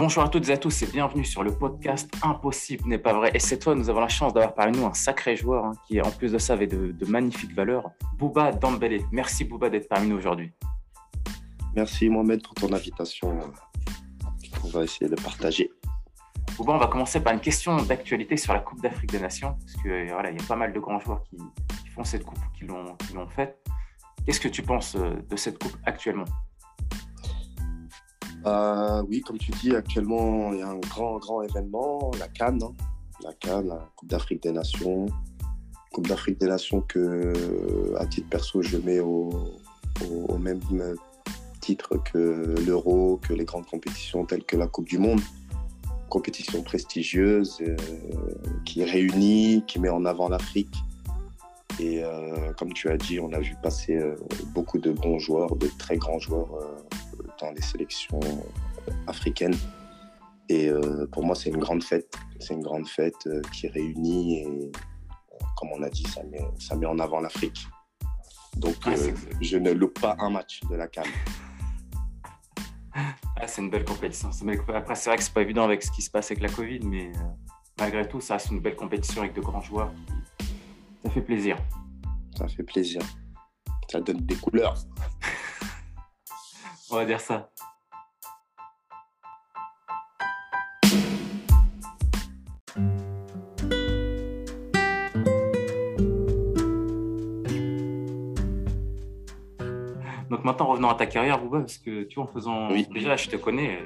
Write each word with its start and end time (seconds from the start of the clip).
Bonjour 0.00 0.22
à 0.22 0.30
toutes 0.30 0.48
et 0.48 0.52
à 0.52 0.56
tous 0.56 0.80
et 0.80 0.86
bienvenue 0.86 1.26
sur 1.26 1.42
le 1.42 1.52
podcast 1.52 2.10
Impossible 2.22 2.88
n'est 2.88 2.96
pas 2.96 3.12
vrai. 3.12 3.32
Et 3.34 3.38
cette 3.38 3.62
fois, 3.62 3.74
nous 3.74 3.90
avons 3.90 4.00
la 4.00 4.08
chance 4.08 4.32
d'avoir 4.32 4.54
parmi 4.54 4.78
nous 4.78 4.86
un 4.86 4.94
sacré 4.94 5.36
joueur 5.36 5.66
hein, 5.66 5.72
qui, 5.86 6.00
en 6.00 6.10
plus 6.10 6.32
de 6.32 6.38
ça, 6.38 6.54
avait 6.54 6.66
de, 6.66 7.04
magnifiques 7.04 7.54
valeurs. 7.54 7.90
Bouba 8.16 8.50
Dambélé. 8.50 9.04
Merci 9.12 9.44
Bouba 9.44 9.68
d'être 9.68 9.90
parmi 9.90 10.08
nous 10.08 10.16
aujourd'hui. 10.16 10.52
Merci 11.76 12.08
Mohamed 12.08 12.42
pour 12.42 12.54
ton 12.54 12.72
invitation. 12.72 13.40
On 14.64 14.68
va 14.68 14.84
essayer 14.84 15.10
de 15.10 15.16
partager. 15.16 15.70
Bouba, 16.56 16.72
on 16.72 16.78
va 16.78 16.86
commencer 16.86 17.20
par 17.20 17.34
une 17.34 17.40
question 17.40 17.76
d'actualité 17.82 18.38
sur 18.38 18.54
la 18.54 18.60
Coupe 18.60 18.80
d'Afrique 18.80 19.12
des 19.12 19.20
Nations, 19.20 19.54
parce 19.60 19.84
que 19.84 20.10
voilà, 20.14 20.30
il 20.30 20.40
y 20.40 20.42
a 20.42 20.46
pas 20.46 20.56
mal 20.56 20.72
de 20.72 20.80
grands 20.80 20.98
joueurs 20.98 21.22
qui, 21.24 21.36
font 21.94 22.04
cette 22.04 22.24
coupe, 22.24 22.40
qui 22.56 22.64
l'ont 22.64 23.28
faite. 23.28 23.58
Qu'est-ce 24.24 24.40
que 24.40 24.48
tu 24.48 24.62
penses 24.62 24.96
euh, 24.96 25.16
de 25.28 25.36
cette 25.36 25.62
coupe 25.62 25.76
actuellement? 25.84 26.24
Euh, 28.46 29.02
oui, 29.08 29.20
comme 29.20 29.38
tu 29.38 29.50
dis, 29.52 29.74
actuellement, 29.74 30.52
il 30.52 30.60
y 30.60 30.62
a 30.62 30.68
un 30.68 30.78
grand, 30.78 31.18
grand 31.18 31.42
événement, 31.42 32.10
la 32.18 32.28
Cannes. 32.28 32.62
Hein. 32.62 32.74
La 33.22 33.34
Cannes, 33.34 33.68
la 33.68 33.88
Coupe 33.96 34.08
d'Afrique 34.08 34.42
des 34.42 34.52
Nations. 34.52 35.06
Coupe 35.92 36.06
d'Afrique 36.06 36.40
des 36.40 36.46
Nations 36.46 36.80
que, 36.80 37.32
à 37.98 38.06
titre 38.06 38.28
perso, 38.28 38.62
je 38.62 38.78
mets 38.78 39.00
au, 39.00 39.30
même 40.38 40.60
titre 41.60 41.98
que 42.02 42.54
l'Euro, 42.66 43.20
que 43.22 43.34
les 43.34 43.44
grandes 43.44 43.66
compétitions 43.66 44.24
telles 44.24 44.44
que 44.44 44.56
la 44.56 44.66
Coupe 44.66 44.88
du 44.88 44.98
Monde. 44.98 45.20
Compétition 46.08 46.62
prestigieuse 46.62 47.58
euh, 47.60 47.76
qui 48.64 48.82
réunit, 48.82 49.62
qui 49.66 49.78
met 49.78 49.90
en 49.90 50.04
avant 50.06 50.28
l'Afrique. 50.28 50.74
Et 51.78 52.02
euh, 52.02 52.52
comme 52.58 52.72
tu 52.72 52.88
as 52.88 52.96
dit, 52.96 53.20
on 53.20 53.32
a 53.32 53.38
vu 53.38 53.54
passer 53.62 54.00
beaucoup 54.54 54.78
de 54.78 54.92
bons 54.92 55.18
joueurs, 55.18 55.54
de 55.56 55.68
très 55.78 55.98
grands 55.98 56.18
joueurs 56.18 56.48
dans 57.40 57.50
les 57.52 57.62
sélections 57.62 58.20
africaines. 59.06 59.56
Et 60.48 60.68
euh, 60.68 61.06
pour 61.12 61.24
moi, 61.24 61.34
c'est 61.34 61.50
une 61.50 61.58
grande 61.58 61.82
fête. 61.82 62.12
C'est 62.40 62.54
une 62.54 62.62
grande 62.62 62.88
fête 62.88 63.14
euh, 63.26 63.40
qui 63.52 63.68
réunit 63.68 64.40
et, 64.40 64.72
comme 65.56 65.70
on 65.72 65.82
a 65.82 65.88
dit, 65.88 66.02
ça 66.04 66.22
met, 66.24 66.40
ça 66.58 66.74
met 66.74 66.86
en 66.86 66.98
avant 66.98 67.20
l'Afrique. 67.20 67.66
Donc, 68.56 68.74
ah, 68.84 68.90
euh, 68.90 69.12
je 69.40 69.56
ne 69.58 69.70
loupe 69.70 70.00
pas 70.00 70.16
un 70.18 70.30
match 70.30 70.60
de 70.68 70.76
la 70.76 70.88
CAN. 70.88 71.02
Ah, 73.42 73.46
c'est 73.46 73.62
une 73.62 73.70
belle 73.70 73.86
compétition. 73.86 74.28
Après, 74.74 74.94
c'est 74.96 75.08
vrai 75.08 75.16
que 75.16 75.22
c'est 75.22 75.32
pas 75.32 75.40
évident 75.40 75.64
avec 75.64 75.82
ce 75.82 75.90
qui 75.90 76.02
se 76.02 76.10
passe 76.10 76.30
avec 76.30 76.42
la 76.42 76.50
Covid, 76.50 76.80
mais 76.80 77.10
malgré 77.78 78.06
tout, 78.06 78.20
ça 78.20 78.38
c'est 78.38 78.50
une 78.50 78.60
belle 78.60 78.76
compétition 78.76 79.22
avec 79.22 79.32
de 79.32 79.40
grands 79.40 79.62
joueurs. 79.62 79.90
Ça 81.02 81.08
fait 81.08 81.22
plaisir. 81.22 81.56
Ça 82.36 82.46
fait 82.48 82.64
plaisir. 82.64 83.00
Ça 83.90 84.00
donne 84.00 84.18
des 84.18 84.34
couleurs. 84.34 84.74
On 86.92 86.96
va 86.96 87.04
dire 87.04 87.20
ça. 87.20 87.48
Donc 100.28 100.44
maintenant, 100.44 100.66
revenons 100.66 100.88
à 100.88 100.94
ta 100.94 101.06
carrière, 101.06 101.40
Bouba, 101.40 101.60
parce 101.60 101.78
que 101.78 102.04
tu 102.04 102.16
vois, 102.16 102.24
en 102.24 102.26
faisant. 102.26 102.70
Oui. 102.72 102.88
Déjà, 102.92 103.14
je 103.14 103.28
te 103.28 103.36
connais, 103.36 103.78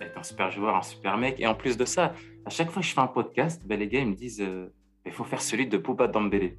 tu 0.00 0.06
es 0.06 0.16
un 0.16 0.22
super 0.22 0.50
joueur, 0.50 0.76
un 0.76 0.82
super 0.82 1.16
mec. 1.18 1.40
Et 1.40 1.46
en 1.46 1.54
plus 1.54 1.76
de 1.76 1.84
ça, 1.84 2.14
à 2.46 2.50
chaque 2.50 2.70
fois 2.70 2.82
que 2.82 2.88
je 2.88 2.94
fais 2.94 3.00
un 3.00 3.08
podcast, 3.08 3.62
ben, 3.66 3.78
les 3.78 3.88
gars, 3.88 4.00
ils 4.00 4.08
me 4.08 4.14
disent 4.14 4.40
euh, 4.40 4.72
il 5.04 5.12
faut 5.12 5.24
faire 5.24 5.42
celui 5.42 5.66
de 5.66 5.76
Bouba 5.76 6.06
Dambélé. 6.06 6.56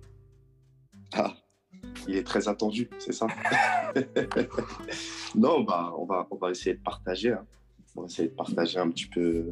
Ah 1.13 1.33
il 2.07 2.16
est 2.16 2.23
très 2.23 2.47
attendu, 2.47 2.89
c'est 2.99 3.13
ça 3.13 3.27
Non, 5.36 5.61
bah, 5.61 5.94
on, 5.97 6.05
va, 6.05 6.28
on 6.31 6.38
va 6.38 6.52
essayer 6.52 6.75
de 6.75 6.81
partager. 6.81 7.31
Hein. 7.31 7.45
On 7.95 8.02
va 8.02 8.08
essayer 8.08 8.30
de 8.30 8.33
partager 8.33 8.80
un 8.80 8.89
petit 8.89 9.08
peu 9.08 9.46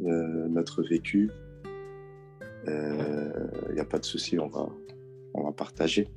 euh, 0.00 0.48
notre 0.48 0.82
vécu. 0.82 1.30
Il 2.66 2.70
euh, 2.70 3.72
n'y 3.72 3.80
a 3.80 3.84
pas 3.84 3.98
de 3.98 4.04
souci, 4.04 4.38
on 4.38 4.48
va, 4.48 4.68
on 5.34 5.44
va 5.44 5.52
partager. 5.52 6.08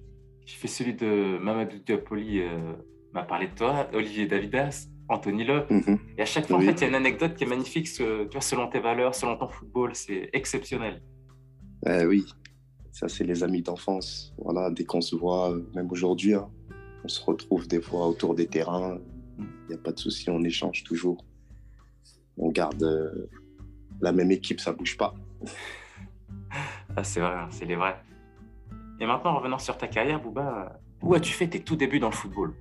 Je 0.45 0.55
fais 0.55 0.67
celui 0.67 0.93
de 0.93 1.37
Mamadou 1.37 1.77
Diapoli, 1.79 2.41
euh, 2.41 2.73
m'a 3.13 3.23
parlé 3.23 3.47
de 3.47 3.55
toi, 3.55 3.87
Olivier 3.93 4.27
Davidas, 4.27 4.87
Anthony 5.07 5.45
Le. 5.45 5.65
Mhm. 5.69 5.99
Et 6.17 6.21
à 6.21 6.25
chaque 6.25 6.47
fois, 6.47 6.57
en 6.57 6.61
fait, 6.61 6.73
il 6.73 6.81
y 6.81 6.83
a 6.83 6.87
une 6.87 6.95
anecdote 6.95 7.35
qui 7.35 7.43
est 7.43 7.47
magnifique, 7.47 7.91
tu 7.91 8.03
vois, 8.03 8.41
selon 8.41 8.67
tes 8.67 8.79
valeurs, 8.79 9.15
selon 9.15 9.37
ton 9.37 9.47
football, 9.47 9.95
c'est 9.95 10.29
exceptionnel. 10.33 11.01
Eh 11.87 12.05
oui, 12.05 12.25
ça, 12.91 13.07
c'est 13.07 13.23
les 13.23 13.43
amis 13.43 13.61
d'enfance. 13.61 14.33
Voilà, 14.37 14.69
dès 14.71 14.83
qu'on 14.83 15.01
se 15.01 15.15
voit, 15.15 15.55
même 15.73 15.89
aujourd'hui, 15.91 16.33
hein, 16.33 16.49
on 17.03 17.07
se 17.07 17.23
retrouve 17.23 17.67
des 17.67 17.81
fois 17.81 18.07
autour 18.07 18.35
des 18.35 18.47
terrains. 18.47 18.99
Il 19.39 19.69
n'y 19.69 19.75
a 19.75 19.77
pas 19.77 19.91
de 19.91 19.99
souci, 19.99 20.29
on 20.29 20.43
échange 20.43 20.83
toujours. 20.83 21.23
On 22.37 22.49
garde 22.49 22.83
euh, 22.83 23.29
la 24.01 24.11
même 24.11 24.31
équipe, 24.31 24.59
ça 24.59 24.73
bouge 24.73 24.97
pas. 24.97 25.13
Ah, 26.97 27.05
c'est 27.05 27.21
vrai, 27.21 27.33
c'est 27.51 27.63
les 27.63 27.77
vrais. 27.77 27.95
Et 28.99 29.05
maintenant, 29.05 29.37
revenant 29.37 29.57
sur 29.57 29.77
ta 29.77 29.87
carrière, 29.87 30.21
Bouba, 30.21 30.81
où 31.01 31.13
as-tu 31.13 31.31
fait 31.31 31.47
tes 31.47 31.61
tout 31.61 31.77
débuts 31.77 31.99
dans 31.99 32.09
le 32.09 32.13
football? 32.13 32.53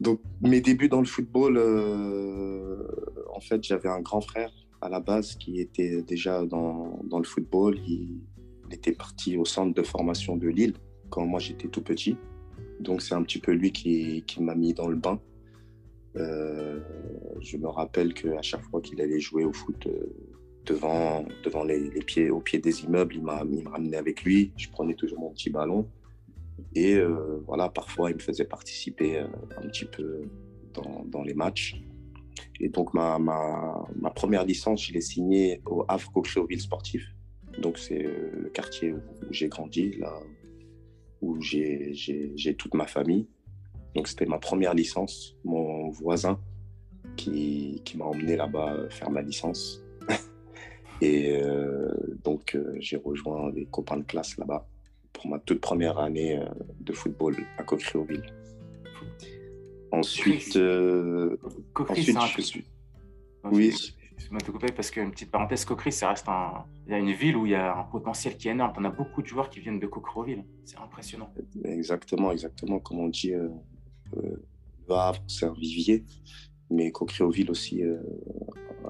Donc, 0.00 0.20
mes 0.42 0.60
débuts 0.60 0.90
dans 0.90 1.00
le 1.00 1.06
football, 1.06 1.56
euh, 1.56 2.86
en 3.34 3.40
fait, 3.40 3.64
j'avais 3.64 3.88
un 3.88 4.00
grand 4.00 4.20
frère 4.20 4.52
à 4.82 4.90
la 4.90 5.00
base 5.00 5.36
qui 5.36 5.60
était 5.60 6.02
déjà 6.02 6.44
dans, 6.44 7.00
dans 7.04 7.18
le 7.18 7.24
football. 7.24 7.78
Il, 7.86 8.20
il 8.68 8.74
était 8.74 8.92
parti 8.92 9.36
au 9.36 9.44
centre 9.44 9.74
de 9.74 9.82
formation 9.82 10.36
de 10.36 10.48
Lille 10.48 10.74
quand 11.10 11.24
moi 11.24 11.40
j'étais 11.40 11.68
tout 11.68 11.82
petit. 11.82 12.16
Donc 12.80 13.02
c'est 13.02 13.14
un 13.14 13.22
petit 13.22 13.38
peu 13.38 13.52
lui 13.52 13.72
qui, 13.72 14.24
m'a 14.40 14.54
mis 14.54 14.74
dans 14.74 14.88
le 14.88 14.96
bain. 14.96 15.20
Euh, 16.16 16.80
je 17.40 17.56
me 17.56 17.68
rappelle 17.68 18.14
qu'à 18.14 18.42
chaque 18.42 18.62
fois 18.62 18.80
qu'il 18.80 19.00
allait 19.00 19.20
jouer 19.20 19.44
au 19.44 19.52
foot 19.52 19.86
euh, 19.86 20.14
devant, 20.64 21.24
devant 21.44 21.64
les, 21.64 21.90
pieds, 22.00 22.30
au 22.30 22.40
pied 22.40 22.58
des 22.58 22.84
immeubles, 22.84 23.16
il 23.16 23.22
m'a 23.22 23.44
ramené 23.70 23.96
avec 23.96 24.22
lui. 24.22 24.52
Je 24.56 24.68
prenais 24.68 24.94
toujours 24.94 25.20
mon 25.20 25.30
petit 25.30 25.50
ballon. 25.50 25.88
Et 26.74 26.94
euh, 26.94 27.42
voilà, 27.46 27.68
parfois 27.68 28.10
il 28.10 28.16
me 28.16 28.20
faisait 28.20 28.44
participer 28.46 29.18
un 29.18 29.68
petit 29.68 29.84
peu 29.84 30.22
dans, 30.72 31.22
les 31.22 31.34
matchs. 31.34 31.82
Et 32.60 32.68
donc 32.68 32.94
ma, 32.94 33.18
ma, 33.18 33.86
ma 33.94 34.10
première 34.10 34.44
licence, 34.44 34.86
je 34.86 34.92
l'ai 34.92 35.00
signée 35.00 35.60
au 35.66 35.84
Havre 35.88 36.22
Sportif. 36.58 37.16
Donc, 37.58 37.78
c'est 37.78 38.02
le 38.02 38.50
quartier 38.52 38.92
où 38.92 39.00
j'ai 39.30 39.48
grandi, 39.48 39.92
là 39.98 40.20
où 41.26 41.40
j'ai 41.40 42.54
toute 42.56 42.74
ma 42.74 42.86
famille. 42.86 43.26
Donc, 43.94 44.08
c'était 44.08 44.26
ma 44.26 44.38
première 44.38 44.74
licence. 44.74 45.36
Mon 45.44 45.90
voisin 45.90 46.38
qui, 47.16 47.80
qui 47.84 47.96
m'a 47.96 48.04
emmené 48.04 48.36
là-bas 48.36 48.88
faire 48.90 49.10
ma 49.10 49.22
licence. 49.22 49.82
Et 51.00 51.36
euh, 51.36 51.94
donc, 52.24 52.54
euh, 52.54 52.76
j'ai 52.78 52.96
rejoint 52.96 53.50
des 53.50 53.66
copains 53.66 53.96
de 53.96 54.04
classe 54.04 54.36
là-bas 54.36 54.68
pour 55.12 55.28
ma 55.28 55.38
toute 55.38 55.60
première 55.60 55.98
année 55.98 56.38
de 56.80 56.92
football 56.92 57.36
à 57.58 57.62
Coquereville. 57.62 58.32
Ensuite, 59.92 60.58
ensuite 61.74 62.18
je 62.36 62.42
suis. 62.42 62.64
Oui, 63.50 63.72
Excuse-moi 64.16 64.40
de 64.40 64.72
parce 64.72 64.90
qu'une 64.90 65.10
petite 65.10 65.30
parenthèse, 65.30 65.64
Coqueril, 65.66 65.92
ça 65.92 66.08
reste 66.08 66.28
un... 66.28 66.64
il 66.86 66.92
y 66.92 66.94
a 66.94 66.98
une 66.98 67.12
ville 67.12 67.36
où 67.36 67.44
il 67.44 67.52
y 67.52 67.54
a 67.54 67.76
un 67.76 67.84
potentiel 67.84 68.36
qui 68.38 68.48
est 68.48 68.52
énorme. 68.52 68.72
On 68.78 68.84
a 68.84 68.90
beaucoup 68.90 69.20
de 69.20 69.26
joueurs 69.26 69.50
qui 69.50 69.60
viennent 69.60 69.78
de 69.78 69.86
Coquereville. 69.86 70.44
C'est 70.64 70.78
impressionnant. 70.78 71.32
Exactement, 71.64 72.32
exactement. 72.32 72.78
Comme 72.78 73.00
on 73.00 73.08
dit, 73.08 73.34
euh, 73.34 73.48
euh, 74.16 74.42
le 74.88 74.94
Havre, 74.94 75.22
c'est 75.28 75.44
un 75.44 75.52
vivier. 75.52 76.04
Mais 76.70 76.90
Coquereville 76.92 77.50
aussi, 77.50 77.82
euh, 77.82 77.98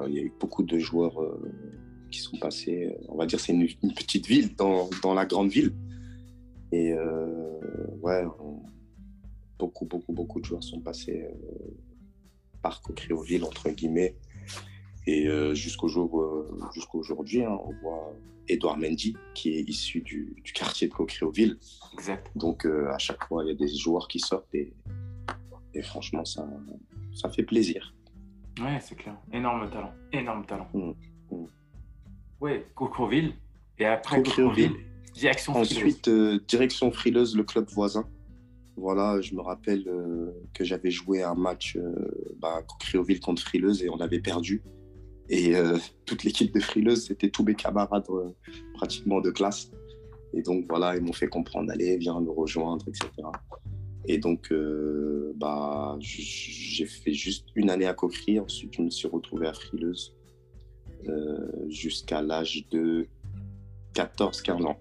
il 0.07 0.15
y 0.15 0.21
a 0.21 0.23
eu 0.23 0.33
beaucoup 0.39 0.63
de 0.63 0.79
joueurs 0.79 1.19
qui 2.11 2.21
sont 2.21 2.39
passés. 2.39 2.97
On 3.09 3.17
va 3.17 3.27
dire 3.27 3.41
c'est 3.41 3.53
une, 3.53 3.67
petite 3.95 4.27
ville 4.27 4.55
dans, 4.55 4.89
dans, 5.03 5.13
la 5.13 5.27
grande 5.27 5.49
ville. 5.49 5.75
Et 6.71 6.95
ouais, 8.01 8.25
beaucoup, 9.59 9.87
beaucoup, 9.87 10.13
beaucoup 10.13 10.41
de 10.41 10.45
joueurs 10.45 10.63
sont 10.63 10.81
passés 10.81 11.27
par 12.63 12.81
Coquereville, 12.81 13.45
entre 13.45 13.71
guillemets. 13.71 14.15
Et 15.07 15.29
euh, 15.29 15.55
jusqu'au 15.55 15.89
jour, 15.89 16.21
euh, 16.21 16.49
jusqu'à 16.75 16.99
aujourd'hui, 16.99 17.45
hein, 17.45 17.57
on 17.65 17.73
voit 17.81 18.13
Edouard 18.49 18.77
Mendy, 18.77 19.17
qui 19.35 19.51
est 19.51 19.69
issu 19.69 20.01
du, 20.01 20.43
quartier 20.53 20.89
de 20.89 20.93
Coquereville. 20.93 21.59
Exact. 21.93 22.31
Donc, 22.35 22.67
euh, 22.67 22.91
à 22.93 22.99
chaque 22.99 23.25
fois, 23.25 23.45
il 23.45 23.49
y 23.49 23.51
a 23.51 23.55
des 23.55 23.69
joueurs 23.69 24.09
qui 24.09 24.19
sortent 24.19 24.53
et, 24.53 24.73
et 25.75 25.83
franchement, 25.83 26.25
ça, 26.25 26.49
ça 27.13 27.31
fait 27.31 27.45
plaisir. 27.45 27.95
Ouais, 28.61 28.79
c'est 28.81 28.97
clair. 28.97 29.17
Énorme 29.33 29.71
talent. 29.71 29.93
Énorme 30.13 30.45
talent. 30.45 30.69
Mmh, 30.75 30.93
mmh. 31.31 31.45
Ouais, 32.41 32.67
Coquereville. 32.75 33.35
Et 33.79 33.85
après 33.85 34.23
Coquereville, 34.23 34.75
direction 35.15 35.53
frileuse. 35.53 35.77
Ensuite, 35.77 36.11
direction 36.49 36.91
frileuse, 36.91 37.37
le 37.37 37.45
club 37.45 37.69
voisin. 37.69 38.09
Voilà, 38.77 39.21
je 39.21 39.35
me 39.35 39.41
rappelle 39.41 39.85
que 40.53 40.65
j'avais 40.65 40.91
joué 40.91 41.23
un 41.23 41.35
match 41.35 41.79
bah, 42.39 42.63
contre 42.67 43.41
Frileuse 43.43 43.83
et 43.83 43.89
on 43.89 44.01
avait 44.01 44.21
perdu. 44.21 44.63
Et 45.29 45.57
euh, 45.57 45.77
toute 46.05 46.25
l'équipe 46.25 46.53
de 46.55 46.61
Frileuse, 46.61 47.07
c'était 47.07 47.31
tous 47.31 47.43
mes 47.43 47.55
camarades 47.55 48.07
euh, 48.11 48.31
pratiquement 48.75 49.21
de 49.21 49.31
classe. 49.31 49.71
Et 50.33 50.43
donc 50.43 50.67
voilà, 50.69 50.97
ils 50.97 51.03
m'ont 51.03 51.13
fait 51.13 51.29
comprendre, 51.29 51.71
allez, 51.73 51.97
viens 51.97 52.21
nous 52.21 52.33
rejoindre, 52.33 52.85
etc. 52.89 53.11
Et 54.07 54.19
donc, 54.19 54.53
euh, 54.53 55.33
bah, 55.37 55.97
j'ai 56.01 56.87
fait 56.87 57.13
juste 57.13 57.49
une 57.57 57.71
année 57.71 57.87
à 57.87 57.95
Coquerie. 57.95 58.39
Ensuite, 58.39 58.75
je 58.77 58.83
me 58.83 58.91
suis 58.91 59.09
retrouvé 59.09 59.49
à 59.49 59.53
Frileuse 59.53 60.15
jusqu'à 61.69 62.21
l'âge 62.21 62.67
de 62.71 63.07
14-15 63.95 64.67
ans. 64.67 64.79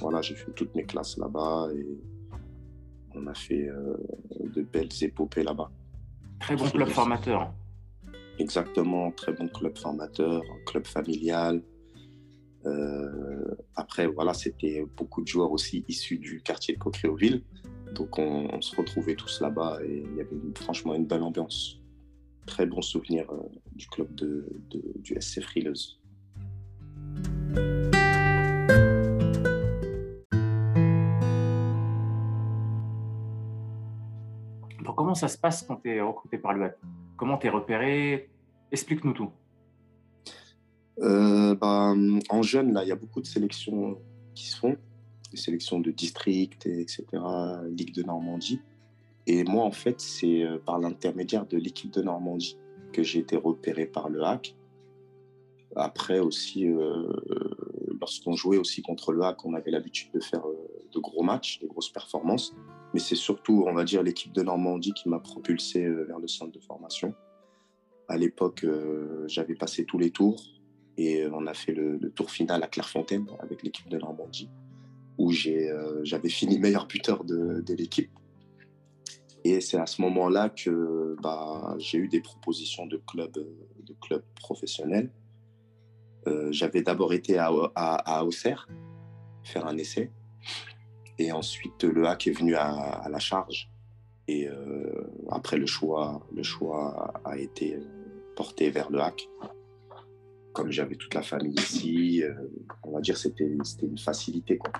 Voilà, 0.00 0.22
j'ai 0.22 0.34
fait 0.34 0.50
toutes 0.52 0.74
mes 0.74 0.84
classes 0.84 1.18
là-bas 1.18 1.68
et 1.74 1.86
on 3.14 3.26
a 3.26 3.34
fait 3.34 3.68
de 4.40 4.62
belles 4.62 4.88
épopées 5.02 5.42
là-bas. 5.42 5.70
Très 6.40 6.56
bon 6.56 6.68
club 6.70 6.88
formateur. 6.88 7.52
Exactement, 8.38 9.10
très 9.12 9.32
bon 9.32 9.48
club 9.48 9.76
formateur, 9.78 10.42
club 10.66 10.86
familial. 10.86 11.62
après, 13.76 14.06
voilà, 14.06 14.34
c'était 14.34 14.84
beaucoup 14.96 15.22
de 15.22 15.28
joueurs 15.28 15.52
aussi 15.52 15.84
issus 15.88 16.18
du 16.18 16.42
quartier 16.42 16.74
de 16.74 16.78
Coqueréauville. 16.78 17.42
Donc 17.96 18.18
on, 18.18 18.60
se 18.60 18.76
retrouvait 18.76 19.14
tous 19.14 19.40
là-bas 19.40 19.78
et 19.82 20.04
il 20.04 20.16
y 20.16 20.20
avait 20.20 20.36
franchement 20.54 20.94
une 20.94 21.06
belle 21.06 21.22
ambiance. 21.22 21.80
Très 22.46 22.66
bon 22.66 22.82
souvenir 22.82 23.30
euh, 23.30 23.42
du 23.74 23.86
club 23.88 24.14
de, 24.14 24.46
du 24.96 25.16
SC 25.20 25.40
Frileuse. 25.40 26.00
comment 34.94 35.14
ça 35.14 35.28
se 35.28 35.36
passe 35.36 35.62
quand 35.62 35.76
tu 35.76 35.94
es 35.94 36.00
recruté 36.00 36.38
par 36.38 36.54
l'UAC 36.54 36.74
Comment 37.16 37.38
tu 37.38 37.46
es 37.46 37.50
repéré? 37.50 38.30
Explique-nous 38.72 39.12
tout. 39.12 39.30
Euh, 41.00 41.54
bah, 41.54 41.94
en 42.30 42.42
jeune, 42.42 42.72
là, 42.72 42.82
il 42.84 42.88
y 42.88 42.92
a 42.92 42.96
beaucoup 42.96 43.20
de 43.20 43.26
sélections 43.26 43.98
qui 44.34 44.46
se 44.46 44.56
font 44.56 44.76
sélections 45.34 45.80
de 45.80 45.90
district, 45.90 46.66
etc., 46.66 47.04
Ligue 47.68 47.94
de 47.94 48.02
Normandie. 48.02 48.60
Et 49.26 49.44
moi, 49.44 49.64
en 49.64 49.70
fait, 49.70 50.00
c'est 50.00 50.42
euh, 50.42 50.58
par 50.58 50.78
l'intermédiaire 50.78 51.46
de 51.46 51.56
l'équipe 51.56 51.92
de 51.92 52.02
Normandie 52.02 52.56
que 52.92 53.02
j'ai 53.02 53.18
été 53.18 53.36
repéré 53.36 53.86
par 53.86 54.08
le 54.08 54.22
hack. 54.22 54.54
Après 55.74 56.20
aussi, 56.20 56.66
euh, 56.66 57.12
lorsqu'on 58.00 58.32
jouait 58.32 58.56
aussi 58.56 58.82
contre 58.82 59.12
le 59.12 59.22
hack, 59.22 59.44
on 59.44 59.54
avait 59.54 59.70
l'habitude 59.70 60.10
de 60.12 60.20
faire 60.20 60.42
de 60.92 60.98
gros 60.98 61.22
matchs, 61.22 61.60
de 61.60 61.66
grosses 61.66 61.90
performances. 61.90 62.54
Mais 62.96 63.00
c'est 63.00 63.14
surtout, 63.14 63.66
on 63.68 63.74
va 63.74 63.84
dire, 63.84 64.02
l'équipe 64.02 64.32
de 64.32 64.40
Normandie 64.40 64.94
qui 64.94 65.10
m'a 65.10 65.18
propulsé 65.18 65.86
vers 65.86 66.18
le 66.18 66.28
centre 66.28 66.52
de 66.52 66.60
formation. 66.60 67.14
À 68.08 68.16
l'époque, 68.16 68.64
j'avais 69.26 69.54
passé 69.54 69.84
tous 69.84 69.98
les 69.98 70.10
tours 70.10 70.42
et 70.96 71.26
on 71.30 71.46
a 71.46 71.52
fait 71.52 71.74
le 71.74 72.10
tour 72.10 72.30
final 72.30 72.62
à 72.62 72.68
Clairefontaine 72.68 73.26
avec 73.42 73.62
l'équipe 73.62 73.90
de 73.90 73.98
Normandie 73.98 74.48
où 75.18 75.32
euh, 75.46 76.00
j'avais 76.04 76.28
fini 76.28 76.58
meilleur 76.58 76.86
buteur 76.86 77.24
de, 77.24 77.62
l'équipe. 77.74 78.10
Et 79.44 79.60
c'est 79.60 79.78
à 79.78 79.86
ce 79.86 80.02
moment-là 80.02 80.48
que 80.48 81.16
bah, 81.22 81.76
j'ai 81.78 81.98
eu 81.98 82.08
des 82.08 82.20
propositions 82.20 82.86
de 82.86 82.96
clubs 82.96 83.32
de 83.32 83.94
club 84.00 84.22
professionnels. 84.34 85.10
Euh, 86.26 86.50
j'avais 86.50 86.82
d'abord 86.82 87.12
été 87.12 87.38
à, 87.38 87.48
à, 87.74 88.24
Auxerre 88.24 88.68
faire 89.44 89.66
un 89.66 89.76
essai. 89.78 90.10
Et 91.18 91.32
ensuite, 91.32 91.84
le 91.84 92.06
HAC 92.06 92.26
est 92.28 92.38
venu 92.38 92.54
à, 92.54 93.06
la 93.10 93.18
charge. 93.18 93.70
Et 94.28 94.48
euh, 94.48 95.10
après, 95.30 95.56
le 95.56 95.66
choix, 95.66 96.26
le 96.34 96.42
choix 96.42 97.14
a 97.24 97.38
été 97.38 97.78
porté 98.34 98.70
vers 98.70 98.90
le 98.90 99.00
HAC. 99.00 99.28
Comme 100.52 100.70
j'avais 100.70 100.96
toute 100.96 101.14
la 101.14 101.22
famille 101.22 101.54
ici, 101.54 102.22
on 102.82 102.92
va 102.92 103.00
dire 103.00 103.16
c'était 103.16 103.46
une 103.46 103.98
facilité. 103.98 104.58
Quoi 104.58 104.72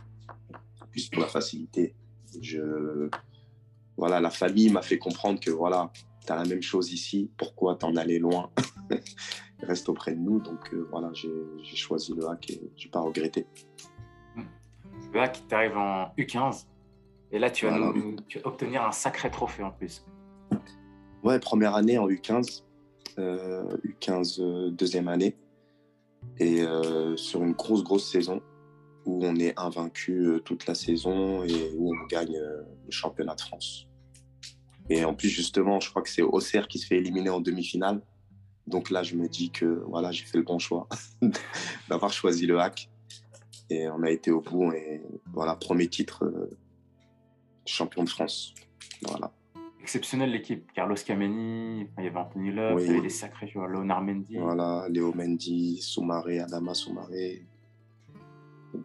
pour 1.13 1.23
la 1.23 1.29
facilité. 1.29 1.95
Voilà, 3.97 4.21
la 4.21 4.31
famille 4.31 4.71
m'a 4.71 4.83
fait 4.83 4.99
comprendre 4.99 5.41
que 5.41 5.51
voilà, 5.51 5.91
tu 6.27 6.33
as 6.33 6.37
la 6.37 6.45
même 6.45 6.63
chose 6.63 6.93
ici, 6.93 7.31
pourquoi 7.37 7.77
t'en 7.77 7.97
aller 7.97 8.19
loin? 8.19 8.51
Reste 9.63 9.89
auprès 9.89 10.15
de 10.15 10.21
nous. 10.21 10.39
Donc 10.41 10.73
euh, 10.75 10.87
voilà, 10.91 11.11
j'ai 11.15 11.77
choisi 11.77 12.13
le 12.15 12.29
hack 12.29 12.51
et 12.51 12.61
je 12.77 12.85
n'ai 12.85 12.91
pas 12.91 13.01
regretté. 13.01 13.47
Le 15.13 15.21
hack, 15.21 15.43
tu 15.49 15.55
arrives 15.55 15.77
en 15.77 16.13
U15 16.19 16.67
et 17.33 17.39
là, 17.39 17.51
tu 17.51 17.67
vas, 17.67 17.93
obtenir 18.45 18.85
un 18.85 18.93
sacré 18.93 19.31
trophée 19.31 19.63
en 19.63 19.71
plus. 19.71 20.05
Ouais, 21.25 21.41
première 21.41 21.75
année 21.75 21.99
en 21.99 22.09
U15, 22.09 22.63
euh, 23.19 23.77
U15 23.85 24.41
euh, 24.41 24.71
deuxième 24.71 25.09
année 25.09 25.37
et 26.39 26.65
sur 27.17 27.43
une 27.43 27.53
grosse, 27.53 27.83
grosse 27.83 28.11
saison 28.11 28.43
où 29.07 29.25
on 29.25 29.37
est 29.37 29.59
invaincu 29.59 30.27
euh, 30.27 30.41
toute 30.41 30.67
la 30.67 30.75
saison 30.75 31.45
et 31.45 31.73
où 31.77 31.95
on 31.95 32.07
gagne 32.07 32.37
euh, 32.37 32.63
le 32.85 32.91
championnat 32.91 33.37
de 33.37 33.41
France. 33.41 33.87
Et 34.91 35.05
en 35.05 35.15
plus, 35.15 35.29
justement, 35.29 35.81
je 35.81 35.89
crois 35.91 36.03
que 36.03 36.11
c'est 36.11 36.23
Auxerre 36.23 36.69
qui 36.69 36.79
se 36.79 36.87
fait 36.87 36.97
éliminer 36.97 37.31
en 37.31 37.41
demi-finale. 37.41 38.03
Donc 38.67 38.91
là, 38.91 39.05
je 39.05 39.15
me 39.15 39.29
dis 39.29 39.51
que 39.51 39.65
voilà, 39.89 40.11
j'ai 40.11 40.25
fait 40.25 40.39
le 40.39 40.45
bon 40.45 40.59
choix 40.59 40.89
d'avoir 41.89 42.13
choisi 42.13 42.47
le 42.47 42.61
hack. 42.61 42.91
Et 43.71 43.89
on 43.89 44.03
a 44.03 44.11
été 44.11 44.31
au 44.31 44.41
bout. 44.41 44.73
Et 44.73 45.03
voilà, 45.33 45.57
premier 45.57 45.89
titre, 45.89 46.25
euh, 46.25 46.57
champion 47.65 48.05
de 48.05 48.09
France. 48.09 48.55
Voilà. 49.03 49.33
Exceptionnel 49.81 50.31
l'équipe. 50.31 50.71
Carlos 50.73 50.97
Kameni, 50.97 51.87
il 51.99 52.05
y 52.05 52.07
avait 52.07 52.17
Anthony 52.17 52.53
Love, 52.53 52.81
il 52.81 52.87
y 52.87 52.91
avait 52.91 53.01
des 53.03 53.09
sacrés 53.09 53.47
joueurs, 53.47 53.69
Leonard 53.69 54.03
Mendy. 54.03 54.37
Voilà, 54.37 54.87
Léo 54.89 55.13
Mendy, 55.15 55.79
Soumaré, 55.81 56.41
Adama 56.41 56.75
Soumaré 56.75 57.45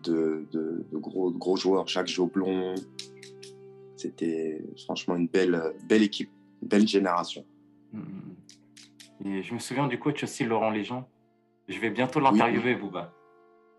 de, 0.03 0.85
gros, 0.93 1.31
gros 1.31 1.57
joueurs, 1.57 1.87
Jacques 1.87 2.07
Joblon. 2.07 2.75
C'était 3.95 4.61
franchement 4.83 5.15
une 5.15 5.27
belle, 5.27 5.73
belle 5.87 6.03
équipe, 6.03 6.29
une 6.61 6.67
belle 6.67 6.87
génération. 6.87 7.45
Mm-hmm. 7.95 9.27
Et 9.27 9.43
je 9.43 9.53
me 9.53 9.59
souviens 9.59 9.87
du 9.87 9.99
coach 9.99 10.23
aussi, 10.23 10.43
Laurent 10.43 10.71
Léjean. 10.71 11.07
Je 11.67 11.79
vais 11.79 11.89
bientôt 11.89 12.19
l'interviewer, 12.19 12.75
vous 12.75 12.87
Bouba. 12.87 13.13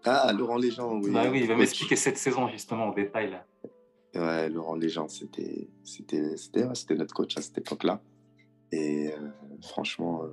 Ah, 0.05 0.33
Laurent 0.33 0.57
Léjean, 0.57 1.01
oui. 1.01 1.11
Bah 1.11 1.29
oui, 1.31 1.41
il 1.43 1.47
va 1.47 1.57
m'expliquer 1.57 1.97
cette 1.97 2.19
saison 2.19 2.49
justement 2.49 2.87
en 2.89 2.93
détail. 2.93 3.31
Là. 3.31 3.47
Ouais, 4.15 4.49
Laurent 4.49 4.75
Léjean, 4.75 5.09
c'était, 5.09 5.69
notre 6.91 7.15
coach 7.15 7.37
à 7.37 7.43
cette 7.43 7.59
époque-là. 7.59 8.03
Et 8.73 9.13
euh, 9.13 9.29
franchement, 9.63 10.25
euh, 10.25 10.29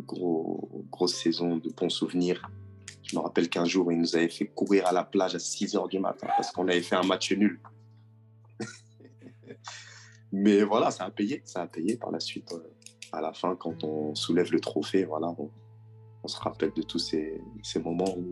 gros, 0.00 0.84
grosse 0.90 1.14
saison 1.14 1.56
de 1.56 1.70
bons 1.70 1.88
souvenirs. 1.88 2.50
Je 3.02 3.16
me 3.16 3.22
rappelle 3.22 3.48
qu'un 3.48 3.64
jour, 3.64 3.92
il 3.92 3.98
nous 3.98 4.16
avait 4.16 4.28
fait 4.28 4.46
courir 4.46 4.86
à 4.86 4.92
la 4.92 5.04
plage 5.04 5.34
à 5.34 5.38
6 5.38 5.76
heures 5.76 5.88
du 5.88 5.98
matin 5.98 6.26
parce 6.36 6.50
qu'on 6.50 6.66
avait 6.68 6.82
fait 6.82 6.96
un 6.96 7.02
match 7.02 7.32
nul. 7.32 7.60
Mais 10.32 10.62
voilà, 10.62 10.90
ça 10.90 11.04
a 11.04 11.10
payé. 11.10 11.42
Ça 11.44 11.62
a 11.62 11.66
payé 11.66 11.96
par 11.96 12.10
la 12.10 12.20
suite. 12.20 12.52
Euh, 12.52 12.74
à 13.12 13.20
la 13.20 13.32
fin, 13.32 13.54
quand 13.56 13.84
on 13.84 14.14
soulève 14.14 14.50
le 14.52 14.60
trophée, 14.60 15.04
voilà, 15.04 15.34
on, 15.38 15.50
se 16.26 16.38
rappelle 16.38 16.72
de 16.72 16.82
tous 16.82 16.98
ces, 16.98 17.40
moments 17.84 18.16
où 18.16 18.30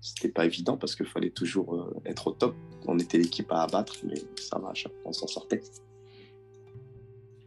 c'était 0.00 0.30
pas 0.30 0.46
évident 0.46 0.76
parce 0.76 0.96
qu'il 0.96 1.06
fallait 1.06 1.30
toujours 1.30 1.74
euh, 1.74 2.02
être 2.06 2.28
au 2.28 2.32
top. 2.32 2.54
On 2.86 2.98
était 2.98 3.18
l'équipe 3.18 3.50
à 3.52 3.62
abattre, 3.62 3.94
mais 4.04 4.20
ça 4.36 4.58
va, 4.58 4.72
on 5.04 5.12
s'en 5.12 5.26
sortait. 5.26 5.60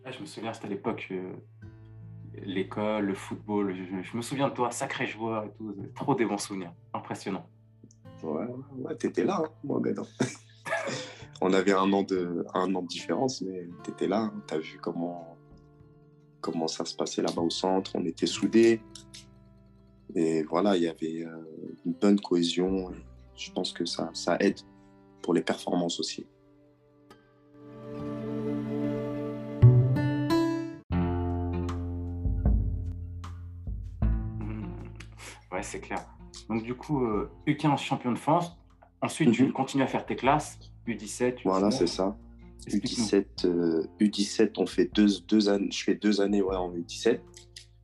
je 0.05 0.19
me 0.19 0.25
souviens, 0.25 0.53
c'était 0.53 0.67
à 0.67 0.69
l'époque, 0.69 1.07
euh, 1.11 1.33
l'école, 2.45 3.05
le 3.05 3.15
football. 3.15 3.75
Je, 3.75 4.15
me 4.15 4.21
souviens 4.21 4.49
de 4.49 4.53
toi, 4.53 4.69
sacré 4.69 5.07
joueur 5.07 5.45
et 5.45 5.51
tout. 5.57 5.75
Trop 5.95 6.13
des 6.15 6.25
bons 6.25 6.37
souvenirs. 6.37 6.73
Impressionnant. 6.93 7.47
Ouais, 8.21 8.45
ouais 8.77 8.95
t'étais 8.95 9.25
là, 9.25 9.41
hein, 9.43 9.49
moi, 9.63 9.79
maintenant. 9.79 10.07
On 11.41 11.51
avait 11.51 11.73
un 11.73 11.91
an 11.91 12.03
de, 12.03 12.45
un 12.53 12.73
an 12.73 12.83
de 12.83 12.87
différence, 12.87 13.41
mais 13.41 13.67
t'étais 13.83 14.07
là. 14.07 14.19
Hein. 14.19 14.33
T'as 14.47 14.59
vu 14.59 14.77
comment, 14.81 15.35
comment 16.39 16.67
ça 16.67 16.85
se 16.85 16.95
passait 16.95 17.21
là-bas 17.21 17.41
au 17.41 17.49
centre. 17.49 17.91
On 17.95 18.05
était 18.05 18.27
soudés. 18.27 18.79
Et 20.15 20.43
voilà, 20.43 20.77
il 20.77 20.83
y 20.83 20.87
avait 20.87 21.23
euh, 21.23 21.43
une 21.85 21.93
bonne 21.93 22.19
cohésion. 22.19 22.91
Je 23.35 23.51
pense 23.51 23.73
que 23.73 23.85
ça, 23.85 24.09
ça 24.13 24.37
aide 24.39 24.59
pour 25.21 25.33
les 25.33 25.41
performances 25.41 25.99
aussi. 25.99 26.25
c'est 35.63 35.79
clair. 35.79 36.05
Donc, 36.49 36.63
du 36.63 36.75
coup, 36.75 37.05
U15 37.47 37.73
euh, 37.73 37.77
champion 37.77 38.11
de 38.11 38.17
France. 38.17 38.51
Ensuite, 39.01 39.31
tu 39.31 39.43
mhm. 39.43 39.53
continues 39.53 39.83
à 39.83 39.87
faire 39.87 40.05
tes 40.05 40.15
classes, 40.15 40.59
U17. 40.87 41.37
Voilà, 41.43 41.71
c'est 41.71 41.87
ça. 41.87 42.17
U17, 42.67 43.25
U17, 43.99 44.41
euh, 44.41 44.49
on 44.57 44.65
fait 44.65 44.89
deux, 44.93 45.07
deux 45.27 45.49
années, 45.49 45.69
je 45.71 45.83
fais 45.83 45.95
deux 45.95 46.21
années 46.21 46.41
ouais, 46.41 46.55
en 46.55 46.71
U17. 46.73 47.19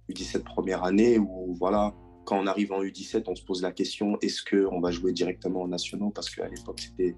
U17 0.09 0.43
première 0.43 0.83
année 0.83 1.19
où, 1.19 1.55
voilà, 1.59 1.93
quand 2.29 2.39
on 2.39 2.45
arrive 2.45 2.71
en 2.71 2.83
U17, 2.83 3.23
on 3.25 3.35
se 3.35 3.43
pose 3.43 3.63
la 3.63 3.71
question 3.71 4.19
est-ce 4.21 4.43
qu'on 4.43 4.79
va 4.79 4.91
jouer 4.91 5.13
directement 5.13 5.63
en 5.63 5.67
nationaux 5.67 6.11
Parce 6.11 6.29
qu'à 6.29 6.47
l'époque, 6.47 6.79
c'était 6.79 7.15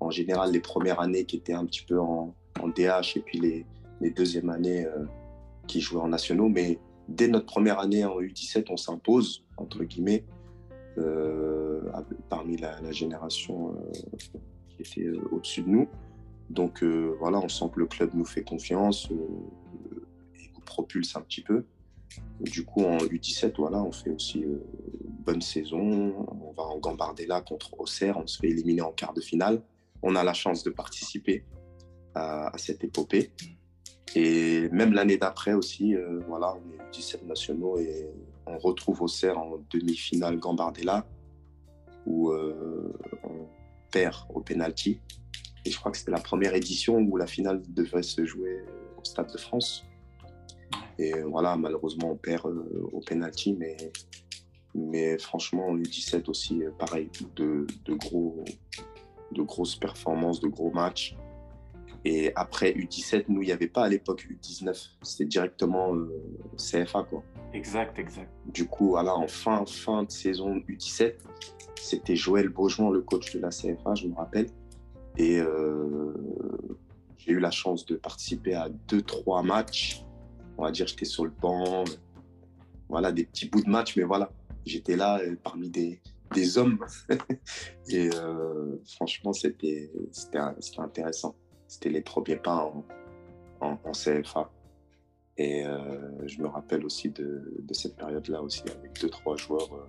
en 0.00 0.10
général 0.10 0.52
les 0.52 0.60
premières 0.60 1.00
années 1.00 1.26
qui 1.26 1.36
étaient 1.36 1.52
un 1.52 1.66
petit 1.66 1.84
peu 1.84 2.00
en, 2.00 2.34
DH 2.74 3.16
et 3.16 3.20
puis 3.20 3.40
les, 3.40 3.66
les 4.00 4.10
deuxièmes 4.10 4.48
années 4.48 4.86
euh, 4.86 5.04
qui 5.66 5.82
jouaient 5.82 6.00
en 6.00 6.08
nationaux. 6.08 6.48
Mais 6.48 6.78
dès 7.08 7.28
notre 7.28 7.44
première 7.44 7.78
année 7.78 8.06
en 8.06 8.18
U17, 8.18 8.68
on 8.70 8.78
s'impose 8.78 9.44
entre 9.58 9.84
guillemets, 9.84 10.24
euh, 10.96 11.82
parmi 12.30 12.56
la, 12.56 12.90
génération 12.90 13.74
euh, 13.74 14.16
qui 14.70 14.80
était 14.80 15.10
au-dessus 15.30 15.60
de 15.60 15.68
nous. 15.68 15.88
Donc 16.48 16.82
voilà, 16.82 17.38
on 17.38 17.48
sent 17.50 17.66
que 17.74 17.80
le 17.80 17.86
club 17.86 18.12
nous 18.14 18.24
fait 18.24 18.44
confiance 18.44 19.10
et 19.10 20.50
nous 20.54 20.60
propulse 20.64 21.14
un 21.16 21.20
petit 21.20 21.42
peu. 21.42 21.66
Du 22.40 22.64
coup, 22.64 22.84
en 22.84 22.98
U17, 22.98 23.54
voilà, 23.58 23.82
on 23.82 23.92
fait 23.92 24.10
aussi 24.10 24.44
bonne 25.24 25.40
saison. 25.40 26.26
On 26.42 26.52
va 26.52 26.64
en 26.64 26.78
Gambardella 26.78 27.40
contre 27.40 27.78
Auxerre. 27.78 28.18
On 28.18 28.26
se 28.26 28.38
fait 28.38 28.48
éliminer 28.48 28.82
en 28.82 28.92
quart 28.92 29.14
de 29.14 29.20
finale. 29.20 29.62
On 30.02 30.14
a 30.16 30.22
la 30.22 30.34
chance 30.34 30.62
de 30.62 30.70
participer 30.70 31.44
à, 32.14 32.52
cette 32.56 32.84
épopée. 32.84 33.32
Et 34.14 34.68
même 34.70 34.92
l'année 34.92 35.16
d'après 35.16 35.54
aussi, 35.54 35.96
euh, 35.96 36.20
voilà, 36.28 36.54
on 36.54 36.72
est 36.72 36.90
17 36.92 37.26
nationaux 37.26 37.78
et 37.78 38.08
on 38.46 38.58
retrouve 38.58 39.02
Auxerre 39.02 39.38
en 39.38 39.58
demi-finale 39.70 40.38
Gambardella 40.38 41.06
où 42.06 42.30
euh, 42.30 42.92
on 43.24 43.48
perd 43.90 44.14
au 44.32 44.40
penalty. 44.40 45.00
Et 45.64 45.70
je 45.70 45.78
crois 45.78 45.90
que 45.90 45.98
c'était 45.98 46.12
la 46.12 46.20
première 46.20 46.54
édition 46.54 46.98
où 46.98 47.16
la 47.16 47.26
finale 47.26 47.62
devait 47.68 48.02
se 48.02 48.24
jouer 48.24 48.62
au 49.00 49.04
Stade 49.04 49.32
de 49.32 49.38
France. 49.38 49.84
Et 50.98 51.12
voilà, 51.22 51.56
malheureusement, 51.56 52.12
on 52.12 52.16
perd 52.16 52.46
euh, 52.46 52.88
au 52.92 53.00
penalty, 53.00 53.54
mais 53.54 53.76
mais 54.76 55.18
franchement, 55.18 55.68
en 55.68 55.76
U17 55.76 56.28
aussi, 56.28 56.62
pareil, 56.78 57.08
de, 57.36 57.64
de, 57.84 57.94
gros, 57.94 58.44
de 59.30 59.42
grosses 59.42 59.76
performances, 59.76 60.40
de 60.40 60.48
gros 60.48 60.72
matchs. 60.72 61.16
Et 62.04 62.32
après 62.36 62.72
U17, 62.72 63.26
nous, 63.28 63.42
il 63.42 63.46
n'y 63.46 63.52
avait 63.52 63.68
pas 63.68 63.84
à 63.84 63.88
l'époque 63.88 64.26
U19. 64.28 64.90
C'était 65.02 65.24
directement 65.24 65.94
euh, 65.94 66.10
CFA, 66.56 67.04
quoi. 67.04 67.22
Exact, 67.54 67.98
exact. 67.98 68.30
Du 68.46 68.66
coup, 68.66 68.90
voilà, 68.90 69.14
en 69.14 69.28
fin, 69.28 69.64
fin 69.64 70.02
de 70.02 70.10
saison 70.10 70.58
U17, 70.68 71.14
c'était 71.80 72.16
Joël 72.16 72.48
Beaujean, 72.48 72.90
le 72.90 73.00
coach 73.00 73.34
de 73.34 73.40
la 73.40 73.48
CFA, 73.48 73.94
je 73.94 74.08
me 74.08 74.14
rappelle. 74.14 74.48
Et 75.16 75.38
euh, 75.38 76.12
j'ai 77.16 77.32
eu 77.32 77.38
la 77.38 77.50
chance 77.50 77.86
de 77.86 77.96
participer 77.96 78.54
à 78.54 78.68
deux, 78.68 79.00
trois 79.02 79.42
matchs. 79.42 80.04
On 80.56 80.62
va 80.62 80.70
dire, 80.70 80.86
j'étais 80.86 81.04
sur 81.04 81.24
le 81.24 81.30
banc. 81.30 81.84
Voilà, 82.88 83.12
des 83.12 83.24
petits 83.24 83.48
bouts 83.48 83.62
de 83.62 83.70
match, 83.70 83.96
mais 83.96 84.04
voilà, 84.04 84.30
j'étais 84.66 84.96
là 84.96 85.18
euh, 85.20 85.36
parmi 85.42 85.68
des, 85.70 86.00
des 86.34 86.58
hommes. 86.58 86.78
et 87.88 88.10
euh, 88.14 88.76
franchement, 88.94 89.32
c'était 89.32 89.90
intéressant. 90.78 91.34
C'était 91.66 91.88
les 91.88 92.02
premiers 92.02 92.36
pas 92.36 92.72
en, 93.60 93.78
en, 93.82 93.92
CFA. 93.92 94.50
Et 95.36 95.66
euh, 95.66 96.26
je 96.28 96.40
me 96.40 96.46
rappelle 96.46 96.84
aussi 96.84 97.10
de, 97.10 97.56
de 97.58 97.74
cette 97.74 97.96
période-là 97.96 98.42
aussi, 98.42 98.62
avec 98.78 99.00
deux, 99.00 99.08
trois 99.08 99.36
joueurs, 99.36 99.88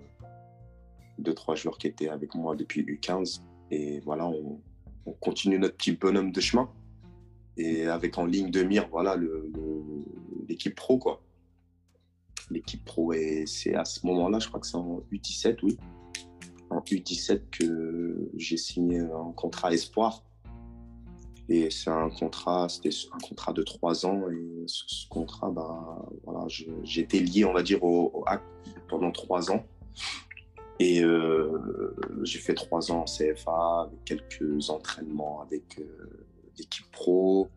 deux, 1.20 1.34
trois 1.34 1.56
joueurs 1.56 1.78
qui 1.78 1.88
étaient 1.88 2.10
avec 2.10 2.34
moi 2.34 2.56
depuis 2.56 2.84
U15. 2.84 3.42
Et 3.70 4.00
voilà, 4.00 4.26
on, 4.26 4.60
on 5.06 5.12
continue 5.14 5.60
notre 5.60 5.76
petit 5.76 5.92
bonhomme 5.92 6.32
de 6.32 6.42
chemin. 6.42 6.70
Et 7.58 7.88
avec 7.88 8.18
en 8.18 8.26
ligne 8.26 8.52
de 8.52 8.64
mire, 8.64 8.88
voilà, 8.90 9.16
l'équipe 10.48 10.76
pro, 10.76 10.98
quoi 10.98 11.22
l'équipe 12.50 12.84
pro. 12.84 13.14
Et 13.14 13.46
c'est 13.48 13.76
à 13.76 13.86
ce 13.86 14.06
moment-là, 14.06 14.40
je 14.40 14.48
crois 14.48 14.60
que 14.60 14.68
c'est 14.68 14.78
en 14.78 15.02
U17, 15.12 15.60
oui. 15.64 15.78
En 16.70 16.80
U17 16.80 17.42
que 17.52 18.30
j'ai 18.36 18.58
signé 18.58 19.00
un 19.00 19.32
contrat 19.36 19.74
espoir. 19.74 20.24
Et 21.48 21.70
c'est 21.70 21.92
un 21.92 22.10
contrat, 22.10 22.68
c'était 22.70 22.90
un 23.14 23.20
contrat 23.20 23.54
de 23.54 23.62
trois 23.62 24.06
ans. 24.06 24.30
Et 24.32 24.64
ce, 24.66 25.08
contrat, 25.08 25.52
bah, 25.52 26.02
voilà, 26.24 26.46
j'étais 26.84 27.20
lié, 27.20 27.46
on 27.46 27.54
va 27.54 27.62
dire, 27.62 27.84
au, 27.84 28.26
pendant 28.88 29.12
trois 29.12 29.52
ans. 29.52 29.64
Et 30.80 31.02
euh, 31.04 31.96
j'ai 32.24 32.40
fait 32.40 32.54
trois 32.54 32.92
ans 32.92 33.02
en 33.02 33.06
CFA 33.06 33.88
avec 33.88 34.04
quelques 34.04 34.70
entraînements 34.70 35.42
avec 35.42 35.80
euh, 35.80 36.28
l'équipe 36.58 36.90
pro, 36.92 37.48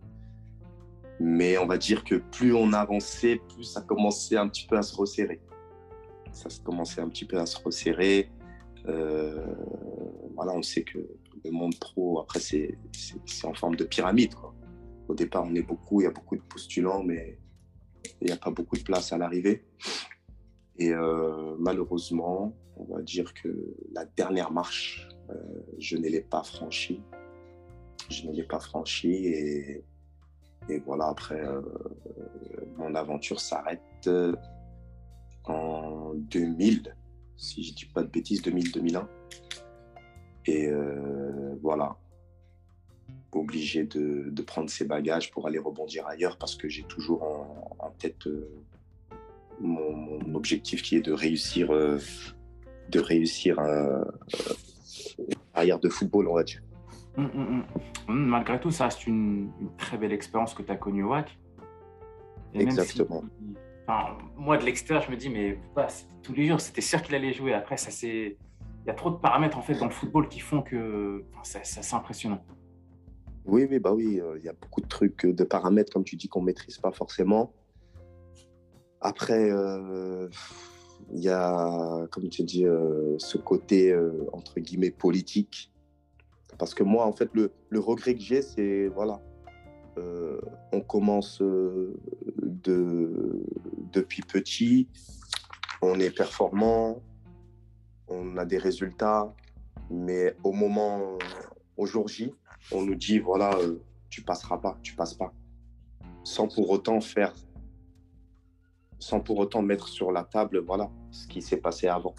mais 1.20 1.58
on 1.58 1.66
va 1.66 1.78
dire 1.78 2.04
que 2.04 2.16
plus 2.16 2.54
on 2.54 2.72
avançait, 2.72 3.40
plus 3.54 3.64
ça 3.64 3.80
commençait 3.80 4.37
un 4.37 4.48
petit 4.48 4.66
peu 4.66 4.76
à 4.76 4.82
se 4.82 4.94
resserrer. 4.96 5.40
Ça 6.32 6.48
commençait 6.64 7.00
un 7.00 7.08
petit 7.08 7.25
peu 7.25 7.38
à 7.38 7.46
se 7.46 7.58
resserrer. 7.62 8.30
Euh, 8.87 9.46
voilà, 10.34 10.52
on 10.52 10.62
sait 10.62 10.84
que 10.84 10.98
le 11.44 11.50
monde 11.50 11.75
pro, 11.78 12.20
après, 12.20 12.40
c'est 12.40 12.78
en 13.44 13.54
forme 13.54 13.76
de 13.76 13.84
pyramide. 13.84 14.34
Au 15.08 15.14
départ, 15.14 15.44
on 15.44 15.54
est 15.54 15.62
beaucoup, 15.62 16.00
il 16.00 16.04
y 16.04 16.06
a 16.06 16.10
beaucoup 16.10 16.37
de 16.37 16.42
postulants, 16.42 17.02
mais 17.02 17.38
il 18.20 18.26
n'y 18.26 18.32
a 18.32 18.37
pas 18.37 18.50
beaucoup 18.50 18.76
de 18.76 18.82
place 18.82 19.12
à 19.12 19.18
l'arrivée. 19.18 19.64
Et 20.76 20.92
euh, 20.92 21.56
malheureusement, 21.58 22.56
on 22.76 22.94
va 22.94 23.02
dire 23.02 23.34
que 23.34 23.48
la 23.92 24.04
dernière 24.04 24.52
marche, 24.52 25.08
euh, 25.30 25.34
je 25.78 25.96
ne 25.96 26.08
l'ai 26.08 26.20
pas 26.20 26.42
franchie. 26.42 27.02
Je 28.10 28.26
ne 28.26 28.32
l'ai 28.32 28.44
pas 28.44 28.60
franchie 28.60 29.26
et 29.26 29.84
et 30.68 30.78
voilà, 30.80 31.06
après, 31.06 31.40
euh, 31.40 31.62
mon 32.76 32.94
aventure 32.94 33.40
s'arrête 33.40 33.80
euh, 34.06 34.34
en 35.44 36.12
2000, 36.14 36.94
si 37.37 37.62
je 37.62 37.72
ne 37.72 37.76
dis 37.76 37.87
pas 37.87 38.02
de 38.02 38.08
bêtises, 38.08 38.42
2000-2001. 38.42 39.06
Et 40.46 40.68
euh, 40.68 41.54
voilà, 41.62 41.96
obligé 43.32 43.84
de, 43.84 44.42
prendre 44.42 44.70
ses 44.70 44.84
bagages 44.84 45.30
pour 45.30 45.46
aller 45.46 45.58
rebondir 45.58 46.06
ailleurs 46.06 46.38
parce 46.38 46.56
que 46.56 46.68
j'ai 46.68 46.84
toujours 46.84 47.22
en, 47.78 47.90
tête 47.98 48.28
mon, 49.60 50.34
objectif 50.34 50.82
qui 50.82 50.96
est 50.96 51.00
de 51.00 51.12
réussir, 51.12 51.68
de 51.68 53.00
réussir 53.00 53.58
un, 53.58 54.04
arrière 55.54 55.78
de 55.78 55.88
football, 55.88 56.28
on 56.28 56.34
va 56.34 56.44
dire. 56.44 56.62
Hum, 57.18 57.30
hum, 57.34 57.64
hum. 58.06 58.26
Malgré 58.28 58.60
tout, 58.60 58.70
ça 58.70 58.84
reste 58.84 59.06
une, 59.06 59.50
très 59.76 59.98
belle 59.98 60.12
expérience 60.12 60.54
que 60.54 60.62
tu 60.62 60.70
as 60.70 60.76
connue 60.76 61.02
au 61.02 61.10
WAC. 61.10 61.37
Exactement. 62.54 63.25
moi, 64.37 64.56
de 64.56 64.64
l'extérieur, 64.64 65.04
je 65.04 65.10
me 65.10 65.16
dis, 65.16 65.28
mais 65.28 65.58
tous 66.22 66.32
les 66.32 66.46
jours, 66.46 66.60
c'était 66.60 66.80
sûr 66.80 67.02
qu'il 67.02 67.14
allait 67.14 67.32
jouer. 67.32 67.52
Après, 67.52 67.76
ça 67.76 67.90
c'est. 67.90 68.37
Il 68.84 68.87
y 68.87 68.90
a 68.90 68.94
trop 68.94 69.10
de 69.10 69.16
paramètres 69.16 69.58
en 69.58 69.62
fait 69.62 69.75
dans 69.75 69.84
le 69.84 69.90
football 69.90 70.28
qui 70.28 70.40
font 70.40 70.62
que 70.62 71.25
ça, 71.42 71.58
c'est 71.62 71.94
impressionnant. 71.94 72.42
Oui, 73.44 73.66
oui, 73.68 73.78
bah 73.78 73.92
oui, 73.92 74.20
euh, 74.20 74.38
il 74.38 74.44
y 74.44 74.48
a 74.48 74.52
beaucoup 74.52 74.82
de 74.82 74.87
trucs, 74.87 75.25
euh, 75.25 75.32
de 75.32 75.42
paramètres, 75.42 75.92
comme 75.92 76.04
tu 76.04 76.16
dis, 76.16 76.28
qu'on 76.28 76.40
ne 76.40 76.46
maîtrise 76.46 76.78
pas 76.78 76.92
forcément. 76.92 77.52
Après, 79.00 79.50
euh, 79.50 80.28
il 81.12 81.20
y 81.20 81.30
a, 81.30 82.06
comme 82.10 82.28
tu 82.28 82.42
dis, 82.42 82.64
ce 83.18 83.38
côté, 83.38 83.96
entre 84.32 84.60
guillemets, 84.60 84.90
politique 84.90 85.72
parce 86.57 86.75
que 86.75 86.83
moi, 86.83 87.07
en 87.07 87.12
fait, 87.12 87.31
le, 87.35 87.52
regret 87.78 88.14
que 88.14 88.21
j'ai, 88.21 88.43
c'est, 88.43 88.88
voilà, 88.88 89.21
euh, 89.99 90.40
on 90.73 90.81
commence 90.81 91.43
euh, 91.43 91.95
de, 92.43 93.45
depuis 93.93 94.23
petit, 94.23 94.88
on 95.83 95.99
est 96.00 96.11
performant, 96.11 97.02
on 98.09 98.37
a 98.37 98.45
des 98.45 98.59
résultats, 98.59 99.35
mais 99.90 100.35
au 100.43 100.52
moment, 100.52 101.19
au 101.76 101.87
jour 101.87 102.09
J, 102.09 102.33
on 102.73 102.83
nous 102.83 102.95
dit, 102.95 103.19
voilà, 103.19 103.55
euh, 103.59 103.81
tu 104.09 104.23
passeras 104.23 104.59
pas, 104.59 104.78
tu 104.83 104.95
passes 104.95 105.14
pas. 105.14 105.33
Sans 106.25 106.49
pour 106.49 106.71
autant 106.71 107.00
faire, 107.00 107.35
sans 108.99 109.21
pour 109.21 109.38
autant 109.38 109.62
mettre 109.62 109.88
sur 109.88 110.12
la 110.12 110.25
table, 110.25 110.59
voilà, 110.59 110.90
ce 111.11 111.26
qui 111.26 111.43
s'est 111.43 111.59
passé 111.59 111.87
avant. 111.87 112.14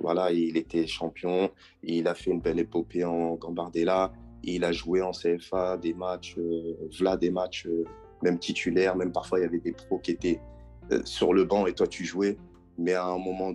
Voilà, 0.00 0.32
il 0.32 0.56
était 0.56 0.86
champion, 0.86 1.50
il 1.82 2.08
a 2.08 2.14
fait 2.14 2.30
une 2.30 2.40
belle 2.40 2.58
épopée 2.58 3.04
en 3.04 3.36
Gambardella, 3.36 4.12
il 4.46 4.64
a 4.64 4.72
joué 4.72 5.00
en 5.02 5.12
CFA 5.12 5.76
des 5.78 5.94
matchs, 5.94 6.36
euh, 6.38 7.16
des 7.16 7.30
matchs, 7.30 7.66
euh, 7.66 7.84
même 8.22 8.38
titulaires, 8.38 8.96
même 8.96 9.12
parfois 9.12 9.38
il 9.38 9.42
y 9.42 9.46
avait 9.46 9.60
des 9.60 9.72
pros 9.72 9.98
qui 9.98 10.12
étaient 10.12 10.40
euh, 10.92 11.00
sur 11.04 11.32
le 11.32 11.44
banc 11.44 11.66
et 11.66 11.72
toi 11.72 11.86
tu 11.86 12.04
jouais. 12.04 12.36
Mais 12.76 12.92
à 12.94 13.06
un 13.06 13.18
moment, 13.18 13.54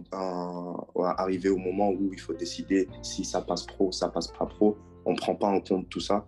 arrivé 1.17 1.49
au 1.49 1.57
moment 1.57 1.89
où 1.89 2.09
il 2.13 2.19
faut 2.19 2.33
décider 2.33 2.87
si 3.01 3.25
ça 3.25 3.41
passe 3.41 3.65
pro, 3.65 3.91
ça 3.91 4.07
passe 4.07 4.29
pas 4.29 4.45
pro, 4.45 4.77
on 5.05 5.13
prend 5.13 5.35
pas 5.35 5.47
en 5.47 5.59
compte 5.59 5.89
tout 5.89 5.99
ça. 5.99 6.25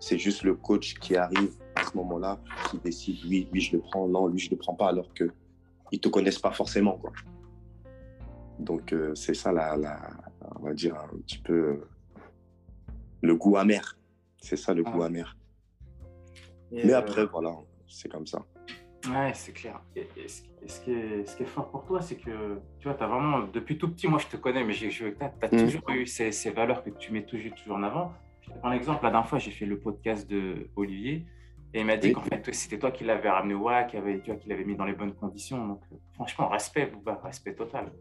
C'est 0.00 0.18
juste 0.18 0.42
le 0.42 0.54
coach 0.54 0.94
qui 1.00 1.16
arrive 1.16 1.56
à 1.74 1.82
ce 1.82 1.96
moment-là, 1.96 2.38
qui 2.70 2.78
décide, 2.78 3.16
oui, 3.26 3.48
lui 3.50 3.60
je 3.62 3.76
le 3.76 3.82
prends, 3.82 4.06
non, 4.06 4.26
lui 4.26 4.38
je 4.38 4.50
le 4.50 4.58
prends 4.58 4.74
pas, 4.74 4.88
alors 4.88 5.14
qu'ils 5.14 5.32
ne 5.92 5.98
te 5.98 6.08
connaissent 6.08 6.38
pas 6.38 6.52
forcément. 6.52 6.98
Quoi. 6.98 7.10
Donc, 8.58 8.92
euh, 8.92 9.14
c'est 9.14 9.34
ça, 9.34 9.52
la, 9.52 9.76
on 10.56 10.64
va 10.64 10.74
dire, 10.74 10.94
un 10.96 11.16
petit 11.18 11.38
peu 11.38 11.52
euh, 11.52 11.88
le 13.22 13.34
goût 13.36 13.56
amer. 13.56 13.98
C'est 14.38 14.56
ça, 14.56 14.74
le 14.74 14.82
goût 14.82 15.02
ah. 15.02 15.06
amer. 15.06 15.36
Mais 16.70 16.92
euh, 16.92 16.98
après, 16.98 17.24
voilà, 17.26 17.56
c'est 17.88 18.10
comme 18.10 18.26
ça. 18.26 18.44
Ouais, 19.08 19.32
c'est 19.34 19.52
clair. 19.52 19.80
Et, 19.96 20.08
ce, 20.28 20.42
qui 20.80 20.92
est, 20.92 21.26
ce, 21.26 21.36
qui 21.36 21.42
est, 21.42 21.46
fort 21.46 21.70
pour 21.70 21.84
toi, 21.84 22.00
c'est 22.00 22.16
que 22.16 22.58
tu 22.78 22.88
vois, 22.88 22.94
tu 22.94 23.04
as 23.04 23.06
vraiment, 23.06 23.40
depuis 23.52 23.76
tout 23.76 23.90
petit, 23.90 24.08
moi 24.08 24.18
je 24.18 24.28
te 24.28 24.36
connais, 24.36 24.64
mais 24.64 24.72
j'ai 24.72 24.90
joué 24.90 25.08
avec 25.08 25.18
toi, 25.18 25.30
tu 25.40 25.46
as 25.46 25.48
mm. 25.48 25.66
toujours 25.66 25.90
eu 25.90 26.06
ces, 26.06 26.32
ces, 26.32 26.50
valeurs 26.50 26.82
que 26.82 26.90
tu 26.90 27.12
mets 27.12 27.24
toujours, 27.24 27.54
toujours 27.54 27.76
en 27.76 27.82
avant. 27.82 28.12
Je 28.40 28.50
te 28.50 28.58
prends 28.58 28.70
l'exemple, 28.70 29.04
la 29.04 29.10
dernière 29.10 29.28
fois, 29.28 29.38
j'ai 29.38 29.50
fait 29.50 29.66
le 29.66 29.78
podcast 29.78 30.28
de 30.28 30.68
Olivier 30.76 31.26
et 31.74 31.80
il 31.80 31.86
m'a 31.86 31.96
dit 31.96 32.12
qu'en 32.12 32.22
fait, 32.22 32.54
c'était 32.54 32.78
toi 32.78 32.92
qui 32.92 33.04
l'avais 33.04 33.28
ramené 33.28 33.54
au 33.54 33.64
WAC, 33.64 33.96
qui 34.22 34.48
l'avais 34.48 34.64
mis 34.64 34.76
dans 34.76 34.84
les 34.84 34.92
bonnes 34.92 35.14
conditions. 35.14 35.66
Donc, 35.66 35.80
franchement, 36.14 36.48
respect, 36.48 36.90
respect 37.24 37.54
total. 37.54 37.92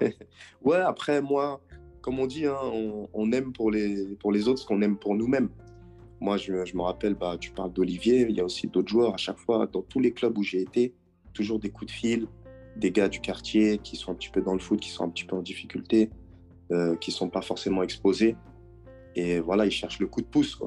ouais, 0.62 0.76
après, 0.78 1.20
moi, 1.22 1.60
comme 2.00 2.18
on 2.18 2.26
dit, 2.26 2.46
hein, 2.46 2.56
on, 3.12 3.32
aime 3.32 3.52
pour 3.52 3.70
les, 3.70 4.16
pour 4.16 4.32
les 4.32 4.48
autres 4.48 4.60
ce 4.60 4.66
qu'on 4.66 4.82
aime 4.82 4.96
pour 4.96 5.14
nous-mêmes. 5.14 5.50
Moi, 6.20 6.36
je, 6.36 6.52
me 6.52 6.82
rappelle, 6.82 7.14
bah, 7.14 7.36
tu 7.38 7.50
parles 7.50 7.72
d'Olivier, 7.72 8.26
il 8.28 8.36
y 8.36 8.40
a 8.40 8.44
aussi 8.44 8.66
d'autres 8.66 8.88
joueurs 8.88 9.14
à 9.14 9.16
chaque 9.16 9.38
fois. 9.38 9.66
Dans 9.66 9.82
tous 9.82 10.00
les 10.00 10.12
clubs 10.12 10.36
où 10.36 10.42
j'ai 10.42 10.60
été, 10.60 10.94
toujours 11.32 11.58
des 11.58 11.70
coups 11.70 11.92
de 11.92 11.96
fil, 11.96 12.26
des 12.76 12.90
gars 12.90 13.08
du 13.08 13.20
quartier 13.20 13.78
qui 13.78 13.96
sont 13.96 14.12
un 14.12 14.14
petit 14.14 14.30
peu 14.30 14.42
dans 14.42 14.52
le 14.52 14.58
foot, 14.58 14.80
qui 14.80 14.90
sont 14.90 15.04
un 15.04 15.08
petit 15.08 15.24
peu 15.24 15.36
en 15.36 15.42
difficulté, 15.42 16.10
euh, 16.72 16.96
qui 16.96 17.10
sont 17.10 17.28
pas 17.28 17.42
forcément 17.42 17.82
exposés. 17.82 18.36
Et 19.16 19.40
voilà, 19.40 19.66
ils 19.66 19.72
cherchent 19.72 19.98
le 19.98 20.06
coup 20.06 20.20
de 20.20 20.26
pouce. 20.26 20.58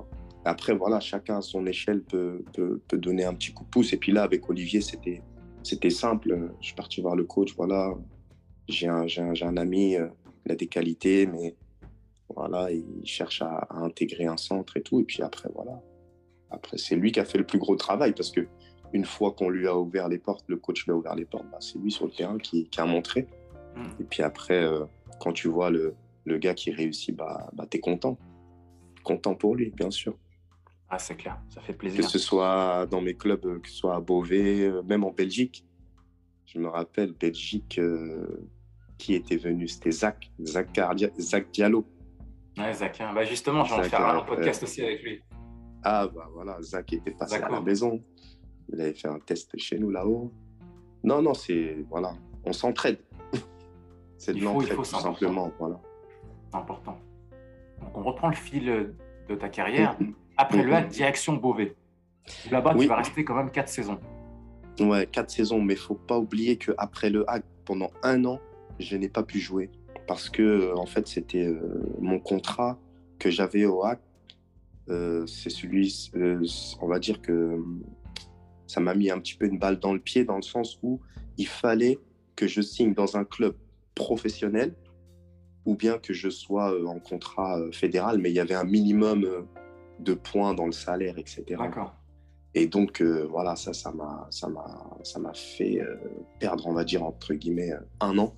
Après, 0.46 0.74
voilà, 0.74 1.00
chacun 1.00 1.38
à 1.38 1.42
son 1.42 1.66
échelle 1.66 2.04
peut, 2.04 2.44
peut, 2.54 2.82
peut, 2.88 2.98
donner 2.98 3.24
un 3.24 3.34
petit 3.34 3.54
coup 3.54 3.64
de 3.64 3.70
pouce. 3.70 3.94
Et 3.94 3.98
puis 3.98 4.12
là, 4.12 4.24
avec 4.24 4.50
Olivier, 4.50 4.82
c'était, 4.82 5.22
c'était 5.64 5.90
simple. 5.90 6.52
Je 6.60 6.66
suis 6.66 6.76
parti 6.76 7.02
voir 7.02 7.16
le 7.16 7.24
coach. 7.24 7.56
Voilà, 7.56 7.94
j'ai 8.68 8.88
un, 8.88 9.06
un, 9.18 9.34
un 9.42 9.58
ami, 9.58 9.96
euh, 9.96 10.08
il 10.46 10.52
a 10.52 10.56
des 10.56 10.68
qualités, 10.68 11.26
mais 11.26 11.56
voilà, 12.30 12.72
il 12.72 13.06
cherche 13.06 13.42
à, 13.42 13.68
à, 13.70 13.78
intégrer 13.78 14.26
un 14.26 14.38
centre 14.38 14.78
et 14.78 14.82
tout. 14.82 15.00
Et 15.00 15.04
puis 15.04 15.22
après, 15.22 15.50
voilà. 15.54 15.82
Après, 16.50 16.78
c'est 16.78 16.96
lui 16.96 17.12
qui 17.12 17.20
a 17.20 17.26
fait 17.26 17.38
le 17.38 17.46
plus 17.46 17.60
gros 17.60 17.76
travail 17.76 18.14
parce 18.14 18.32
que 18.32 18.48
une 18.94 19.06
fois 19.06 19.32
qu'on 19.32 19.50
lui 19.50 19.68
a 19.68 19.76
ouvert 19.76 20.08
les 20.08 20.20
portes, 20.20 20.46
le 20.48 20.58
coach 20.58 20.86
lui 20.86 20.92
a 20.92 20.96
ouvert 20.96 21.16
les 21.16 21.26
portes, 21.26 21.50
bah, 21.52 21.58
c'est 21.60 21.80
lui 21.80 21.92
sur 21.92 22.06
le 22.06 22.12
terrain 22.12 22.38
qui, 22.38 22.70
qui 22.70 22.80
a 22.80 22.86
montré. 22.86 23.28
Mmh. 23.76 23.82
Et 24.00 24.04
puis 24.04 24.22
après, 24.22 24.64
euh, 24.64 24.86
quand 25.20 25.34
tu 25.34 25.48
vois 25.48 25.72
le, 25.72 25.96
le, 26.26 26.38
gars 26.38 26.54
qui 26.54 26.72
réussit, 26.72 27.16
bah, 27.16 27.50
bah 27.54 27.66
tu 27.70 27.78
es 27.78 27.80
content. 27.80 28.18
Content 29.04 29.36
pour 29.36 29.56
lui, 29.56 29.72
bien 29.72 29.90
sûr. 29.90 30.16
Ah, 30.90 31.00
c'est 31.00 31.16
clair, 31.16 31.42
ça 31.50 31.60
fait 31.60 31.74
plaisir. 31.74 32.02
Que 32.02 32.10
ce 32.10 32.20
soit 32.20 32.86
dans 32.86 33.02
mes 33.02 33.16
clubs, 33.16 33.60
que 33.62 33.68
ce 33.68 33.76
soit 33.76 33.96
à 33.96 34.00
Beauvais, 34.00 34.62
euh, 34.62 34.84
même 34.84 35.04
en 35.04 35.12
Belgique. 35.12 35.66
Je 36.46 36.60
me 36.60 36.68
rappelle, 36.68 37.14
Belgique, 37.14 37.80
euh, 37.80 38.48
qui 39.04 39.16
était 39.16 39.36
venu 39.36 39.68
C'était 39.68 39.92
Zach, 39.92 40.32
Zach, 40.42 40.80
Zach 41.20 41.52
Diallo. 41.52 41.86
Ouais, 42.58 42.72
Zach, 42.74 43.02
hein. 43.02 43.12
bah 43.14 43.26
justement, 43.26 43.66
j'en 43.66 43.84
faire 43.84 44.08
un 44.08 44.22
podcast 44.22 44.64
aussi 44.64 44.82
avec 44.82 45.04
lui. 45.04 45.22
Ah, 45.84 46.08
bah 46.08 46.30
voilà, 46.34 46.62
Zach 46.62 46.94
était 46.94 47.12
passé 47.12 47.36
à 47.36 47.50
la 47.50 47.60
maison. 47.60 48.02
Il 48.70 48.80
avait 48.80 48.94
fait 48.94 49.10
un 49.10 49.20
test 49.20 49.52
chez 49.58 49.78
nous 49.78 49.90
là-haut. 49.90 50.32
Non, 51.04 51.22
non, 51.22 51.34
c'est. 51.34 51.84
Voilà, 51.90 52.14
on 52.46 52.54
s'entraide. 52.54 53.00
c'est 54.18 54.34
de 54.34 54.42
l'entraide, 54.42 54.78
tout 54.78 54.84
simplement. 54.86 55.52
Voilà. 55.60 55.82
C'est 56.50 56.58
important. 56.58 56.98
Donc, 57.82 57.98
on 57.98 58.04
reprend 58.04 58.30
le 58.30 58.36
fil 58.36 58.96
de 59.28 59.36
ta 59.36 59.50
carrière. 59.50 59.98
Mm 60.00 60.06
-hmm. 60.06 60.14
Après 60.38 60.64
le 60.64 60.74
HAC, 60.74 60.88
direction 60.88 61.34
Beauvais. 61.34 61.76
Là-bas, 62.50 62.74
oui. 62.76 62.86
tu 62.86 62.88
vas 62.88 62.96
rester 63.04 63.26
quand 63.26 63.36
même 63.36 63.52
quatre 63.52 63.70
saisons. 63.70 64.00
Ouais, 64.80 65.06
quatre 65.16 65.30
saisons, 65.30 65.62
mais 65.62 65.74
il 65.74 65.84
faut 65.88 66.02
pas 66.12 66.18
oublier 66.18 66.56
qu'après 66.58 67.10
le 67.10 67.22
HAC, 67.28 67.44
pendant 67.66 67.92
un 68.02 68.24
an, 68.24 68.40
je 68.80 68.98
n'ai 68.98 69.10
pas 69.10 69.24
pu 69.24 69.40
jouer. 69.40 69.70
Parce 70.08 70.30
que, 70.30 70.76
en 70.76 70.86
fait, 70.86 71.08
c'était 71.08 71.46
euh, 71.46 71.84
mon 72.00 72.20
contrat 72.20 72.80
que 73.20 73.30
j'avais 73.30 73.66
au 73.66 73.84
HAC. 73.84 74.00
Euh, 74.90 75.26
c'est 75.28 75.50
celui, 75.50 76.12
euh, 76.16 76.46
on 76.82 76.88
va 76.88 77.00
dire 77.00 77.22
que 77.22 77.58
ça 78.68 78.82
m'a 78.82 78.94
mis 78.94 79.10
un 79.10 79.20
petit 79.20 79.36
peu 79.36 79.46
une 79.46 79.58
balle 79.58 79.80
dans 79.80 79.94
le 79.94 80.00
pied 80.00 80.26
dans 80.26 80.36
le 80.36 80.42
sens 80.42 80.78
où 80.84 81.00
il 81.38 81.48
fallait 81.48 82.00
que 82.36 82.48
je 82.48 82.62
signe 82.62 82.94
dans 82.94 83.16
un 83.16 83.24
club 83.24 83.56
professionnel 83.96 84.76
ou 85.66 85.76
bien 85.76 85.98
que 85.98 86.14
je 86.14 86.30
sois 86.30 86.74
euh, 86.74 86.86
en 86.86 87.00
contrat 87.00 87.60
euh, 87.60 87.72
fédéral, 87.72 88.18
mais 88.18 88.30
il 88.30 88.36
y 88.36 88.40
avait 88.40 88.56
un 88.56 88.66
minimum 88.66 89.24
euh, 89.24 89.42
de 90.00 90.14
points 90.14 90.54
dans 90.54 90.66
le 90.66 90.72
salaire, 90.72 91.18
etc. 91.18 91.44
D'accord. 91.58 91.96
Et 92.56 92.68
donc, 92.68 93.02
euh, 93.02 93.26
voilà, 93.30 93.56
ça, 93.56 93.74
ça 93.74 93.92
m'a, 93.92 94.28
ça 94.30 94.48
m'a, 94.48 94.98
ça 95.04 95.20
m'a 95.20 95.34
fait 95.34 95.82
euh, 95.82 95.96
perdre, 96.40 96.68
on 96.68 96.74
va 96.74 96.84
dire, 96.84 97.04
entre 97.04 97.34
guillemets, 97.34 97.72
un 98.00 98.18
an. 98.18 98.36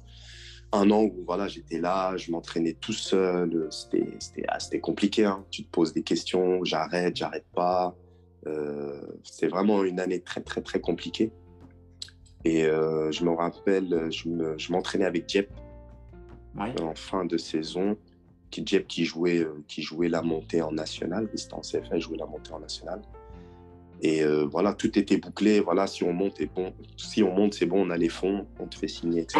Un 0.75 0.91
an 0.91 1.03
où, 1.03 1.23
voilà, 1.25 1.47
j'étais 1.47 1.79
là, 1.79 2.17
je 2.17 2.31
m'entraînais 2.31 2.73
tout 2.73 2.93
seul. 2.93 3.67
C'était, 3.71 4.13
c'était, 4.19 4.45
ah, 4.49 4.79
compliqué. 4.81 5.23
Hein. 5.23 5.45
Tu 5.49 5.63
te 5.63 5.69
poses 5.69 5.93
des 5.93 6.03
questions, 6.03 6.63
j'arrête, 6.65 7.15
j'arrête 7.15 7.45
pas. 7.53 7.95
Euh, 8.45 9.01
c'est 9.23 9.47
vraiment 9.47 9.83
une 9.85 9.99
année 10.01 10.19
très, 10.19 10.41
très, 10.41 10.61
très 10.61 10.81
compliquée. 10.81 11.31
Et 12.43 12.65
euh, 12.65 13.11
je 13.11 13.23
me 13.23 13.31
rappelle, 13.31 14.11
je, 14.11 14.27
me, 14.27 14.57
je 14.57 14.71
m'entraînais 14.71 15.05
avec 15.05 15.25
Dieppe 15.27 15.53
oui. 16.57 16.67
en 16.81 16.93
fin 16.93 17.25
de 17.25 17.37
saison. 17.37 17.97
Qui, 18.51 18.61
Dieppe 18.61 18.87
qui 18.87 19.05
jouait, 19.05 19.47
qui 19.67 19.81
jouait 19.81 20.09
la 20.09 20.21
montée 20.21 20.61
en 20.61 20.73
nationale. 20.73 21.29
C'était 21.35 21.53
en 21.53 21.61
CFA, 21.61 21.95
il 21.95 22.01
jouait 22.01 22.17
la 22.17 22.25
montée 22.25 22.51
en 22.51 22.59
nationale. 22.59 23.01
Et 24.01 24.23
euh, 24.23 24.45
voilà, 24.45 24.73
tout 24.73 24.99
était 24.99 25.17
bouclé. 25.17 25.61
Voilà, 25.61 25.87
si 25.87 26.03
on 26.03 26.13
monte, 26.13 26.35
c'est 26.37 26.53
bon. 26.53 26.73
Si 26.97 27.23
on 27.23 27.33
monte, 27.33 27.53
c'est 27.53 27.65
bon, 27.65 27.87
on 27.87 27.89
a 27.89 27.97
les 27.97 28.09
fonds, 28.09 28.45
on 28.59 28.67
te 28.67 28.75
fait 28.75 28.87
signer, 28.87 29.21
etc. 29.21 29.39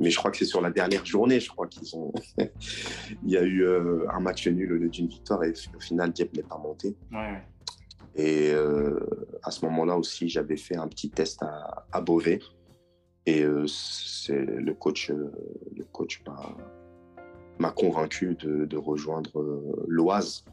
Mais 0.00 0.10
je 0.10 0.18
crois 0.18 0.30
que 0.30 0.36
c'est 0.36 0.44
sur 0.44 0.60
la 0.60 0.70
dernière 0.70 1.04
journée, 1.04 1.40
je 1.40 1.48
crois 1.48 1.66
qu'ils 1.66 1.96
ont. 1.96 2.12
Il 2.38 3.30
y 3.30 3.36
a 3.36 3.42
eu 3.42 3.64
euh, 3.64 4.06
un 4.10 4.20
match 4.20 4.46
nul 4.48 4.72
au 4.72 4.76
lieu 4.76 4.88
d'une 4.88 5.06
victoire 5.06 5.44
et 5.44 5.52
au 5.74 5.80
final, 5.80 6.12
Dieppe 6.12 6.36
n'est 6.36 6.42
pas 6.42 6.58
monté. 6.58 6.96
Ouais. 7.12 7.42
Et 8.16 8.52
euh, 8.52 8.98
à 9.42 9.50
ce 9.50 9.64
moment-là 9.66 9.96
aussi, 9.96 10.28
j'avais 10.28 10.56
fait 10.56 10.76
un 10.76 10.88
petit 10.88 11.10
test 11.10 11.42
à, 11.42 11.86
à 11.92 12.00
Beauvais. 12.00 12.40
Et 13.26 13.42
euh, 13.42 13.66
c'est 13.66 14.44
le 14.44 14.74
coach, 14.74 15.10
le 15.10 15.84
coach 15.92 16.22
m'a 17.58 17.70
convaincu 17.70 18.34
de, 18.34 18.66
de 18.66 18.76
rejoindre 18.76 19.62
l'Oise. 19.88 20.44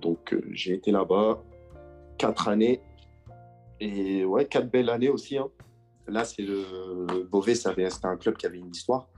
Donc 0.00 0.36
j'ai 0.52 0.74
été 0.74 0.92
là-bas 0.92 1.42
quatre 2.18 2.48
années. 2.48 2.80
Et 3.80 4.24
ouais, 4.24 4.46
quatre 4.46 4.70
belles 4.70 4.90
années 4.90 5.08
aussi. 5.08 5.36
Hein. 5.36 5.48
Là, 6.06 6.24
c'est 6.24 6.42
le 6.42 7.24
Beauvais, 7.24 7.54
c'était 7.54 7.88
un 8.04 8.16
club 8.16 8.36
qui 8.36 8.46
avait 8.46 8.58
une 8.58 8.70
histoire. 8.70 9.08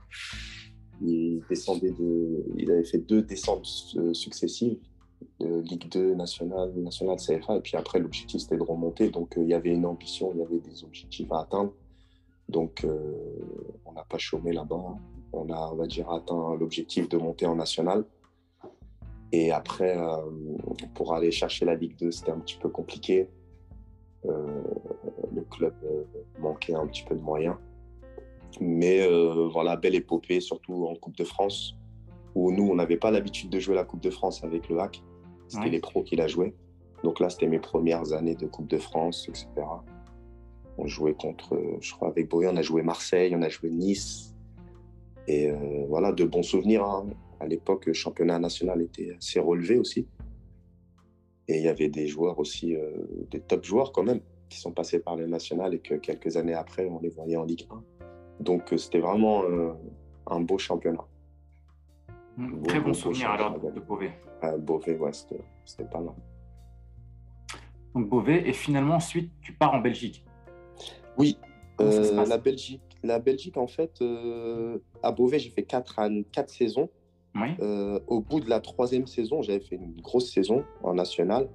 Il 1.01 1.41
descendait 1.49 1.91
de, 1.91 2.45
il 2.57 2.71
avait 2.71 2.85
fait 2.85 2.97
deux 2.97 3.21
descentes 3.21 3.65
successives 4.13 4.79
de 5.39 5.59
Ligue 5.61 5.89
2 5.89 6.15
nationale, 6.15 6.71
nationale 6.75 7.17
CFA. 7.17 7.57
Et 7.57 7.61
puis 7.61 7.77
après, 7.77 7.99
l'objectif, 7.99 8.41
c'était 8.41 8.57
de 8.57 8.63
remonter. 8.63 9.09
Donc, 9.09 9.37
euh, 9.37 9.43
il 9.43 9.49
y 9.49 9.53
avait 9.53 9.69
une 9.69 9.85
ambition, 9.85 10.31
il 10.33 10.39
y 10.39 10.43
avait 10.43 10.59
des 10.59 10.83
objectifs 10.83 11.31
à 11.31 11.41
atteindre. 11.41 11.73
Donc, 12.49 12.83
euh, 12.83 13.15
on 13.85 13.93
n'a 13.93 14.03
pas 14.03 14.17
chômé 14.17 14.53
là-bas. 14.53 14.95
On 15.33 15.49
a, 15.51 15.69
on 15.71 15.75
va 15.75 15.87
dire, 15.87 16.09
atteint 16.11 16.55
l'objectif 16.55 17.09
de 17.09 17.17
monter 17.17 17.45
en 17.45 17.55
national. 17.55 18.05
Et 19.31 19.51
après, 19.51 19.97
euh, 19.97 20.17
pour 20.95 21.13
aller 21.13 21.31
chercher 21.31 21.65
la 21.65 21.75
Ligue 21.75 21.97
2, 21.97 22.11
c'était 22.11 22.31
un 22.31 22.39
petit 22.39 22.57
peu 22.57 22.69
compliqué. 22.69 23.29
Club 25.47 25.73
euh, 25.83 26.03
manquait 26.39 26.75
un 26.75 26.87
petit 26.87 27.03
peu 27.03 27.15
de 27.15 27.21
moyens. 27.21 27.55
Mais 28.59 29.01
euh, 29.01 29.47
voilà, 29.51 29.75
belle 29.75 29.95
épopée, 29.95 30.39
surtout 30.39 30.85
en 30.87 30.95
Coupe 30.95 31.17
de 31.17 31.23
France, 31.23 31.75
où 32.35 32.51
nous, 32.51 32.67
on 32.67 32.75
n'avait 32.75 32.97
pas 32.97 33.11
l'habitude 33.11 33.49
de 33.49 33.59
jouer 33.59 33.75
la 33.75 33.83
Coupe 33.83 34.01
de 34.01 34.09
France 34.09 34.43
avec 34.43 34.69
le 34.69 34.79
HAC. 34.79 35.03
C'était 35.47 35.65
ouais. 35.65 35.69
les 35.69 35.79
pros 35.79 36.03
qui 36.03 36.15
la 36.15 36.27
jouaient. 36.27 36.53
Donc 37.03 37.19
là, 37.19 37.29
c'était 37.29 37.47
mes 37.47 37.59
premières 37.59 38.13
années 38.13 38.35
de 38.35 38.47
Coupe 38.47 38.67
de 38.67 38.77
France, 38.77 39.27
etc. 39.29 39.47
On 40.77 40.87
jouait 40.87 41.13
contre, 41.13 41.59
je 41.81 41.93
crois, 41.93 42.09
avec 42.09 42.29
Boyer, 42.29 42.49
on 42.51 42.57
a 42.57 42.61
joué 42.61 42.81
Marseille, 42.81 43.35
on 43.35 43.41
a 43.41 43.49
joué 43.49 43.69
Nice. 43.69 44.35
Et 45.27 45.49
euh, 45.49 45.85
voilà, 45.87 46.11
de 46.11 46.23
bons 46.23 46.43
souvenirs. 46.43 46.83
Hein. 46.83 47.07
À 47.39 47.47
l'époque, 47.47 47.85
le 47.85 47.93
championnat 47.93 48.39
national 48.39 48.81
était 48.81 49.15
assez 49.17 49.39
relevé 49.39 49.77
aussi. 49.77 50.07
Et 51.47 51.57
il 51.57 51.63
y 51.63 51.67
avait 51.67 51.89
des 51.89 52.07
joueurs 52.07 52.39
aussi, 52.39 52.75
euh, 52.75 52.89
des 53.31 53.39
top 53.39 53.63
joueurs 53.63 53.91
quand 53.91 54.03
même, 54.03 54.21
qui 54.49 54.59
sont 54.59 54.71
passés 54.71 54.99
par 54.99 55.15
le 55.15 55.27
national 55.27 55.73
et 55.73 55.79
que 55.79 55.95
quelques 55.95 56.37
années 56.37 56.53
après, 56.53 56.85
on 56.85 56.99
les 56.99 57.09
voyait 57.09 57.37
en 57.37 57.43
Ligue 57.43 57.67
1. 57.69 57.83
Donc 58.39 58.71
euh, 58.71 58.77
c'était 58.77 58.99
vraiment 58.99 59.43
euh, 59.43 59.73
un 60.27 60.41
beau 60.41 60.57
championnat. 60.57 61.05
Mmh, 62.37 62.61
très 62.63 62.79
bon, 62.79 62.93
souvenir 62.93 63.31
alors 63.31 63.59
de, 63.59 63.79
Beauvais. 63.79 64.11
Euh, 64.43 64.57
Beauvais, 64.57 64.97
ouais, 64.97 65.11
c'était 65.13 65.83
pas 65.85 65.99
mal. 65.99 66.13
Donc 67.95 68.09
Beauvais, 68.09 68.47
et 68.47 68.53
finalement 68.53 68.95
ensuite 68.95 69.31
tu 69.41 69.53
pars 69.53 69.73
en 69.73 69.79
Belgique. 69.79 70.23
Oui, 71.17 71.37
la 71.79 72.37
Belgique, 72.37 72.81
la 73.03 73.17
Belgique 73.19 73.57
en 73.57 73.67
fait, 73.67 74.03
à 75.01 75.11
Beauvais 75.11 75.39
j'ai 75.39 75.49
fait 75.49 75.63
4 75.63 76.09
quatre 76.31 76.49
saisons. 76.49 76.89
Oui. 77.39 77.49
Euh, 77.59 77.99
au 78.07 78.21
bout 78.21 78.39
de 78.39 78.49
la 78.49 78.59
troisième 78.59 79.07
saison, 79.07 79.41
j'avais 79.41 79.59
fait 79.59 79.75
une 79.75 79.99
grosse 80.01 80.31
saison 80.31 80.63
en 80.83 80.93
national. 80.93 81.49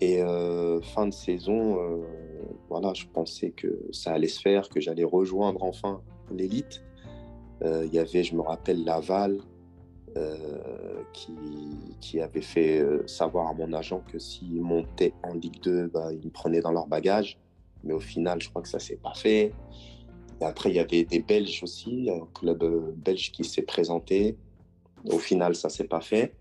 Et 0.00 0.22
euh, 0.22 0.80
fin 0.80 1.06
de 1.06 1.14
saison, 1.14 1.80
euh, 1.80 2.04
voilà, 2.68 2.92
je 2.94 3.06
pensais 3.06 3.50
que 3.50 3.80
ça 3.92 4.12
allait 4.12 4.28
se 4.28 4.40
faire, 4.40 4.68
que 4.68 4.80
j'allais 4.80 5.04
rejoindre 5.04 5.62
enfin 5.62 6.02
l'élite. 6.30 6.82
Il 7.64 7.92
y 7.92 7.98
avait, 7.98 8.22
je 8.22 8.36
me 8.36 8.42
rappelle, 8.42 8.84
Laval 8.84 9.40
qui, 12.00 12.20
avait 12.20 12.42
fait 12.42 12.84
savoir 13.06 13.48
à 13.48 13.54
mon 13.54 13.72
agent 13.72 14.02
que 14.12 14.18
s'il 14.18 14.60
montait 14.60 15.14
en 15.22 15.32
Ligue 15.32 15.60
2, 15.62 15.88
bah, 15.88 16.12
ils 16.12 16.26
me 16.26 16.30
prenaient 16.30 16.60
dans 16.60 16.72
leur 16.72 16.86
bagage. 16.86 17.38
Mais 17.82 17.94
au 17.94 18.00
final, 18.00 18.42
je 18.42 18.50
crois 18.50 18.60
que 18.60 18.68
ça 18.68 18.78
s'est 18.78 18.98
pas 19.02 19.14
fait. 19.14 19.52
Et 20.40 20.44
après, 20.44 20.68
il 20.70 20.76
y 20.76 20.78
avait 20.78 21.04
des 21.04 21.20
Belges 21.20 21.62
aussi, 21.62 22.10
un 22.10 22.26
club 22.34 22.62
belge 22.96 23.32
qui 23.32 23.44
s'est 23.44 23.62
présenté. 23.62 24.36
Au 25.10 25.18
final, 25.18 25.54
ça 25.54 25.70
s'est 25.70 25.88
pas 25.88 26.02
fait. 26.02 26.34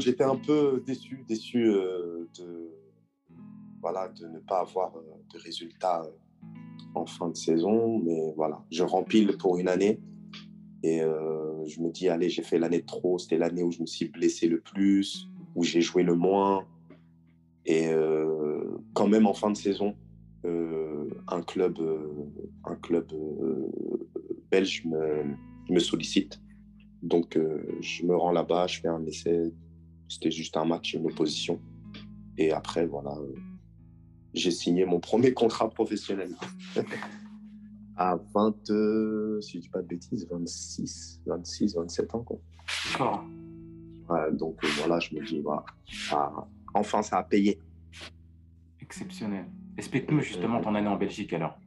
J'étais 0.00 0.24
un 0.24 0.36
peu 0.36 0.82
déçu, 0.86 1.24
déçu 1.28 1.68
euh, 1.68 2.28
de, 2.38 2.70
voilà, 3.80 4.08
de 4.08 4.26
ne 4.26 4.38
pas 4.38 4.60
avoir 4.60 4.96
euh, 4.96 5.00
de 5.32 5.38
résultats 5.38 6.02
euh, 6.02 6.10
en 6.94 7.06
fin 7.06 7.28
de 7.28 7.36
saison, 7.36 7.98
mais 7.98 8.32
voilà, 8.36 8.64
je 8.70 8.82
rempile 8.82 9.36
pour 9.38 9.58
une 9.58 9.68
année. 9.68 10.00
Et 10.82 11.00
je 11.00 11.80
me 11.80 11.90
dis, 11.90 12.08
allez, 12.08 12.28
j'ai 12.28 12.44
fait 12.44 12.60
l'année 12.60 12.80
de 12.80 12.86
trop. 12.86 13.18
C'était 13.18 13.38
l'année 13.38 13.64
où 13.64 13.72
je 13.72 13.80
me 13.80 13.86
suis 13.86 14.06
blessé 14.06 14.46
le 14.46 14.60
plus, 14.60 15.28
où 15.56 15.64
j'ai 15.64 15.80
joué 15.80 16.04
le 16.04 16.14
moins. 16.14 16.64
Et 17.64 17.90
quand 18.94 19.08
même, 19.08 19.26
en 19.26 19.34
fin 19.34 19.50
de 19.50 19.56
saison, 19.56 19.96
un 20.44 21.42
club, 21.42 21.76
un 22.64 22.76
club 22.76 23.12
belge 24.48 24.84
me, 24.84 25.24
me, 25.68 25.80
sollicite. 25.80 26.40
Donc, 27.02 27.36
je 27.80 28.06
me 28.06 28.14
rends 28.14 28.32
là-bas, 28.32 28.68
je 28.68 28.80
fais 28.80 28.88
un 28.88 29.04
essai. 29.06 29.52
C'était 30.08 30.30
juste 30.30 30.56
un 30.56 30.64
match, 30.64 30.94
une 30.94 31.06
opposition. 31.06 31.60
Et 32.38 32.52
après, 32.52 32.86
voilà, 32.86 33.16
j'ai 34.34 34.50
signé 34.50 34.84
mon 34.84 35.00
premier 35.00 35.32
contrat 35.32 35.68
professionnel. 35.68 36.30
à 37.96 38.18
20, 38.34 38.70
euh, 38.70 39.40
si 39.40 39.56
je 39.56 39.62
dis 39.62 39.68
pas 39.68 39.80
de 39.80 39.86
bêtises, 39.86 40.26
26, 40.30 41.22
26, 41.26 41.76
27 41.76 42.14
ans. 42.14 42.24
Quoi. 42.24 43.24
donc 44.32 44.62
euh, 44.62 44.68
voilà, 44.78 45.00
je 45.00 45.14
me 45.14 45.24
dis, 45.24 45.40
voilà, 45.40 45.64
enfin 46.74 47.02
ça 47.02 47.18
a 47.18 47.22
payé. 47.22 47.58
Exceptionnel. 48.80 49.46
Explique-nous 49.78 50.20
justement 50.20 50.60
ton 50.60 50.74
année 50.74 50.88
en 50.88 50.96
Belgique 50.96 51.32
alors. 51.32 51.58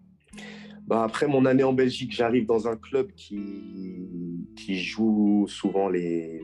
Bah, 0.85 1.03
après 1.03 1.27
mon 1.27 1.45
année 1.45 1.63
en 1.63 1.73
Belgique, 1.73 2.11
j'arrive 2.11 2.45
dans 2.45 2.67
un 2.67 2.75
club 2.75 3.11
qui, 3.13 4.47
qui 4.55 4.75
joue 4.75 5.45
souvent 5.47 5.89
les, 5.89 6.41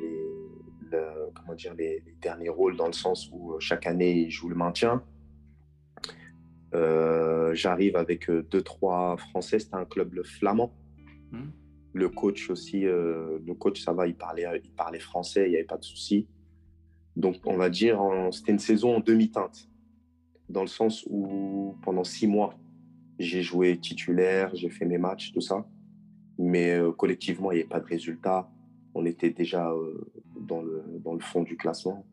comment 1.35 1.55
dire, 1.55 1.73
les, 1.75 2.01
les, 2.05 2.15
derniers 2.21 2.49
rôles 2.49 2.75
dans 2.75 2.87
le 2.87 2.93
sens 2.93 3.29
où 3.31 3.53
euh, 3.53 3.59
chaque 3.59 3.85
année 3.85 4.13
il 4.13 4.31
joue 4.31 4.49
le 4.49 4.55
maintien. 4.55 5.03
Euh, 6.75 7.53
j'arrive 7.53 7.95
avec 7.95 8.29
euh, 8.29 8.43
deux, 8.43 8.61
trois 8.61 9.15
Français. 9.17 9.59
C'était 9.59 9.75
un 9.75 9.85
club 9.85 10.21
flamand. 10.23 10.73
Hmm. 11.31 11.49
Le 11.93 12.09
coach 12.09 12.49
aussi, 12.49 12.85
euh, 12.85 13.39
le 13.45 13.53
coach, 13.53 13.81
ça 13.81 13.93
va, 13.93 14.07
il 14.07 14.15
parlait, 14.15 14.45
il 14.63 14.71
parlait 14.71 14.99
français, 14.99 15.45
il 15.45 15.51
n'y 15.51 15.55
avait 15.55 15.65
pas 15.65 15.77
de 15.77 15.85
souci. 15.85 16.27
Donc, 17.15 17.37
on 17.45 17.55
va 17.55 17.69
dire, 17.69 18.01
c'était 18.33 18.51
une 18.51 18.59
saison 18.59 18.97
en 18.97 18.99
demi-teinte, 18.99 19.69
dans 20.49 20.59
le 20.59 20.67
sens 20.67 21.05
où 21.09 21.77
pendant 21.81 22.03
six 22.03 22.27
mois, 22.27 22.53
j'ai 23.17 23.41
joué 23.41 23.77
titulaire, 23.77 24.53
j'ai 24.53 24.69
fait 24.69 24.83
mes 24.83 24.97
matchs, 24.97 25.31
tout 25.31 25.39
ça. 25.39 25.65
Mais 26.37 26.77
collectivement, 26.97 27.53
il 27.53 27.55
n'y 27.55 27.61
avait 27.61 27.69
pas 27.69 27.79
de 27.79 27.85
résultat. 27.85 28.51
On 28.93 29.05
était 29.05 29.29
déjà 29.29 29.73
dans, 30.45 30.61
le, 30.61 31.19
fond 31.19 31.43
du 31.43 31.57
classement. 31.57 32.05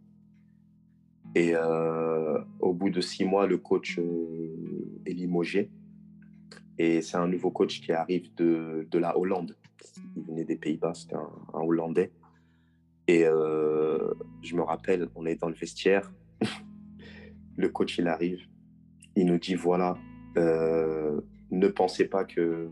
Et 1.35 1.53
euh, 1.55 2.39
au 2.61 2.73
bout 2.73 2.91
de 2.91 3.01
six 3.01 3.25
mois, 3.25 3.47
le 3.47 3.59
coach 3.59 3.99
euh, 3.99 5.01
est 5.07 5.13
limogé. 5.13 5.71
Et 6.79 7.03
c'est 7.03 7.17
un 7.17 7.29
nouveau 7.29 7.51
coach 7.51 7.81
qui 7.81 7.93
arrive 7.93 8.35
de, 8.35 8.87
de 8.91 8.99
la 8.99 9.19
Hollande. 9.19 9.57
Il 10.17 10.25
venait 10.25 10.45
des 10.45 10.57
Pays-Bas, 10.57 10.95
c'était 10.95 11.17
un, 11.17 11.29
Hollandais. 11.53 12.13
Et 13.09 13.25
euh, 13.27 14.13
je 14.43 14.55
me 14.55 14.63
rappelle, 14.63 15.09
on 15.15 15.27
est 15.27 15.37
dans 15.37 15.49
le 15.49 15.55
vestiaire. 15.55 16.13
le 17.57 17.69
coach, 17.69 17.99
il 17.99 18.09
arrive. 18.09 18.41
Il 19.17 19.27
nous 19.27 19.39
dit, 19.39 19.55
voilà, 19.55 19.97
ne 20.37 21.69
pensez 21.69 22.07
pas 22.07 22.25
que, 22.25 22.71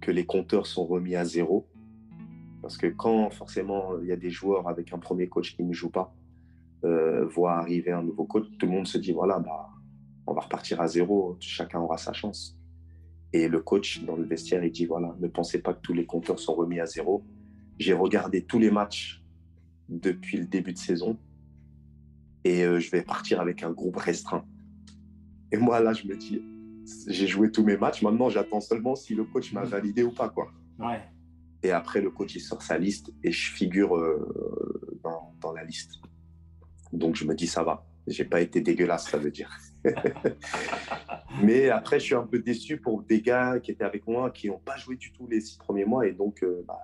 que 0.00 0.10
les 0.10 0.24
compteurs 0.24 0.66
sont 0.66 0.86
remis 0.86 1.14
à 1.14 1.24
zéro. 1.24 1.66
Parce 2.66 2.78
que 2.78 2.88
quand 2.88 3.30
forcément 3.30 3.92
il 4.02 4.08
y 4.08 4.12
a 4.12 4.16
des 4.16 4.28
joueurs 4.28 4.68
avec 4.68 4.92
un 4.92 4.98
premier 4.98 5.28
coach 5.28 5.54
qui 5.54 5.62
ne 5.62 5.72
joue 5.72 5.88
pas, 5.88 6.12
euh, 6.82 7.24
voit 7.24 7.52
arriver 7.52 7.92
un 7.92 8.02
nouveau 8.02 8.24
coach, 8.24 8.46
tout 8.58 8.66
le 8.66 8.72
monde 8.72 8.88
se 8.88 8.98
dit 8.98 9.12
voilà, 9.12 9.38
bah, 9.38 9.68
on 10.26 10.34
va 10.34 10.40
repartir 10.40 10.80
à 10.80 10.88
zéro, 10.88 11.36
chacun 11.38 11.78
aura 11.78 11.96
sa 11.96 12.12
chance. 12.12 12.58
Et 13.32 13.46
le 13.46 13.60
coach 13.60 14.02
dans 14.02 14.16
le 14.16 14.24
vestiaire, 14.24 14.64
il 14.64 14.72
dit 14.72 14.84
voilà, 14.84 15.14
ne 15.20 15.28
pensez 15.28 15.62
pas 15.62 15.74
que 15.74 15.80
tous 15.80 15.92
les 15.92 16.06
compteurs 16.06 16.40
sont 16.40 16.56
remis 16.56 16.80
à 16.80 16.86
zéro. 16.86 17.22
J'ai 17.78 17.92
regardé 17.92 18.42
tous 18.42 18.58
les 18.58 18.72
matchs 18.72 19.22
depuis 19.88 20.38
le 20.38 20.46
début 20.46 20.72
de 20.72 20.78
saison 20.78 21.16
et 22.42 22.64
euh, 22.64 22.80
je 22.80 22.90
vais 22.90 23.02
partir 23.02 23.40
avec 23.40 23.62
un 23.62 23.70
groupe 23.70 23.96
restreint. 23.96 24.44
Et 25.52 25.56
moi, 25.56 25.78
là, 25.78 25.92
je 25.92 26.04
me 26.08 26.16
dis, 26.16 26.42
j'ai 27.06 27.28
joué 27.28 27.52
tous 27.52 27.62
mes 27.62 27.76
matchs, 27.76 28.02
maintenant 28.02 28.28
j'attends 28.28 28.60
seulement 28.60 28.96
si 28.96 29.14
le 29.14 29.22
coach 29.22 29.52
m'a 29.52 29.62
validé 29.62 30.02
ou 30.02 30.10
pas. 30.10 30.30
Quoi. 30.30 30.50
Ouais. 30.80 31.00
Et 31.62 31.70
après, 31.70 32.00
le 32.00 32.10
coach, 32.10 32.34
il 32.34 32.40
sort 32.40 32.62
sa 32.62 32.78
liste 32.78 33.12
et 33.22 33.32
je 33.32 33.52
figure 33.52 33.96
euh, 33.96 35.00
dans, 35.40 35.52
la 35.52 35.64
liste. 35.64 36.00
Donc 36.92 37.16
je 37.16 37.24
me 37.24 37.34
dis 37.34 37.46
ça 37.46 37.62
va. 37.62 37.86
J'ai 38.06 38.24
pas 38.24 38.40
été 38.40 38.60
dégueulasse, 38.60 39.08
ça 39.08 39.18
veut 39.18 39.30
dire. 39.30 39.50
Mais 41.42 41.70
après, 41.70 41.98
je 41.98 42.04
suis 42.04 42.14
un 42.14 42.26
peu 42.26 42.38
déçu 42.38 42.78
pour 42.78 43.02
des 43.02 43.20
gars 43.20 43.58
qui 43.60 43.72
étaient 43.72 43.84
avec 43.84 44.06
moi, 44.06 44.30
qui 44.30 44.48
n'ont 44.48 44.58
pas 44.58 44.76
joué 44.76 44.96
du 44.96 45.12
tout 45.12 45.26
les 45.26 45.40
six 45.40 45.58
premiers 45.58 45.84
mois. 45.84 46.06
Et 46.06 46.12
donc, 46.12 46.42
euh, 46.42 46.64
bah, 46.66 46.78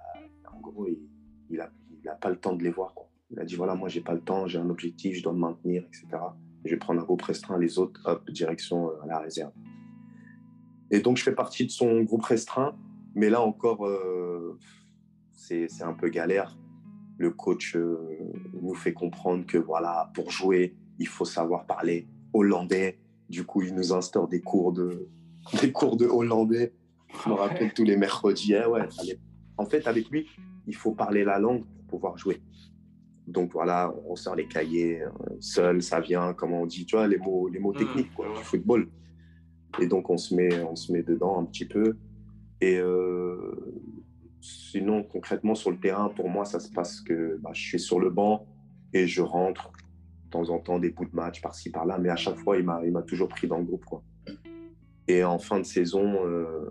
en 0.52 0.60
gros, 0.60 0.88
il 1.50 1.56
n'a 1.56 1.70
a 2.10 2.14
pas 2.16 2.30
le 2.30 2.36
temps 2.36 2.54
de 2.54 2.62
les 2.62 2.70
voir. 2.70 2.94
Il 3.30 3.40
a 3.40 3.44
dit 3.44 3.54
voilà, 3.54 3.74
moi, 3.74 3.88
j'ai 3.88 4.00
pas 4.00 4.14
le 4.14 4.20
temps, 4.20 4.46
j'ai 4.46 4.58
un 4.58 4.68
objectif, 4.68 5.16
je 5.16 5.22
dois 5.22 5.32
me 5.32 5.38
maintenir, 5.38 5.84
etc. 5.84 6.06
Je 6.64 6.70
vais 6.70 6.76
prendre 6.76 7.00
un 7.00 7.04
groupe 7.04 7.22
restreint, 7.22 7.58
les 7.58 7.78
autres, 7.78 8.00
hop, 8.04 8.28
direction 8.30 8.90
euh, 8.90 9.02
à 9.04 9.06
la 9.06 9.18
réserve. 9.20 9.52
Et 10.90 11.00
donc, 11.00 11.16
je 11.16 11.22
fais 11.22 11.34
partie 11.34 11.66
de 11.66 11.70
son 11.70 12.02
groupe 12.02 12.24
restreint. 12.24 12.76
Mais 13.14 13.30
là 13.30 13.42
encore, 13.42 13.86
euh, 13.86 14.58
c'est 15.32 15.82
un 15.82 15.92
peu 15.92 16.08
galère 16.08 16.56
le 17.18 17.30
coach 17.30 17.76
euh, 17.76 17.96
nous 18.60 18.74
fait 18.74 18.92
comprendre 18.92 19.46
que 19.46 19.58
voilà, 19.58 20.10
pour 20.14 20.30
jouer, 20.30 20.74
il 20.98 21.06
faut 21.06 21.24
savoir 21.24 21.66
parler 21.66 22.08
hollandais. 22.32 22.98
Du 23.28 23.44
coup, 23.44 23.62
il 23.62 23.74
nous 23.74 23.92
instaure 23.92 24.28
des 24.28 24.40
cours 24.40 24.72
de, 24.72 25.08
des 25.60 25.72
cours 25.72 25.96
de 25.96 26.06
hollandais. 26.06 26.74
Je 27.24 27.28
me 27.28 27.34
rappelle 27.34 27.72
tous 27.72 27.84
les 27.84 27.96
mercredis. 27.96 28.54
Eh 28.54 28.66
ouais, 28.66 28.88
en 29.56 29.66
fait, 29.66 29.86
avec 29.86 30.10
lui, 30.10 30.26
il 30.66 30.74
faut 30.74 30.92
parler 30.92 31.24
la 31.24 31.38
langue 31.38 31.64
pour 31.88 31.98
pouvoir 31.98 32.18
jouer. 32.18 32.42
Donc 33.28 33.52
voilà, 33.52 33.94
on 34.06 34.16
sort 34.16 34.34
les 34.34 34.48
cahiers, 34.48 35.02
euh, 35.02 35.10
seul, 35.38 35.80
ça 35.80 36.00
vient, 36.00 36.34
comment 36.34 36.62
on 36.62 36.66
dit, 36.66 36.84
tu 36.86 36.96
vois, 36.96 37.06
les 37.06 37.18
mots, 37.18 37.48
les 37.48 37.60
mots 37.60 37.72
mmh, 37.72 37.76
techniques 37.78 38.14
quoi, 38.14 38.26
du 38.36 38.42
football. 38.42 38.88
Et 39.80 39.86
donc 39.86 40.10
on 40.10 40.16
se 40.16 40.34
met, 40.34 40.62
on 40.64 40.74
se 40.74 40.90
met 40.92 41.02
dedans 41.02 41.38
un 41.38 41.44
petit 41.44 41.66
peu. 41.66 41.96
Et 42.62 42.78
euh, 42.78 43.36
sinon, 44.40 45.02
concrètement, 45.02 45.56
sur 45.56 45.72
le 45.72 45.80
terrain, 45.80 46.10
pour 46.10 46.30
moi, 46.30 46.44
ça 46.44 46.60
se 46.60 46.70
passe 46.70 47.00
que 47.00 47.36
bah, 47.42 47.50
je 47.52 47.60
suis 47.60 47.80
sur 47.80 47.98
le 47.98 48.08
banc 48.08 48.46
et 48.92 49.08
je 49.08 49.20
rentre 49.20 49.72
de 50.26 50.30
temps 50.30 50.48
en 50.48 50.60
temps 50.60 50.78
des 50.78 50.90
bouts 50.90 51.06
de 51.06 51.14
match 51.16 51.42
par-ci, 51.42 51.72
par-là. 51.72 51.98
Mais 51.98 52.08
à 52.08 52.14
chaque 52.14 52.36
fois, 52.36 52.56
il 52.56 52.64
m'a 52.64 53.02
toujours 53.02 53.26
pris 53.26 53.48
dans 53.48 53.58
le 53.58 53.64
groupe. 53.64 53.84
Quoi. 53.84 54.04
Et 55.08 55.24
en 55.24 55.40
fin 55.40 55.58
de 55.58 55.64
saison, 55.64 56.24
euh, 56.24 56.70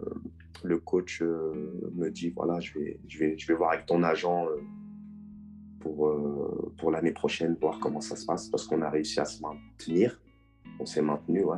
le 0.63 0.79
coach 0.79 1.21
euh, 1.21 1.81
me 1.93 2.09
dit 2.09 2.29
voilà, 2.29 2.61
je 2.61 2.79
vais, 2.79 2.97
je, 3.09 3.19
vais, 3.19 3.37
je 3.37 3.45
vais 3.45 3.53
voir 3.53 3.73
avec 3.73 3.85
ton 3.85 4.01
agent 4.01 4.45
pour, 5.81 6.09
pour 6.77 6.91
l'année 6.91 7.11
prochaine, 7.11 7.57
voir 7.59 7.79
comment 7.79 7.99
ça 7.99 8.15
se 8.15 8.25
passe, 8.25 8.47
parce 8.47 8.65
qu'on 8.65 8.81
a 8.81 8.89
réussi 8.89 9.19
à 9.19 9.25
se 9.25 9.41
maintenir. 9.41 10.21
On 10.79 10.85
s'est 10.85 11.01
maintenu, 11.01 11.43
ouais. 11.43 11.57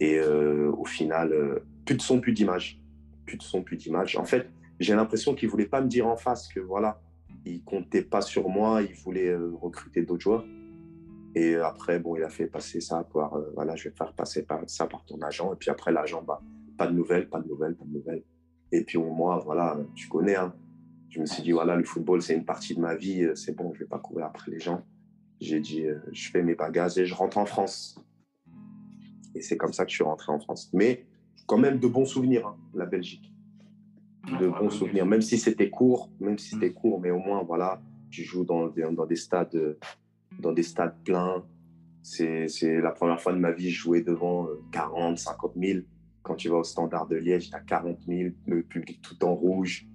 Et 0.00 0.18
au 0.18 0.86
final, 0.86 1.60
plus 1.84 1.96
de 1.96 2.00
son, 2.00 2.22
plus 2.22 2.32
d'image. 2.32 2.80
Plus 3.26 3.38
de 3.38 3.42
son, 3.42 3.62
plus 3.62 3.76
d'image. 3.76 4.16
En 4.16 4.24
fait, 4.24 4.48
j'ai 4.80 4.94
l'impression 4.94 5.34
qu'il 5.34 5.48
voulait 5.48 5.66
pas 5.66 5.80
me 5.80 5.88
dire 5.88 6.06
en 6.06 6.16
face 6.16 6.48
que 6.48 6.60
voilà, 6.60 7.00
il 7.44 7.62
comptait 7.62 8.02
pas 8.02 8.20
sur 8.20 8.48
moi, 8.48 8.82
il 8.82 8.94
voulait 8.94 9.28
euh, 9.28 9.52
recruter 9.60 10.02
d'autres 10.02 10.22
joueurs. 10.22 10.44
Et 11.34 11.56
après, 11.56 11.98
bon, 11.98 12.16
il 12.16 12.22
a 12.22 12.28
fait 12.28 12.46
passer 12.46 12.80
ça 12.80 13.04
par, 13.12 13.34
euh, 13.34 13.50
voilà, 13.54 13.76
je 13.76 13.88
vais 13.88 13.94
faire 13.94 14.12
passer 14.12 14.46
ça 14.66 14.86
par 14.86 15.04
ton 15.04 15.20
agent. 15.20 15.52
Et 15.52 15.56
puis 15.56 15.70
après, 15.70 15.92
l'agent, 15.92 16.22
bah, 16.22 16.40
pas 16.78 16.86
de 16.86 16.92
nouvelles, 16.92 17.28
pas 17.28 17.40
de 17.40 17.48
nouvelles, 17.48 17.74
pas 17.74 17.84
de 17.84 17.92
nouvelles. 17.92 18.22
Et 18.72 18.84
puis 18.84 18.98
moi, 18.98 19.40
voilà, 19.44 19.78
tu 19.94 20.08
connais, 20.08 20.36
hein, 20.36 20.54
je 21.08 21.20
me 21.20 21.26
suis 21.26 21.42
dit, 21.42 21.52
voilà, 21.52 21.76
le 21.76 21.84
football, 21.84 22.22
c'est 22.22 22.34
une 22.34 22.44
partie 22.44 22.74
de 22.74 22.80
ma 22.80 22.94
vie, 22.94 23.24
euh, 23.24 23.34
c'est 23.34 23.54
bon, 23.54 23.72
je 23.74 23.80
vais 23.80 23.88
pas 23.88 23.98
courir 23.98 24.26
après 24.26 24.50
les 24.50 24.60
gens. 24.60 24.84
J'ai 25.40 25.60
dit, 25.60 25.84
je 26.12 26.30
fais 26.30 26.42
mes 26.42 26.54
bagages 26.54 26.96
et 26.96 27.04
je 27.04 27.14
rentre 27.14 27.38
en 27.38 27.44
France. 27.44 28.00
Et 29.34 29.42
c'est 29.42 29.56
comme 29.56 29.72
ça 29.72 29.84
que 29.84 29.90
je 29.90 29.96
suis 29.96 30.04
rentré 30.04 30.32
en 30.32 30.38
France. 30.38 30.70
Mais 30.72 31.04
quand 31.46 31.58
même 31.58 31.78
de 31.78 31.86
bons 31.86 32.06
souvenirs, 32.06 32.46
hein, 32.46 32.56
la 32.74 32.86
Belgique 32.86 33.30
de 34.40 34.48
bons 34.48 34.70
souvenirs, 34.70 35.06
même 35.06 35.22
si 35.22 35.38
c'était 35.38 35.70
court, 35.70 36.10
même 36.20 36.38
si 36.38 36.50
c'était 36.50 36.72
court, 36.72 37.00
mais 37.00 37.10
au 37.10 37.18
moins, 37.18 37.42
voilà, 37.42 37.80
tu 38.10 38.24
joues 38.24 38.44
dans, 38.44 38.68
dans 38.68 39.06
des 39.06 39.16
stades, 39.16 39.76
dans 40.38 40.52
des 40.52 40.62
stades 40.62 40.96
pleins. 41.04 41.44
C'est, 42.02 42.48
c'est 42.48 42.80
la 42.80 42.90
première 42.90 43.20
fois 43.20 43.32
de 43.32 43.38
ma 43.38 43.52
vie, 43.52 43.70
je 43.70 43.80
jouais 43.80 44.02
devant 44.02 44.48
40, 44.72 45.18
50 45.18 45.52
000. 45.56 45.80
Quand 46.22 46.34
tu 46.36 46.48
vas 46.48 46.56
au 46.56 46.64
Standard 46.64 47.06
de 47.06 47.16
Liège, 47.16 47.50
tu 47.50 47.56
as 47.56 47.60
40 47.60 47.98
000, 48.06 48.30
le 48.46 48.62
public 48.62 49.00
tout 49.02 49.22
en 49.24 49.34
rouge. 49.34 49.86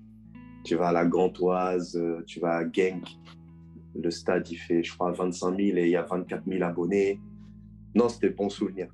Tu 0.63 0.75
vas 0.75 0.89
à 0.89 0.91
la 0.91 1.05
Gantoise, 1.05 1.95
euh, 1.95 2.23
tu 2.27 2.39
vas 2.39 2.57
à 2.57 2.63
Genk. 2.63 3.07
Le 3.95 4.11
stade, 4.11 4.47
il 4.49 4.57
fait, 4.57 4.83
je 4.83 4.93
crois, 4.93 5.11
25 5.11 5.55
000 5.55 5.77
et 5.77 5.85
il 5.85 5.89
y 5.89 5.95
a 5.95 6.03
24 6.03 6.43
000 6.47 6.63
abonnés. 6.63 7.19
Non, 7.95 8.09
c'était 8.09 8.29
bon 8.29 8.49
souvenir. 8.49 8.89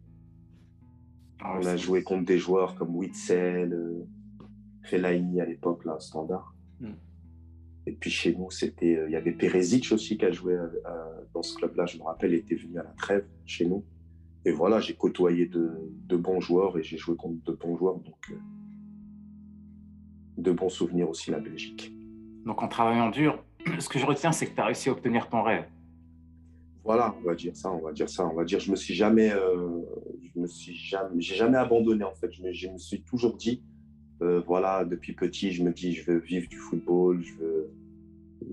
Ah 1.48 1.60
On 1.62 1.66
a 1.66 1.78
joué 1.78 2.02
contre 2.02 2.26
des 2.26 2.40
joueurs 2.40 2.76
comme 2.76 2.96
Witzel, 2.96 3.72
euh, 3.72 4.06
Fellaini 4.84 5.42
à 5.42 5.46
l'époque, 5.46 5.86
là, 5.86 6.00
standard. 6.00 6.56
Hmm. 6.80 6.94
Et 7.86 7.92
puis 7.92 8.10
chez 8.10 8.36
nous, 8.36 8.50
c'était, 8.50 8.96
euh, 8.96 9.08
il 9.08 9.14
y 9.14 9.16
avait 9.16 9.32
Perezic 9.32 9.92
aussi 9.92 10.18
qui 10.18 10.26
a 10.26 10.32
joué 10.32 10.54
euh, 10.54 10.68
dans 11.34 11.44
ce 11.44 11.56
club-là. 11.56 11.86
Je 11.86 11.98
me 11.98 12.04
rappelle, 12.04 12.32
il 12.32 12.38
était 12.38 12.56
venu 12.56 12.80
à 12.80 12.84
la 12.84 12.92
trêve 12.92 13.26
chez 13.46 13.66
nous. 13.68 13.84
et 14.44 14.52
voilà, 14.52 14.80
j'ai 14.80 14.96
côtoyé 14.96 15.46
de, 15.46 16.18
bons 16.18 16.40
joueurs 16.40 16.78
et 16.78 16.84
j'ai 16.84 16.98
joué 16.98 17.16
contre 17.16 17.44
de 17.44 17.52
bons 17.52 17.78
joueurs. 17.78 18.00
Donc, 18.00 18.32
euh, 18.32 18.36
de 20.38 20.52
bons 20.52 20.70
souvenirs 20.70 21.10
aussi, 21.10 21.30
la 21.30 21.40
Belgique. 21.40 21.94
Donc, 22.46 22.62
en 22.64 22.68
travaillant 22.68 23.10
dur, 23.10 23.44
ce 23.80 23.88
que 23.88 24.00
je 24.00 24.06
retiens, 24.06 24.32
c'est 24.32 24.48
que 24.48 24.56
tu 24.56 24.62
as 24.62 24.66
réussi 24.66 24.90
à 24.90 24.92
obtenir 24.92 25.30
ton 25.30 25.44
rêve. 25.44 25.66
Voilà, 26.84 27.16
on 27.20 27.28
va 27.28 27.34
dire 27.34 27.56
ça, 27.56 27.72
on 27.72 27.80
va 27.80 27.92
dire 27.92 28.10
ça, 28.10 28.28
on 28.28 28.36
va 28.36 28.44
dire. 28.44 28.60
Je 28.60 28.70
me 28.70 28.76
suis 28.76 28.94
jamais, 28.94 29.32
euh, 29.32 29.82
me 30.46 30.50
suis 30.50 30.76
jamais, 30.76 31.22
jamais 31.22 31.58
abandonné 31.58 32.04
en 32.04 32.14
fait. 32.14 32.32
Je 32.32 32.70
me, 32.70 32.78
suis 32.78 33.02
toujours 33.02 33.36
dit, 33.36 33.64
euh, 34.22 34.42
voilà, 34.46 34.86
depuis 34.86 35.14
petit, 35.14 35.52
je 35.52 35.64
me 35.64 35.72
dis, 35.72 35.94
je 35.94 36.10
veux 36.10 36.20
vivre 36.20 36.48
du 36.48 36.58
football, 36.58 37.22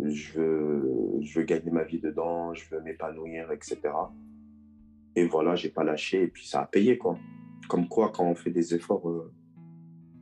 je 0.01 0.39
veux 0.39 1.43
gagner 1.45 1.71
ma 1.71 1.85
vie 1.85 2.01
dedans, 2.01 2.55
je 2.55 2.65
veux 2.71 2.81
m'épanouir, 2.81 3.53
etc. 3.53 3.81
Et 5.15 5.27
voilà, 5.27 5.55
j'ai 5.57 5.69
pas 5.69 5.85
lâché 5.85 6.23
et 6.23 6.29
puis 6.29 6.47
ça 6.47 6.63
a 6.63 6.67
payé 6.67 6.97
quoi. 6.99 7.19
Comme 7.69 7.89
quoi, 7.89 8.11
quand 8.11 8.25
on 8.25 8.35
fait 8.35 8.51
des 8.51 8.75
efforts, 8.75 9.09
euh, 9.09 9.33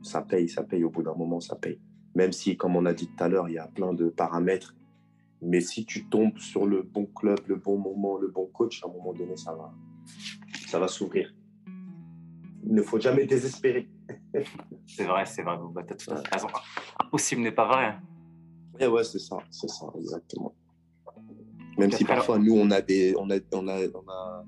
ça 0.03 0.21
paye, 0.21 0.47
ça 0.47 0.63
paye. 0.63 0.83
Au 0.83 0.89
bout 0.89 1.03
d'un 1.03 1.15
moment, 1.15 1.39
ça 1.39 1.55
paye. 1.55 1.79
Même 2.15 2.31
si, 2.31 2.57
comme 2.57 2.75
on 2.75 2.85
a 2.85 2.93
dit 2.93 3.07
tout 3.07 3.23
à 3.23 3.29
l'heure, 3.29 3.49
il 3.49 3.55
y 3.55 3.57
a 3.57 3.67
plein 3.67 3.93
de 3.93 4.09
paramètres. 4.09 4.75
Mais 5.41 5.61
si 5.61 5.85
tu 5.85 6.07
tombes 6.07 6.37
sur 6.37 6.67
le 6.67 6.83
bon 6.83 7.05
club, 7.05 7.39
le 7.47 7.55
bon 7.55 7.77
moment, 7.77 8.17
le 8.17 8.27
bon 8.27 8.45
coach, 8.47 8.83
à 8.83 8.87
un 8.87 8.91
moment 8.91 9.13
donné, 9.13 9.37
ça 9.37 9.53
va, 9.55 9.73
ça 10.67 10.79
va 10.79 10.87
s'ouvrir. 10.87 11.33
Il 12.63 12.73
ne 12.73 12.81
faut 12.81 12.99
jamais 12.99 13.25
désespérer. 13.25 13.89
c'est 14.87 15.05
vrai, 15.05 15.25
c'est 15.25 15.41
vrai. 15.41 15.57
Raison. 16.31 16.47
Impossible 16.99 17.41
n'est 17.41 17.51
pas 17.51 17.67
vrai. 17.67 17.97
Ouais, 18.79 18.87
ouais, 18.87 19.03
c'est 19.03 19.19
ça, 19.19 19.37
c'est 19.49 19.69
ça, 19.69 19.87
exactement. 19.97 20.53
Même 21.77 21.91
si 21.91 22.03
parfois, 22.03 22.37
nous, 22.37 22.53
on 22.53 22.69
a 22.71 22.81
des, 22.81 23.15
on 23.17 23.29
a, 23.29 23.37
on 23.53 23.67
a, 23.67 23.79
on 23.93 24.09
a 24.09 24.45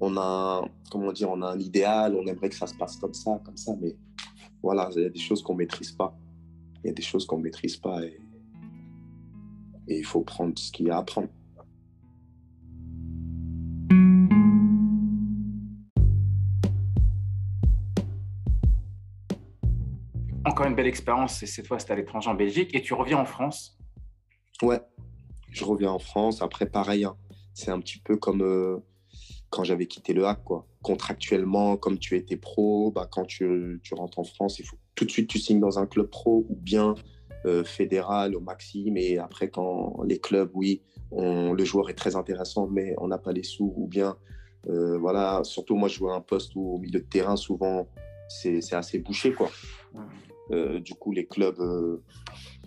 on 0.00 0.16
a, 0.16 0.66
comment 0.90 1.12
dire, 1.12 1.30
on 1.30 1.42
a 1.42 1.50
un 1.50 1.60
idéal, 1.60 2.16
on 2.16 2.26
aimerait 2.26 2.48
que 2.48 2.54
ça 2.54 2.66
se 2.66 2.74
passe 2.74 2.96
comme 2.96 3.14
ça, 3.14 3.40
comme 3.44 3.56
ça, 3.56 3.74
mais 3.80 3.94
voilà, 4.62 4.88
il 4.96 5.02
y 5.02 5.06
a 5.06 5.10
des 5.10 5.18
choses 5.18 5.42
qu'on 5.42 5.52
ne 5.52 5.58
maîtrise 5.58 5.92
pas. 5.92 6.16
Il 6.82 6.88
y 6.88 6.90
a 6.90 6.94
des 6.94 7.02
choses 7.02 7.26
qu'on 7.26 7.36
ne 7.38 7.42
maîtrise 7.42 7.76
pas 7.76 8.02
et, 8.02 8.18
il 9.88 10.04
faut 10.04 10.20
prendre 10.20 10.56
ce 10.56 10.70
qu'il 10.70 10.86
y 10.86 10.90
a 10.90 10.98
à 10.98 11.02
prendre. 11.02 11.28
Encore 20.60 20.68
une 20.68 20.76
belle 20.76 20.88
expérience, 20.88 21.42
et 21.42 21.46
cette 21.46 21.66
fois 21.66 21.78
c'est 21.78 21.90
à 21.90 21.96
l'étranger 21.96 22.28
en 22.28 22.34
Belgique, 22.34 22.74
et 22.74 22.82
tu 22.82 22.92
reviens 22.92 23.16
en 23.16 23.24
France? 23.24 23.78
Ouais, 24.60 24.78
je 25.50 25.64
reviens 25.64 25.90
en 25.90 25.98
France. 25.98 26.42
Après, 26.42 26.66
pareil, 26.66 27.04
hein. 27.04 27.16
c'est 27.54 27.70
un 27.70 27.80
petit 27.80 27.98
peu 27.98 28.18
comme, 28.18 28.42
euh, 28.42 28.76
quand 29.48 29.64
j'avais 29.64 29.86
quitté 29.86 30.12
le 30.12 30.26
HAC. 30.26 30.44
Quoi. 30.44 30.66
Contractuellement, 30.82 31.78
comme 31.78 31.98
tu 31.98 32.14
étais 32.14 32.36
pro, 32.36 32.90
bah, 32.90 33.08
quand 33.10 33.24
tu, 33.24 33.80
tu, 33.82 33.94
rentres 33.94 34.18
en 34.18 34.24
France, 34.24 34.58
il 34.58 34.66
faut 34.66 34.76
tout 34.96 35.06
de 35.06 35.10
suite 35.10 35.30
tu 35.30 35.38
signes 35.38 35.60
dans 35.60 35.78
un 35.78 35.86
club 35.86 36.10
pro 36.10 36.44
ou 36.50 36.56
bien 36.56 36.94
euh, 37.46 37.64
fédéral 37.64 38.36
au 38.36 38.40
maximum. 38.40 38.98
Et 38.98 39.16
après, 39.16 39.48
quand 39.48 40.02
les 40.04 40.18
clubs, 40.18 40.50
oui, 40.52 40.82
on, 41.10 41.54
le 41.54 41.64
joueur 41.64 41.88
est 41.88 41.94
très 41.94 42.16
intéressant, 42.16 42.66
mais 42.66 42.94
on 42.98 43.08
n'a 43.08 43.16
pas 43.16 43.32
les 43.32 43.44
sous. 43.44 43.72
Ou 43.78 43.86
bien, 43.86 44.14
euh, 44.68 44.98
voilà, 44.98 45.40
surtout 45.42 45.74
moi, 45.74 45.88
je 45.88 45.94
jouais 45.94 46.12
un 46.12 46.20
poste 46.20 46.54
où, 46.54 46.74
au 46.74 46.78
milieu 46.78 47.00
de 47.00 47.06
terrain, 47.06 47.36
souvent, 47.36 47.88
c'est 48.28 48.74
assez 48.74 48.98
bouché. 48.98 49.32
Quoi. 49.32 49.50
Euh, 50.50 50.80
du 50.80 50.94
coup, 50.94 51.12
les 51.12 51.26
clubs 51.26 51.60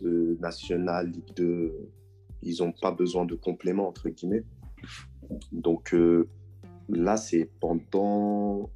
nationaux, 0.01 1.03
Ligue 1.03 1.33
2, 1.35 1.89
ils 2.41 2.57
n'ont 2.59 2.73
pas 2.73 2.91
besoin 2.91 3.25
de 3.25 3.35
compléments, 3.35 3.87
entre 3.87 4.09
guillemets. 4.09 4.43
Donc, 5.51 5.95
Là, 6.89 7.17
c'est 7.17 7.49
pendant, 7.59 8.69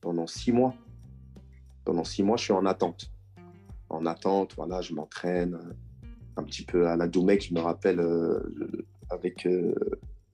pendant 0.00 0.26
six 0.26 0.52
mois. 0.52 0.74
Pendant 1.84 2.04
six 2.04 2.22
mois, 2.22 2.36
je 2.36 2.44
suis 2.44 2.52
en 2.52 2.66
attente. 2.66 3.10
En 3.88 4.04
attente, 4.06 4.54
voilà, 4.56 4.80
je 4.80 4.92
m'entraîne 4.92 5.54
euh, 5.54 5.72
un 6.36 6.42
petit 6.42 6.64
peu 6.64 6.88
à 6.88 6.96
la 6.96 7.06
Doumec, 7.06 7.46
je 7.46 7.54
me 7.54 7.60
rappelle, 7.60 8.00
euh, 8.00 8.40
avec 9.10 9.46
euh, 9.46 9.74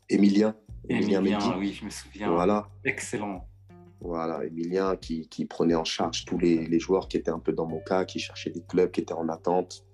Emilien. 0.08 0.54
Emilien, 0.88 1.22
oui, 1.58 1.72
je 1.72 1.84
me 1.84 1.90
souviens. 1.90 2.30
Voilà. 2.30 2.68
Excellent. 2.84 3.46
Voilà, 4.04 4.44
Emilien 4.44 4.96
qui, 4.96 5.46
prenait 5.48 5.76
en 5.76 5.84
charge 5.84 6.24
tous 6.24 6.36
les, 6.36 6.78
joueurs 6.80 7.06
qui 7.06 7.16
étaient 7.16 7.30
un 7.30 7.38
peu 7.38 7.52
dans 7.52 7.66
mon 7.66 7.78
cas, 7.78 8.04
qui 8.04 8.18
cherchaient 8.18 8.50
des 8.50 8.62
clubs, 8.62 8.90
qui 8.90 9.00
étaient 9.00 9.12
en 9.12 9.28
attente. 9.28 9.86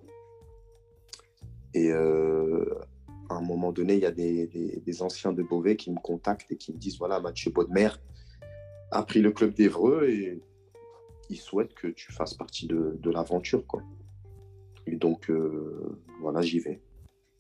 Et 1.74 1.92
à 1.92 3.34
un 3.34 3.40
moment 3.42 3.70
donné, 3.70 3.94
il 3.94 4.00
y 4.00 4.06
a 4.06 4.10
des, 4.10 5.02
anciens 5.02 5.32
de 5.32 5.42
Beauvais 5.42 5.76
qui 5.76 5.90
me 5.90 6.00
contactent 6.00 6.50
et 6.50 6.56
qui 6.56 6.72
me 6.72 6.78
disent 6.78 6.98
voilà, 6.98 7.20
Mathieu 7.20 7.50
Baudemer 7.50 7.90
a 8.90 9.02
pris 9.02 9.20
le 9.20 9.30
club 9.30 9.52
d'Evreux 9.52 10.08
et 10.08 10.42
il 11.28 11.36
souhaite 11.36 11.74
que 11.74 11.88
tu 11.88 12.10
fasses 12.10 12.32
partie 12.32 12.66
de, 12.66 13.10
l'aventure. 13.10 13.62
Et 14.86 14.96
donc, 14.96 15.28
euh, 15.30 16.00
voilà, 16.22 16.40
j'y 16.40 16.60
vais. 16.60 16.80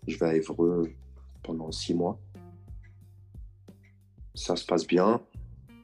Je 0.06 0.18
vais 0.18 0.26
à 0.26 0.34
Évreux 0.34 0.92
pendant 1.42 1.72
six 1.72 1.94
mois. 1.94 2.20
Ça 4.34 4.54
se 4.54 4.66
passe 4.66 4.86
bien. 4.86 5.22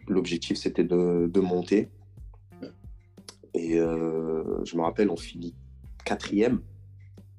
L'objectif, 0.08 0.56
c'était 0.56 0.84
de, 0.84 1.40
monter. 1.40 1.90
Et 3.54 3.78
euh, 3.78 4.64
je 4.64 4.76
me 4.76 4.82
rappelle, 4.82 5.10
on 5.10 5.16
finit 5.16 5.54
quatrième. 6.04 6.60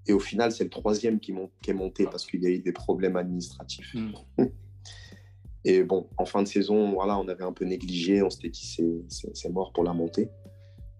Et 0.08 0.14
au 0.14 0.20
final, 0.20 0.52
c'est 0.52 0.64
le 0.64 0.70
troisième 0.70 1.20
qui, 1.20 1.34
est 1.68 1.74
monté 1.74 2.06
parce 2.06 2.26
qu'il 2.26 2.42
y 2.42 2.48
a 2.48 2.50
eu 2.50 2.60
des 2.60 2.72
problèmes 2.72 3.18
administratifs. 3.18 3.94
Hmm. 3.94 4.14
Et 5.68 5.84
bon, 5.84 6.08
en 6.18 6.26
fin 6.26 6.44
de 6.44 6.48
saison, 6.48 6.94
voilà, 6.94 7.18
on 7.18 7.28
avait 7.28 7.44
un 7.44 7.52
peu 7.52 7.66
négligé, 7.66 8.22
on 8.22 8.30
s'était 8.30 8.50
dit 8.50 8.78
c'est 9.10 9.50
mort 9.50 9.74
pour 9.74 9.84
la 9.84 9.94
montée. 9.94 10.30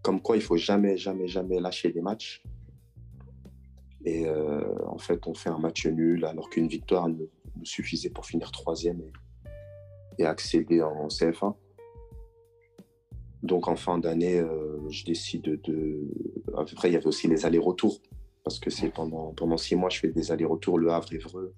Comme 0.02 0.22
quoi, 0.22 0.38
il 0.38 0.42
faut 0.42 0.58
jamais, 0.58 0.98
jamais, 0.98 1.28
jamais 1.28 1.60
lâcher 1.60 1.92
des 1.92 2.02
matchs. 2.02 2.44
Et 4.06 4.28
euh, 4.28 4.64
en 4.88 4.98
fait, 4.98 5.28
on 5.28 5.36
fait 5.36 5.50
un 5.50 5.60
match 5.60 5.86
nul 5.86 6.26
alors 6.26 6.50
qu'une 6.50 6.68
victoire 6.68 7.08
ne, 7.10 7.26
suffisait 7.64 8.10
pour 8.10 8.26
finir 8.26 8.52
troisième 8.52 9.02
et, 9.02 9.12
accéder 10.24 10.82
en 10.82 11.08
CFA. 11.08 11.56
Donc 13.44 13.68
en 13.68 13.76
fin 13.76 13.98
d'année, 14.00 14.40
euh, 14.40 14.80
je 14.90 15.06
décide 15.06 15.62
de... 15.62 16.00
Après, 16.58 16.90
il 16.90 16.94
y 16.94 16.96
avait 16.96 17.06
aussi 17.06 17.28
les 17.28 17.46
allers-retours 17.46 18.02
parce 18.44 18.60
que 18.60 18.70
c'est 18.70 18.90
pendant, 18.90 19.34
pendant 19.34 19.58
six 19.58 19.76
mois, 19.76 19.90
je 19.90 20.00
fais 20.00 20.12
des 20.12 20.32
allers-retours 20.32 20.78
Le 20.78 20.92
Havre-Évreux, 20.92 21.54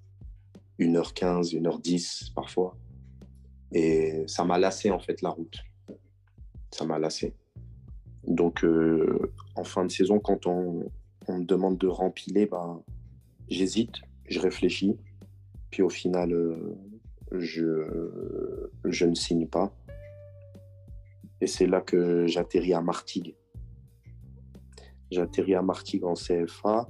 1h15, 0.80 1.54
1h10 1.54 2.32
parfois. 2.34 2.76
Et 3.72 4.24
ça 4.26 4.44
m'a 4.44 4.58
lassé 4.58 4.90
en 4.90 4.98
fait 4.98 5.20
la 5.22 5.30
route. 5.30 5.58
Ça 6.70 6.84
m'a 6.86 6.98
lassé. 6.98 7.34
Donc 8.26 8.64
euh, 8.64 9.32
en 9.54 9.64
fin 9.64 9.84
de 9.84 9.90
saison, 9.90 10.18
quand 10.18 10.46
on, 10.46 10.90
me 11.28 11.44
demande 11.44 11.76
de 11.76 11.86
rempiler, 11.86 12.46
ben, 12.46 12.82
j'hésite, 13.50 13.96
je 14.26 14.40
réfléchis. 14.40 14.96
Puis 15.70 15.82
au 15.82 15.90
final, 15.90 16.32
euh, 16.32 16.74
je, 17.32 18.10
je 18.84 19.06
ne 19.06 19.14
signe 19.14 19.46
pas. 19.46 19.72
Et 21.40 21.46
c'est 21.46 21.66
là 21.66 21.80
que 21.80 22.26
j'atterris 22.26 22.74
à 22.74 22.80
Martigues. 22.80 23.36
J'ai 25.10 25.20
atterri 25.20 25.54
à 25.54 25.62
Martigues 25.62 26.04
en 26.04 26.14
CFA 26.14 26.88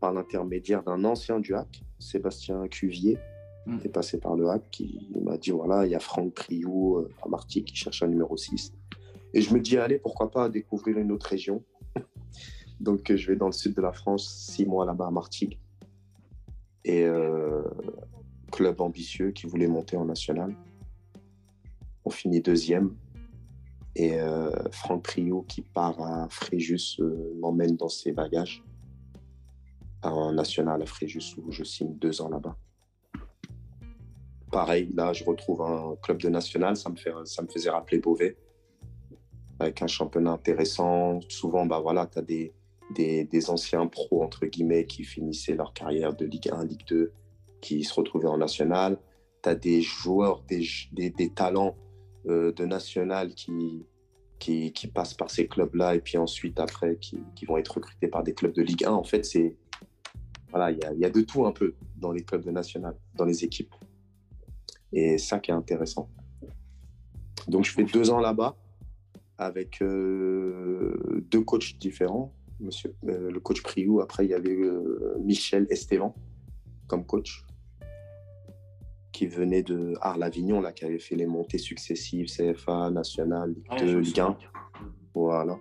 par 0.00 0.12
l'intermédiaire 0.12 0.82
d'un 0.82 1.04
ancien 1.04 1.40
du 1.40 1.54
HAC, 1.54 1.82
Sébastien 1.98 2.66
Cuvier, 2.68 3.18
hmm. 3.66 3.78
qui 3.78 3.88
est 3.88 3.90
passé 3.90 4.18
par 4.18 4.36
le 4.36 4.48
HAC, 4.48 4.70
qui 4.70 5.10
m'a 5.20 5.36
dit 5.36 5.50
voilà, 5.50 5.84
il 5.84 5.90
y 5.90 5.94
a 5.94 6.00
Franck 6.00 6.34
Priou 6.34 6.98
euh, 6.98 7.10
à 7.22 7.28
Martigues 7.28 7.64
qui 7.64 7.76
cherche 7.76 8.02
un 8.02 8.06
numéro 8.06 8.36
6. 8.36 8.72
Et 9.34 9.40
je 9.40 9.52
me 9.52 9.60
dis 9.60 9.76
allez, 9.76 9.98
pourquoi 9.98 10.30
pas 10.30 10.48
découvrir 10.48 10.98
une 10.98 11.12
autre 11.12 11.26
région. 11.26 11.62
Donc 12.80 13.12
je 13.14 13.26
vais 13.26 13.36
dans 13.36 13.46
le 13.46 13.52
sud 13.52 13.74
de 13.74 13.82
la 13.82 13.92
France, 13.92 14.28
six 14.28 14.64
mois 14.64 14.86
là-bas 14.86 15.08
à 15.08 15.10
Martigues. 15.10 15.58
Et 16.84 17.04
euh, 17.04 17.62
club 18.50 18.80
ambitieux 18.80 19.30
qui 19.30 19.46
voulait 19.46 19.68
monter 19.68 19.96
en 19.96 20.04
national. 20.04 20.54
On 22.04 22.10
finit 22.10 22.40
deuxième. 22.40 22.94
Et 23.96 24.20
euh, 24.20 24.50
Franck 24.70 25.04
Priot, 25.04 25.42
qui 25.42 25.62
part 25.62 26.00
à 26.00 26.28
Fréjus, 26.28 27.00
euh, 27.00 27.34
m'emmène 27.40 27.76
dans 27.76 27.88
ses 27.88 28.12
bagages 28.12 28.62
en 30.02 30.32
national 30.32 30.82
à 30.82 30.86
Fréjus, 30.86 31.34
où 31.36 31.50
je 31.50 31.64
signe 31.64 31.94
deux 31.94 32.20
ans 32.20 32.28
là-bas. 32.28 32.56
Pareil, 34.50 34.88
là, 34.94 35.12
je 35.12 35.24
retrouve 35.24 35.62
un 35.62 35.96
club 36.02 36.18
de 36.22 36.28
national, 36.28 36.76
ça 36.76 36.88
me, 36.90 36.96
fait, 36.96 37.12
faisait 37.52 37.70
rappeler 37.70 37.98
Beauvais, 37.98 38.36
avec 39.58 39.82
un 39.82 39.86
championnat 39.86 40.32
intéressant. 40.32 41.20
Souvent, 41.28 41.66
bah 41.66 41.80
voilà, 41.80 42.06
tu 42.06 42.18
as 42.18 42.22
des, 42.22 43.50
anciens 43.50 43.86
pros, 43.86 44.22
entre 44.22 44.46
guillemets, 44.46 44.86
qui 44.86 45.04
finissaient 45.04 45.54
leur 45.54 45.72
carrière 45.74 46.14
de 46.14 46.24
Ligue 46.24 46.50
1, 46.50 46.64
Ligue 46.64 46.86
2, 46.86 47.12
qui 47.60 47.84
se 47.84 47.94
retrouvaient 47.94 48.28
en 48.28 48.38
national. 48.38 48.98
Tu 49.42 49.48
as 49.48 49.54
des 49.54 49.82
joueurs, 49.82 50.42
des, 50.48 51.32
talents 51.34 51.76
euh, 52.26 52.52
de 52.52 52.64
national 52.64 53.34
qui, 53.34 53.86
qui, 54.38 54.72
passent 54.92 55.14
par 55.14 55.30
ces 55.30 55.46
clubs-là 55.46 55.94
et 55.94 56.00
puis 56.00 56.18
ensuite, 56.18 56.60
après, 56.60 56.96
qui, 56.96 57.22
qui, 57.34 57.46
vont 57.46 57.56
être 57.56 57.76
recrutés 57.76 58.08
par 58.08 58.22
des 58.22 58.34
clubs 58.34 58.52
de 58.52 58.62
Ligue 58.62 58.84
1. 58.84 58.92
En 58.92 59.04
fait, 59.04 59.24
c'est. 59.24 59.56
Voilà, 60.50 60.70
il 60.70 60.78
y, 60.96 61.00
y 61.00 61.04
a, 61.04 61.10
de 61.10 61.20
tout 61.20 61.44
un 61.44 61.52
peu 61.52 61.74
dans 61.96 62.10
les 62.10 62.22
clubs 62.22 62.42
de 62.42 62.50
national, 62.50 62.96
dans 63.14 63.26
les 63.26 63.44
équipes. 63.44 63.74
Et 64.92 65.18
ça 65.18 65.38
qui 65.38 65.50
est 65.50 65.54
intéressant. 65.54 66.08
Donc, 67.48 67.64
je 67.64 67.72
fais 67.72 67.84
deux 67.84 68.10
ans 68.10 68.20
là-bas 68.20 68.56
avec 69.36 69.82
euh, 69.82 71.22
deux 71.30 71.42
coachs 71.42 71.78
différents. 71.78 72.32
Monsieur, 72.60 72.94
euh, 73.06 73.30
le 73.30 73.40
coach 73.40 73.62
Priou, 73.62 74.00
après, 74.00 74.24
il 74.24 74.30
y 74.30 74.34
avait 74.34 74.56
Michel 75.20 75.66
Estevan 75.70 76.14
comme 76.88 77.04
coach 77.04 77.44
qui 79.18 79.26
venait 79.26 79.64
de 79.64 79.94
Arles-Avignon, 80.00 80.60
là, 80.60 80.70
qui 80.70 80.84
avait 80.84 81.00
fait 81.00 81.16
les 81.16 81.26
montées 81.26 81.58
successives, 81.58 82.26
CFA, 82.26 82.88
National, 82.90 83.52
Ligue 83.52 83.80
2, 83.80 83.98
Ligue 83.98 84.20
1. 84.20 84.38
Voilà. 85.12 85.58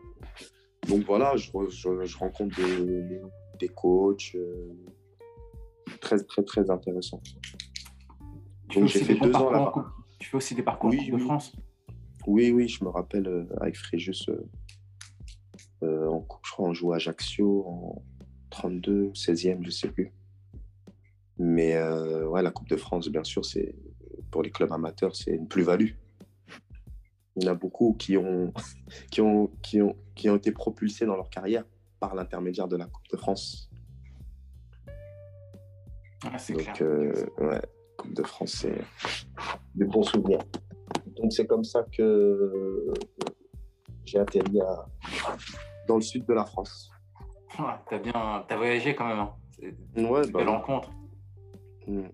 Donc 0.87 1.03
voilà, 1.07 1.35
je, 1.37 1.49
je, 1.67 2.17
rencontre 2.19 2.55
des, 2.55 3.19
des 3.59 3.67
coachs 3.69 4.37
très, 5.99 6.19
très, 6.19 6.43
très 6.43 6.69
intéressants. 6.69 7.19
Donc 8.75 8.85
j'ai 8.85 8.99
fait 8.99 9.15
deux 9.15 9.33
ans 9.33 9.49
là-bas. 9.49 9.87
Tu 10.19 10.29
fais 10.29 10.37
aussi 10.37 10.53
des 10.53 10.61
parcours 10.61 10.91
oui, 10.91 11.09
de 11.09 11.17
France 11.17 11.51
Oui, 12.27 12.51
oui, 12.51 12.67
je 12.67 12.83
me 12.83 12.89
rappelle 12.89 13.27
euh, 13.27 13.47
avec 13.59 13.75
Fréjus, 13.75 14.29
euh, 14.29 14.35
euh 15.81 16.11
je 16.43 16.51
crois 16.51 16.69
on 16.69 16.73
joue 16.73 16.93
à 16.93 16.97
Ajaccio 16.97 17.65
en 17.67 18.03
32, 18.51 19.13
16e, 19.15 19.61
je 19.61 19.65
ne 19.65 19.69
sais 19.71 19.87
plus. 19.89 20.13
Mais 21.39 21.75
euh, 21.75 22.27
ouais, 22.27 22.41
la 22.41 22.51
Coupe 22.51 22.69
de 22.69 22.75
France, 22.75 23.09
bien 23.09 23.23
sûr, 23.23 23.45
c'est 23.45 23.75
pour 24.31 24.43
les 24.43 24.51
clubs 24.51 24.71
amateurs, 24.71 25.15
c'est 25.15 25.31
une 25.31 25.47
plus-value. 25.47 25.91
Il 27.35 27.43
y 27.43 27.47
en 27.47 27.51
a 27.51 27.55
beaucoup 27.55 27.95
qui 27.97 28.17
ont, 28.17 28.51
qui, 29.11 29.21
ont, 29.21 29.51
qui, 29.61 29.81
ont, 29.81 29.95
qui 30.15 30.29
ont 30.29 30.35
été 30.35 30.51
propulsés 30.51 31.05
dans 31.05 31.15
leur 31.15 31.29
carrière 31.29 31.63
par 31.99 32.15
l'intermédiaire 32.15 32.67
de 32.67 32.77
la 32.77 32.85
Coupe 32.85 33.07
de 33.11 33.17
France. 33.17 33.69
Ah, 36.23 36.37
c'est 36.37 36.53
clair. 36.53 36.75
ouais, 37.37 37.61
Coupe 37.95 38.13
de 38.13 38.23
France, 38.23 38.53
c'est 38.61 38.81
des 39.75 39.85
bons 39.85 40.03
souvenirs. 40.03 40.39
Donc 41.15 41.31
c'est 41.33 41.45
comme 41.45 41.63
ça 41.63 41.83
que 41.95 42.93
j'ai 44.05 44.19
atterri 44.19 44.59
dans 45.87 45.95
le 45.95 46.01
sud 46.01 46.25
de 46.25 46.33
la 46.33 46.45
France. 46.45 46.91
Ouais, 47.59 47.65
t'as 47.89 47.99
bien, 47.99 48.45
voyagé 48.55 48.95
quand 48.95 49.07
même. 49.07 49.19
Hein. 49.19 49.33
Ouais, 49.95 50.21
bah, 50.31 50.39
belle 50.39 50.49
rencontre. 50.49 50.91
Mm. 51.87 52.07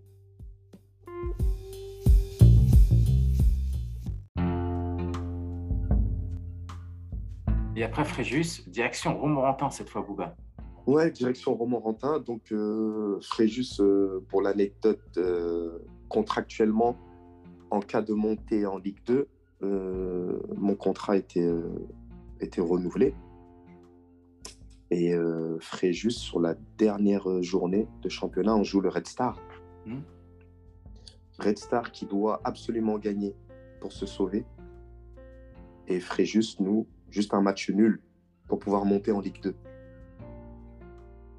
Et 7.76 7.84
après 7.84 8.06
Fréjus, 8.06 8.64
direction 8.68 9.18
Romorantin 9.18 9.70
cette 9.72 9.90
fois, 9.90 10.04
Bouba. 10.04 10.36
Ouais, 10.86 11.10
direction 11.10 11.56
Romorantin. 11.56 12.20
Donc, 12.20 12.52
euh, 12.52 13.20
Fréjus, 13.22 13.80
euh, 13.80 14.24
pour 14.30 14.42
l'anecdote, 14.42 15.00
euh, 15.18 15.80
contractuellement, 16.08 16.98
en 17.72 17.80
cas 17.80 18.02
de 18.02 18.14
montée 18.14 18.66
en 18.66 18.78
Ligue 18.78 19.04
2, 19.06 19.28
mon 20.58 20.76
contrat 20.76 21.16
était, 21.16 21.50
était 22.42 22.60
renouvelé. 22.60 23.16
Et 24.92 25.16
Fréjus, 25.62 26.12
sur 26.12 26.42
la 26.42 26.56
dernière 26.78 27.42
journée 27.42 27.88
de 28.02 28.10
championnat, 28.10 28.56
on 28.56 28.64
joue 28.64 28.82
le 28.82 28.90
Red 28.90 29.08
Star. 29.08 29.40
Hmm? 29.86 30.02
Red 31.40 31.58
Star 31.58 31.92
qui 31.92 32.06
doit 32.06 32.42
absolument 32.44 32.98
gagner 32.98 33.36
pour 33.80 33.92
se 33.92 34.06
sauver. 34.06 34.46
Et 35.88 36.00
Fréjus, 36.00 36.58
nous, 36.60 36.88
juste 37.10 37.34
un 37.34 37.42
match 37.42 37.70
nul 37.70 38.02
pour 38.48 38.60
pouvoir 38.60 38.86
monter 38.86 39.12
en 39.12 39.20
Ligue 39.20 39.42
2. 39.42 39.56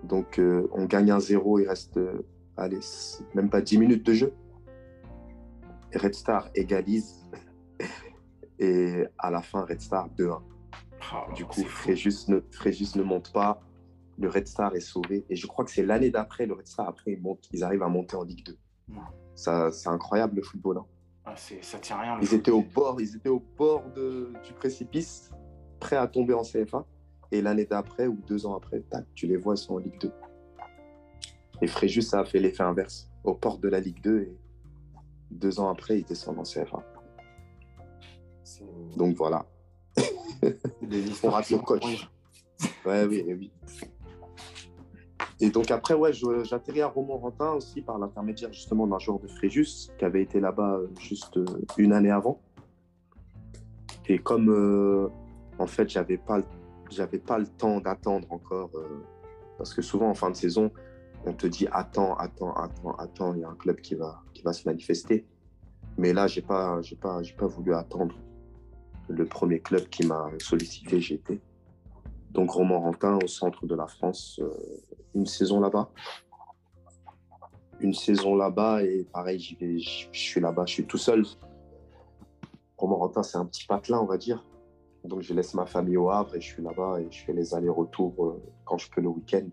Donc, 0.02 0.38
euh, 0.38 0.68
on 0.72 0.84
gagne 0.84 1.10
un 1.10 1.20
0, 1.20 1.60
il 1.60 1.68
reste, 1.68 1.96
euh, 1.96 2.26
allez, 2.56 2.80
même 3.34 3.48
pas 3.48 3.62
10 3.62 3.78
minutes 3.78 4.04
de 4.04 4.12
jeu. 4.12 4.34
Red 5.94 6.14
Star 6.14 6.50
égalise. 6.54 7.24
Et 8.58 9.04
à 9.18 9.30
la 9.30 9.42
fin, 9.42 9.64
Red 9.64 9.80
Star 9.80 10.08
2-1. 10.10 10.40
Ah, 11.12 11.26
du 11.34 11.44
coup, 11.44 11.62
Fréjus 11.64 12.28
ne, 12.28 12.36
ne 12.36 13.02
monte 13.02 13.32
pas. 13.32 13.60
Le 14.18 14.28
Red 14.28 14.46
Star 14.46 14.74
est 14.74 14.80
sauvé. 14.80 15.24
Et 15.28 15.36
je 15.36 15.46
crois 15.46 15.64
que 15.64 15.70
c'est 15.70 15.84
l'année 15.84 16.10
d'après, 16.10 16.46
le 16.46 16.54
Red 16.54 16.66
Star, 16.66 16.88
après, 16.88 17.12
ils, 17.12 17.22
ils 17.52 17.64
arrivent 17.64 17.82
à 17.82 17.88
monter 17.88 18.16
en 18.16 18.22
Ligue 18.22 18.44
2. 18.46 18.56
Ça, 19.34 19.70
c'est 19.72 19.88
incroyable 19.88 20.36
le 20.36 20.42
football. 20.42 20.78
Hein. 20.78 20.86
Ah, 21.24 21.34
ça 21.36 21.78
tient 21.78 21.98
rien. 21.98 22.18
Ils 22.20 22.34
étaient, 22.34 22.50
au 22.50 22.62
bord, 22.62 23.00
ils 23.00 23.16
étaient 23.16 23.30
au 23.30 23.42
bord 23.56 23.84
de, 23.94 24.32
du 24.44 24.52
précipice, 24.52 25.30
prêts 25.80 25.96
à 25.96 26.06
tomber 26.06 26.34
en 26.34 26.42
CFA. 26.42 26.86
Et 27.32 27.40
l'année 27.40 27.64
d'après 27.64 28.06
ou 28.06 28.20
deux 28.26 28.46
ans 28.46 28.54
après, 28.54 28.80
tac, 28.80 29.06
tu 29.14 29.26
les 29.26 29.36
vois, 29.36 29.54
ils 29.54 29.58
sont 29.58 29.74
en 29.74 29.78
Ligue 29.78 29.98
2. 30.00 30.12
Et 31.62 31.66
Fréjus, 31.66 32.02
ça 32.02 32.20
a 32.20 32.24
fait 32.24 32.38
l'effet 32.38 32.62
inverse. 32.62 33.10
Aux 33.24 33.34
portes 33.34 33.60
de 33.60 33.68
la 33.68 33.80
Ligue 33.80 34.00
2 34.02 34.20
et 34.20 34.36
deux 35.30 35.58
ans 35.58 35.70
après, 35.70 35.98
ils 35.98 36.04
descendent 36.04 36.38
en 36.38 36.42
CFA. 36.42 36.84
Donc 38.96 39.16
voilà. 39.16 39.46
On 41.22 41.30
rate 41.30 41.50
le 41.50 41.58
coach. 41.58 42.08
Ouais, 42.84 43.04
oui, 43.06 43.24
oui. 43.26 43.50
Et 45.40 45.50
donc 45.50 45.70
après, 45.70 45.94
ouais, 45.94 46.12
j'atterris 46.12 46.82
à 46.82 46.88
Romorantin 46.88 47.52
aussi 47.52 47.82
par 47.82 47.98
l'intermédiaire 47.98 48.52
justement 48.52 48.86
d'un 48.86 48.98
joueur 48.98 49.18
de 49.18 49.26
Fréjus 49.26 49.90
qui 49.98 50.04
avait 50.04 50.22
été 50.22 50.40
là-bas 50.40 50.76
euh, 50.76 50.88
juste 51.00 51.36
euh, 51.36 51.44
une 51.76 51.92
année 51.92 52.10
avant. 52.10 52.40
Et 54.06 54.18
comme 54.18 54.50
euh, 54.50 55.08
en 55.58 55.66
fait, 55.66 55.88
j'avais 55.88 56.18
pas, 56.18 56.40
j'avais 56.90 57.18
pas 57.18 57.38
le 57.38 57.46
temps 57.46 57.80
d'attendre 57.80 58.30
encore, 58.30 58.70
parce 59.56 59.72
que 59.72 59.82
souvent 59.82 60.10
en 60.10 60.14
fin 60.14 60.30
de 60.30 60.36
saison, 60.36 60.70
on 61.24 61.32
te 61.32 61.46
dit 61.46 61.66
attends, 61.72 62.14
attends, 62.16 62.52
attends, 62.54 62.94
attends, 62.96 63.34
il 63.34 63.40
y 63.40 63.44
a 63.44 63.48
un 63.48 63.54
club 63.54 63.76
qui 63.76 63.94
va, 63.94 64.22
qui 64.34 64.42
va 64.42 64.52
se 64.52 64.68
manifester. 64.68 65.26
Mais 65.96 66.12
là, 66.12 66.26
j'ai 66.26 66.42
pas, 66.42 66.82
j'ai 66.82 66.96
pas, 66.96 67.22
j'ai 67.22 67.34
pas 67.34 67.46
voulu 67.46 67.74
attendre. 67.74 68.14
Le 69.08 69.24
premier 69.24 69.60
club 69.60 69.88
qui 69.88 70.06
m'a 70.06 70.30
sollicité, 70.38 70.96
été. 70.96 71.40
Donc 72.30 72.50
Romorantin, 72.50 73.18
au 73.22 73.26
centre 73.26 73.66
de 73.66 73.74
la 73.74 73.86
France, 73.86 74.40
une 75.14 75.26
saison 75.26 75.60
là-bas. 75.60 75.90
Une 77.80 77.94
saison 77.94 78.36
là-bas 78.36 78.82
et 78.82 79.04
pareil, 79.12 79.40
je 79.40 80.18
suis 80.18 80.40
là-bas, 80.40 80.64
je 80.66 80.74
suis 80.74 80.86
tout 80.86 80.98
seul. 80.98 81.24
Romorantin, 82.78 83.22
c'est 83.22 83.38
un 83.38 83.46
petit 83.46 83.66
patelin, 83.66 84.00
on 84.00 84.06
va 84.06 84.16
dire. 84.16 84.44
Donc 85.04 85.20
je 85.20 85.34
laisse 85.34 85.54
ma 85.54 85.66
famille 85.66 85.96
au 85.96 86.10
Havre 86.10 86.36
et 86.36 86.40
je 86.40 86.46
suis 86.46 86.62
là-bas 86.62 87.00
et 87.00 87.08
je 87.10 87.24
fais 87.24 87.32
les 87.32 87.54
allers-retours 87.54 88.24
euh, 88.24 88.42
quand 88.64 88.78
je 88.78 88.90
peux 88.90 89.00
le 89.02 89.08
week-end. 89.08 89.46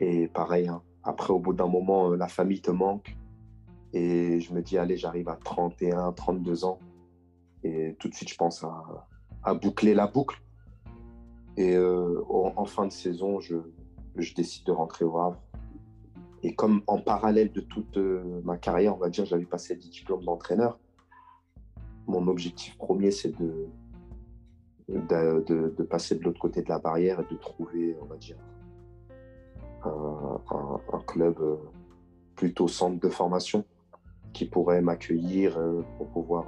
Et 0.00 0.28
pareil, 0.28 0.68
hein. 0.68 0.82
après 1.02 1.32
au 1.32 1.38
bout 1.38 1.52
d'un 1.52 1.68
moment, 1.68 2.10
euh, 2.10 2.16
la 2.16 2.28
famille 2.28 2.60
te 2.60 2.70
manque. 2.70 3.16
Et 3.92 4.40
je 4.40 4.52
me 4.52 4.60
dis, 4.60 4.76
allez, 4.76 4.96
j'arrive 4.96 5.28
à 5.28 5.36
31, 5.36 6.12
32 6.12 6.64
ans. 6.64 6.78
Et 7.62 7.94
tout 7.98 8.08
de 8.08 8.14
suite, 8.14 8.28
je 8.28 8.36
pense 8.36 8.64
à, 9.44 9.54
boucler 9.54 9.94
la 9.94 10.06
boucle. 10.06 10.42
Et 11.56 11.76
euh, 11.76 12.24
en, 12.28 12.64
fin 12.64 12.86
de 12.86 12.92
saison, 12.92 13.38
je, 13.38 13.56
je 14.16 14.34
décide 14.34 14.64
de 14.66 14.72
rentrer 14.72 15.04
au 15.04 15.18
Havre. 15.18 15.40
Et 16.42 16.54
comme 16.54 16.82
en 16.86 16.98
parallèle 16.98 17.52
de 17.52 17.60
toute 17.60 17.96
euh, 17.96 18.40
ma 18.44 18.56
carrière, 18.56 18.94
on 18.94 18.98
va 18.98 19.08
dire, 19.08 19.24
j'avais 19.24 19.46
passé 19.46 19.74
des 19.76 19.88
diplômes 19.88 20.24
d'entraîneur, 20.24 20.78
mon 22.06 22.28
objectif 22.28 22.76
premier, 22.76 23.10
c'est 23.10 23.34
de 23.40 23.68
de, 24.88 25.82
passer 25.84 26.16
de 26.16 26.24
l'autre 26.24 26.38
côté 26.38 26.60
de 26.60 26.68
la 26.68 26.78
barrière 26.78 27.20
et 27.20 27.32
de 27.32 27.38
trouver, 27.38 27.96
on 28.02 28.04
va 28.04 28.16
dire, 28.16 28.36
un, 29.82 31.00
club 31.06 31.38
euh, 31.40 31.56
plutôt 32.36 32.68
centre 32.68 33.00
de 33.00 33.08
formation 33.08 33.64
qui 34.34 34.46
pourrait 34.46 34.82
m'accueillir 34.82 35.58
euh, 35.58 35.82
pour 35.96 36.08
pouvoir, 36.08 36.44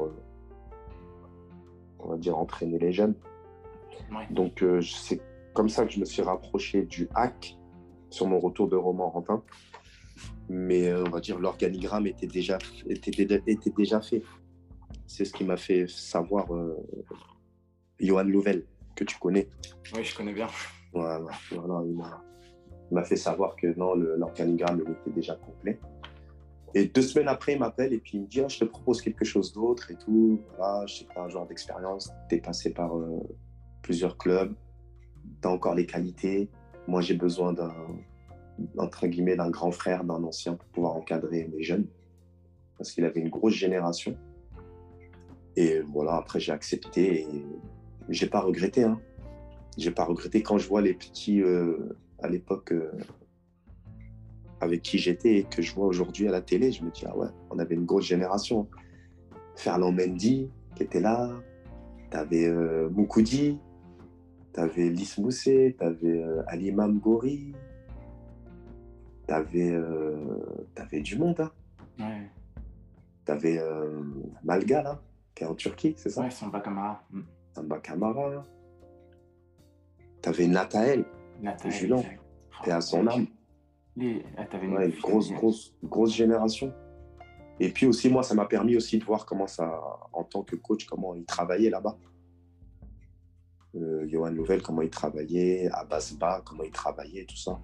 on 2.00 2.08
va 2.10 2.16
dire, 2.18 2.36
entraîner 2.36 2.78
les 2.78 2.92
jeunes. 2.92 3.14
Donc, 4.30 4.62
c'est 4.82 5.22
comme 5.56 5.70
ça 5.70 5.86
que 5.86 5.92
je 5.92 5.98
me 5.98 6.04
suis 6.04 6.20
rapproché 6.20 6.82
du 6.82 7.08
hack 7.14 7.56
sur 8.10 8.26
mon 8.26 8.38
retour 8.38 8.68
de 8.68 8.76
Romorantin. 8.76 9.42
Mais 10.50 10.88
euh, 10.88 11.02
on 11.06 11.10
va 11.10 11.20
dire 11.20 11.38
l'organigramme 11.38 12.06
était 12.06 12.26
déjà, 12.26 12.58
était, 12.88 13.40
était 13.46 13.70
déjà 13.70 14.00
fait. 14.02 14.22
C'est 15.06 15.24
ce 15.24 15.32
qui 15.32 15.44
m'a 15.44 15.56
fait 15.56 15.88
savoir 15.88 16.54
euh, 16.54 16.76
Johan 17.98 18.24
Louvel, 18.24 18.66
que 18.94 19.04
tu 19.04 19.18
connais. 19.18 19.48
Oui, 19.94 20.04
je 20.04 20.14
connais 20.14 20.34
bien. 20.34 20.46
Voilà, 20.92 21.24
voilà 21.50 21.82
il 21.86 22.94
m'a 22.94 23.02
fait 23.02 23.16
savoir 23.16 23.56
que 23.56 23.66
non, 23.78 23.94
l'organigramme 23.94 24.82
était 24.82 25.10
déjà 25.10 25.34
complet. 25.36 25.80
Et 26.74 26.84
deux 26.84 27.02
semaines 27.02 27.28
après, 27.28 27.54
il 27.54 27.58
m'appelle 27.58 27.94
et 27.94 27.98
puis 27.98 28.18
il 28.18 28.22
me 28.22 28.26
dit 28.26 28.42
ah, 28.42 28.48
Je 28.48 28.58
te 28.58 28.64
propose 28.66 29.00
quelque 29.00 29.24
chose 29.24 29.52
d'autre 29.52 29.90
et 29.90 29.96
tout. 29.96 30.40
Voilà, 30.56 30.86
je 30.86 30.96
sais 30.98 31.04
que 31.06 31.12
tu 31.12 31.18
un 31.18 31.28
genre 31.28 31.46
d'expérience, 31.46 32.12
tu 32.28 32.36
es 32.36 32.40
passé 32.40 32.72
par 32.72 32.96
euh, 32.96 33.18
plusieurs 33.82 34.18
clubs 34.18 34.54
tu 35.40 35.48
as 35.48 35.50
encore 35.50 35.74
les 35.74 35.86
qualités. 35.86 36.48
Moi, 36.86 37.00
j'ai 37.00 37.14
besoin 37.14 37.52
d'un, 37.52 37.74
d'un 38.74 39.50
grand 39.50 39.70
frère, 39.70 40.04
d'un 40.04 40.22
ancien 40.22 40.54
pour 40.54 40.68
pouvoir 40.68 40.96
encadrer 40.96 41.48
mes 41.54 41.62
jeunes. 41.62 41.86
Parce 42.78 42.92
qu'il 42.92 43.04
avait 43.04 43.20
une 43.20 43.30
grosse 43.30 43.54
génération. 43.54 44.16
Et 45.56 45.80
voilà, 45.80 46.16
après, 46.16 46.38
j'ai 46.38 46.52
accepté 46.52 47.22
et 47.22 47.44
j'ai 48.08 48.26
pas 48.26 48.40
regretté. 48.40 48.84
Hein. 48.84 49.00
J'ai 49.78 49.90
pas 49.90 50.04
regretté 50.04 50.42
quand 50.42 50.58
je 50.58 50.68
vois 50.68 50.82
les 50.82 50.94
petits 50.94 51.42
euh, 51.42 51.96
à 52.22 52.28
l'époque 52.28 52.72
euh, 52.72 52.92
avec 54.60 54.82
qui 54.82 54.98
j'étais 54.98 55.36
et 55.36 55.44
que 55.44 55.62
je 55.62 55.74
vois 55.74 55.86
aujourd'hui 55.86 56.28
à 56.28 56.30
la 56.30 56.42
télé. 56.42 56.72
Je 56.72 56.84
me 56.84 56.90
dis, 56.90 57.04
ah 57.06 57.16
ouais, 57.16 57.28
on 57.50 57.58
avait 57.58 57.74
une 57.74 57.84
grosse 57.84 58.06
génération. 58.06 58.68
Ferland 59.54 59.92
Mendy, 59.92 60.50
qui 60.74 60.82
était 60.82 61.00
là. 61.00 61.30
Tu 62.10 62.16
avais 62.16 62.46
euh, 62.46 62.88
Moukoudi, 62.90 63.58
tu 64.56 64.62
avais 64.62 64.88
Lys 64.88 65.18
Moussé, 65.18 65.76
tu 65.78 65.84
avais 65.84 66.22
euh, 66.22 66.42
Ali 66.46 66.72
Gori. 66.72 67.54
Tu 69.28 69.34
avais, 69.34 69.70
euh, 69.70 70.16
du 70.92 71.18
monde. 71.18 71.40
Hein. 71.40 71.50
Ouais. 71.98 72.30
Tu 73.26 73.32
avais 73.32 73.58
euh, 73.58 74.00
Malga, 74.42 74.82
là, 74.82 75.00
qui 75.34 75.44
est 75.44 75.46
en 75.46 75.54
Turquie, 75.54 75.94
c'est 75.96 76.08
ça? 76.08 76.22
Ouais, 76.22 76.30
Samba 76.30 76.60
Kamara. 76.60 77.02
Mm. 77.10 77.20
Samba 77.54 77.78
Kamara. 77.80 78.44
Tu 80.22 80.28
avais 80.28 80.46
Nathael, 80.46 81.04
Julan, 81.68 82.02
et 82.66 82.70
à 82.70 82.80
son 82.80 83.06
âme. 83.08 83.26
Les... 83.94 84.24
Ah, 84.38 84.46
une, 84.62 84.74
ouais, 84.74 84.90
grosse, 85.02 85.32
grosse, 85.32 85.74
grosse 85.84 86.14
génération. 86.14 86.72
Et 87.60 87.70
puis 87.70 87.86
aussi, 87.86 88.08
moi, 88.08 88.22
ça 88.22 88.34
m'a 88.34 88.46
permis 88.46 88.76
aussi 88.76 88.98
de 88.98 89.04
voir 89.04 89.26
comment 89.26 89.46
ça, 89.46 89.82
en 90.12 90.24
tant 90.24 90.42
que 90.42 90.56
coach, 90.56 90.86
comment 90.86 91.14
il 91.14 91.24
travaillait 91.24 91.70
là-bas. 91.70 91.96
Euh, 93.76 94.06
Johan 94.08 94.30
Louvel, 94.30 94.62
comment 94.62 94.82
il 94.82 94.90
travaillait, 94.90 95.68
Abbas 95.72 96.14
Ba, 96.18 96.42
comment 96.44 96.62
il 96.62 96.70
travaillait, 96.70 97.24
tout 97.24 97.36
ça. 97.36 97.60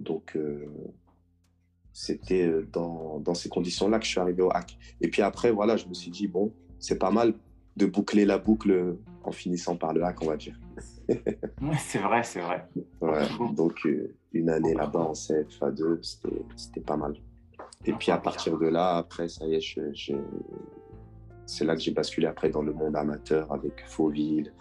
Donc, 0.00 0.36
euh, 0.36 0.66
c'était 1.92 2.46
euh, 2.46 2.68
dans, 2.72 3.20
dans, 3.20 3.34
ces 3.34 3.48
conditions-là 3.48 3.98
que 3.98 4.04
je 4.04 4.10
suis 4.10 4.20
arrivé 4.20 4.42
au 4.42 4.50
hack. 4.50 4.78
Et 5.00 5.08
puis 5.08 5.22
après, 5.22 5.50
voilà, 5.50 5.76
je 5.76 5.86
me 5.86 5.94
suis 5.94 6.10
dit, 6.10 6.26
bon, 6.26 6.52
c'est 6.78 6.98
pas 6.98 7.10
mal 7.10 7.34
de 7.76 7.86
boucler 7.86 8.24
la 8.24 8.38
boucle 8.38 8.96
en 9.24 9.32
finissant 9.32 9.76
par 9.76 9.92
le 9.92 10.02
hack, 10.04 10.22
on 10.22 10.26
va 10.26 10.36
dire. 10.36 10.58
c'est 11.78 11.98
vrai, 11.98 12.22
c'est 12.22 12.40
vrai. 12.40 12.66
Ouais, 13.00 13.26
donc, 13.54 13.84
euh, 13.86 14.14
une 14.32 14.50
année 14.50 14.74
là-bas 14.74 15.00
en 15.00 15.12
CFA2, 15.12 16.18
c'était 16.56 16.80
pas 16.80 16.96
mal. 16.96 17.14
Et 17.84 17.92
puis 17.92 18.10
à 18.10 18.18
partir 18.18 18.58
de 18.58 18.66
là, 18.66 18.96
après, 18.96 19.28
ça 19.28 19.46
y 19.46 19.54
est, 19.54 19.76
c'est 21.46 21.64
là 21.64 21.74
que 21.76 21.80
j'ai 21.80 21.92
basculé 21.92 22.26
après 22.26 22.50
dans 22.50 22.62
le 22.62 22.72
monde 22.72 22.96
amateur 22.96 23.52
avec 23.52 23.84
Fauville, 23.86 24.52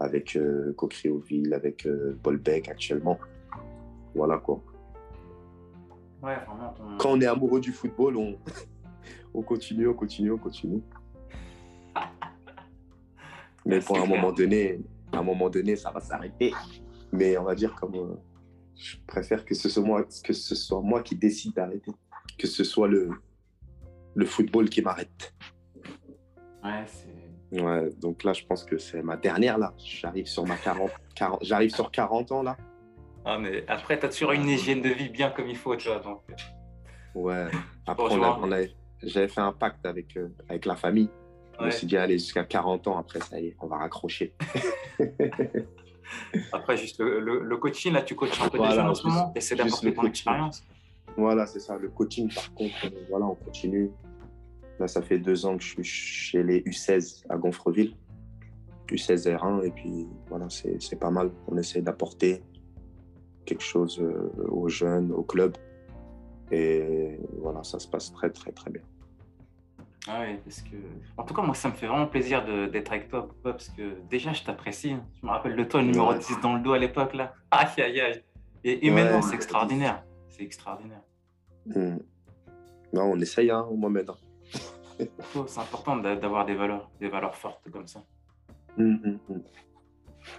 avec 0.00 0.36
euh, 0.36 0.74
avec 1.52 1.86
euh, 1.86 2.18
Paul 2.22 2.38
Beck 2.38 2.68
actuellement. 2.68 3.18
Voilà 4.14 4.38
quoi. 4.38 4.62
Ouais, 6.22 6.36
vraiment, 6.46 6.74
Quand 6.98 7.12
on 7.12 7.20
est 7.20 7.26
amoureux 7.26 7.60
du 7.60 7.72
football, 7.72 8.16
on, 8.16 8.38
on 9.34 9.42
continue, 9.42 9.86
on 9.88 9.94
continue, 9.94 10.32
on 10.32 10.38
continue. 10.38 10.82
Mais 13.66 13.80
pour 13.80 13.98
un 13.98 14.06
moment 14.06 14.32
donné, 14.32 14.80
à 15.12 15.18
un 15.18 15.22
moment 15.22 15.48
donné, 15.48 15.76
ça 15.76 15.90
va 15.90 16.00
s'arrêter. 16.00 16.52
Mais 17.12 17.36
on 17.38 17.44
va 17.44 17.54
dire 17.54 17.74
comme 17.74 17.94
euh, 17.94 18.14
je 18.76 18.96
préfère 19.06 19.44
que 19.44 19.54
ce 19.54 19.68
soit 19.68 19.82
moi, 19.82 20.04
que 20.24 20.32
ce 20.32 20.54
soit 20.54 20.80
moi 20.80 21.02
qui 21.02 21.14
décide 21.14 21.54
d'arrêter 21.54 21.92
que 22.40 22.46
ce 22.46 22.64
soit 22.64 22.88
le, 22.88 23.10
le 24.14 24.24
football 24.24 24.70
qui 24.70 24.80
m'arrête. 24.80 25.34
Ouais, 26.64 26.84
c'est. 26.86 27.19
Ouais, 27.52 27.90
donc 28.00 28.22
là, 28.22 28.32
je 28.32 28.44
pense 28.44 28.64
que 28.64 28.78
c'est 28.78 29.02
ma 29.02 29.16
dernière, 29.16 29.58
là. 29.58 29.74
J'arrive 29.78 30.26
sur 30.26 30.46
ma 30.46 30.56
40, 30.56 30.90
40 31.16 31.38
j'arrive 31.42 31.74
sur 31.74 31.90
40 31.90 32.32
ans, 32.32 32.42
là. 32.42 32.56
Ah, 33.24 33.38
mais 33.38 33.64
après, 33.68 33.98
tu 33.98 34.06
as 34.06 34.08
toujours 34.08 34.32
une 34.32 34.48
hygiène 34.48 34.82
de 34.82 34.88
vie 34.88 35.08
bien 35.08 35.30
comme 35.30 35.48
il 35.48 35.56
faut, 35.56 35.76
tu 35.76 35.88
vois. 35.88 35.98
Donc... 35.98 36.22
Euh. 36.30 36.34
Ouais. 37.14 37.46
Après, 37.86 38.14
on 38.14 38.48
j'avais 39.02 39.28
fait 39.28 39.40
un 39.40 39.52
pacte 39.52 39.84
avec, 39.86 40.16
euh, 40.16 40.28
avec 40.48 40.66
la 40.66 40.76
famille. 40.76 41.08
On 41.58 41.62
Je 41.62 41.66
me 41.66 41.70
suis 41.70 41.86
dit, 41.86 41.96
allez, 41.96 42.18
jusqu'à 42.18 42.44
40 42.44 42.86
ans, 42.86 42.98
après, 42.98 43.20
ça 43.20 43.40
y 43.40 43.48
est, 43.48 43.56
on 43.60 43.66
va 43.66 43.78
raccrocher. 43.78 44.34
après, 46.52 46.76
juste 46.76 47.00
le, 47.00 47.40
le, 47.42 47.56
coaching, 47.56 47.94
là, 47.94 48.02
tu 48.02 48.14
coaches 48.14 48.40
un 48.40 48.48
peu 48.48 48.58
voilà, 48.58 48.90
en 48.90 48.94
ce 48.94 49.06
moment? 49.06 49.32
Essaie 49.34 49.56
d'apporter 49.56 49.94
ton 49.94 50.04
expérience? 50.04 50.62
Voilà, 51.16 51.46
c'est 51.46 51.60
ça. 51.60 51.76
Le 51.76 51.88
coaching, 51.88 52.32
par 52.32 52.52
contre, 52.54 52.74
euh, 52.84 53.06
voilà, 53.08 53.26
on 53.26 53.34
continue. 53.34 53.90
Là, 54.80 54.88
ça 54.88 55.02
fait 55.02 55.18
deux 55.18 55.46
ans 55.46 55.56
que 55.56 55.62
je 55.62 55.68
suis 55.68 55.84
chez 55.84 56.42
les 56.42 56.62
U16 56.62 57.24
à 57.28 57.36
Gonfreville, 57.36 57.94
U16 58.88 59.36
R1, 59.36 59.64
et 59.64 59.70
puis 59.70 60.08
voilà, 60.28 60.46
c'est 60.48 60.98
pas 60.98 61.10
mal. 61.10 61.30
On 61.46 61.56
essaie 61.56 61.82
d'apporter 61.82 62.42
quelque 63.44 63.62
chose 63.62 64.00
euh, 64.00 64.30
aux 64.48 64.68
jeunes, 64.68 65.12
au 65.12 65.22
club. 65.22 65.56
Et 66.50 67.18
voilà, 67.38 67.62
ça 67.62 67.78
se 67.78 67.86
passe 67.86 68.12
très, 68.12 68.30
très, 68.30 68.50
très 68.50 68.70
bien. 68.70 68.82
Ah 70.08 70.22
oui, 70.26 70.38
parce 70.42 70.62
que. 70.62 70.76
En 71.16 71.22
tout 71.24 71.34
cas, 71.34 71.42
moi, 71.42 71.54
ça 71.54 71.68
me 71.68 71.74
fait 71.74 71.86
vraiment 71.86 72.06
plaisir 72.06 72.44
d'être 72.70 72.90
avec 72.90 73.08
toi, 73.08 73.28
parce 73.44 73.68
que 73.68 74.00
déjà, 74.08 74.32
je 74.32 74.42
t'apprécie. 74.42 74.92
Hein. 74.92 75.04
Je 75.20 75.26
me 75.26 75.30
rappelle 75.30 75.54
de 75.54 75.64
toi, 75.64 75.82
le 75.82 75.88
numéro 75.88 76.14
10 76.14 76.40
dans 76.42 76.56
le 76.56 76.62
dos 76.62 76.72
à 76.72 76.78
l'époque, 76.78 77.14
là. 77.14 77.34
Aïe, 77.52 77.68
aïe, 77.78 78.00
aïe. 78.00 78.24
Et 78.64 78.86
humainement, 78.86 79.22
c'est 79.22 79.34
extraordinaire 79.34 80.02
c'est 80.40 80.44
extraordinaire. 80.46 81.02
Hmm. 81.66 81.98
Non, 82.92 83.12
on 83.12 83.20
essaye, 83.20 83.50
hein, 83.50 83.66
Mohamed. 83.72 84.10
C'est 85.46 85.60
important 85.60 85.96
d'avoir 85.96 86.46
des 86.46 86.54
valeurs, 86.54 86.90
des 87.00 87.08
valeurs 87.08 87.36
fortes 87.36 87.70
comme 87.70 87.86
ça. 87.86 88.04
Hmm, 88.76 88.94
hmm, 88.94 89.18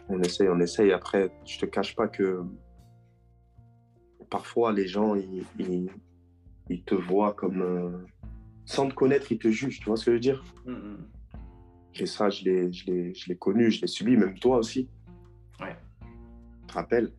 on 0.09 0.22
essaye, 0.22 0.49
on 0.49 0.59
essaye. 0.59 0.91
Après, 0.91 1.32
je 1.45 1.59
te 1.59 1.66
cache 1.66 1.95
pas 1.95 2.07
que 2.07 2.43
parfois 4.30 4.72
les 4.72 4.88
gens, 4.88 5.16
ils, 5.16 5.45
ils, 6.70 6.84
te 6.84 6.95
voient 6.95 7.34
comme. 7.34 7.62
Euh, 7.62 8.05
sans 8.66 8.88
te 8.88 8.93
connaître, 8.93 9.32
ils 9.32 9.39
te 9.39 9.49
jugent. 9.49 9.80
Tu 9.80 9.86
vois 9.86 9.97
ce 9.97 10.05
que 10.05 10.12
je 10.12 10.16
veux 10.16 10.20
dire? 10.20 10.43
Et 11.95 12.05
ça, 12.05 12.30
je 12.30 12.43
l'ai 12.45 13.38
connu, 13.38 13.70
je 13.70 13.82
l'ai 13.82 13.88
subi, 13.88 14.16
même 14.16 14.38
toi 14.39 14.57
aussi. 14.57 14.88
Ouais. 15.59 15.76
Tu 16.62 16.68
te 16.68 16.74
rappelles? 16.74 17.12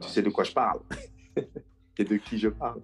Tu 0.00 0.08
sais 0.08 0.22
de 0.22 0.30
quoi 0.30 0.44
je 0.44 0.52
parle? 0.52 0.80
Et 1.98 2.04
de 2.04 2.16
qui 2.16 2.38
je 2.38 2.48
parle? 2.48 2.80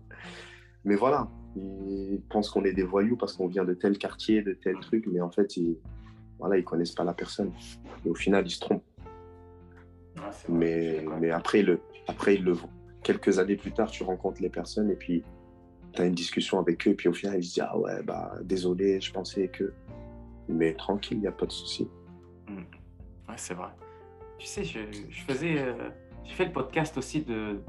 Mais 0.85 0.97
voilà, 0.97 1.29
ils 1.57 2.21
pensent 2.29 2.51
qu'on 2.51 2.65
est 2.65 2.73
des 2.73 2.83
voyous 2.83 3.17
parce 3.17 3.35
qu'on 3.35 3.47
vient 3.47 3.65
de 3.65 3.75
tel 3.75 3.99
quartier, 3.99 4.43
de 4.43 4.53
tel 4.53 4.79
truc, 4.81 5.07
mais 5.07 5.21
en 5.21 5.31
fait, 5.31 5.57
ils, 5.57 5.77
voilà, 6.39 6.59
ils 6.59 6.65
connaissent 6.65 6.95
pas 6.95 7.05
la 7.05 7.15
personne. 7.15 7.53
Et 8.05 8.09
au 8.09 8.15
final, 8.15 8.47
ils 8.47 8.51
se 8.51 8.61
trompent. 8.61 8.85
mais, 10.49 11.05
mais 11.21 11.31
après, 11.31 11.63
le, 11.63 11.81
après, 12.09 12.35
ils 12.35 12.45
le 12.45 12.55
Quelques 13.03 13.39
années 13.39 13.57
plus 13.57 13.73
tard, 13.73 13.91
tu 13.91 14.03
rencontres 14.03 14.41
les 14.41 14.49
personnes 14.49 14.91
et 14.91 14.97
puis 14.97 15.23
tu 15.93 16.01
as 16.01 16.07
une 16.07 16.15
discussion 16.15 16.59
avec 16.59 16.89
eux. 16.89 16.93
Et 16.93 16.95
puis 16.95 17.11
au 17.11 17.13
final, 17.13 17.39
ils 17.39 17.45
se 17.45 17.55
disent 17.55 17.67
Ah 17.69 17.79
ouais, 17.79 18.03
bah 18.03 18.33
désolé, 18.43 18.99
je 18.99 19.13
pensais 19.13 19.49
que. 19.49 19.75
Mais 20.49 20.73
tranquille, 20.73 21.19
il 21.19 21.21
n'y 21.21 21.27
a 21.27 21.33
pas 21.33 21.45
de 21.45 21.53
souci. 21.53 21.87
Hmm. 22.49 22.63
Ouais, 23.29 23.35
c'est 23.37 23.53
vrai. 23.53 23.69
Tu 24.39 24.47
sais, 24.47 24.65
je, 24.65 24.81
je 25.11 25.21
faisais. 25.21 25.59
Euh, 25.59 25.91
j'ai 26.25 26.33
fait 26.33 26.45
le 26.47 26.53
podcast 26.53 26.97
aussi 26.97 27.23
de 27.23 27.63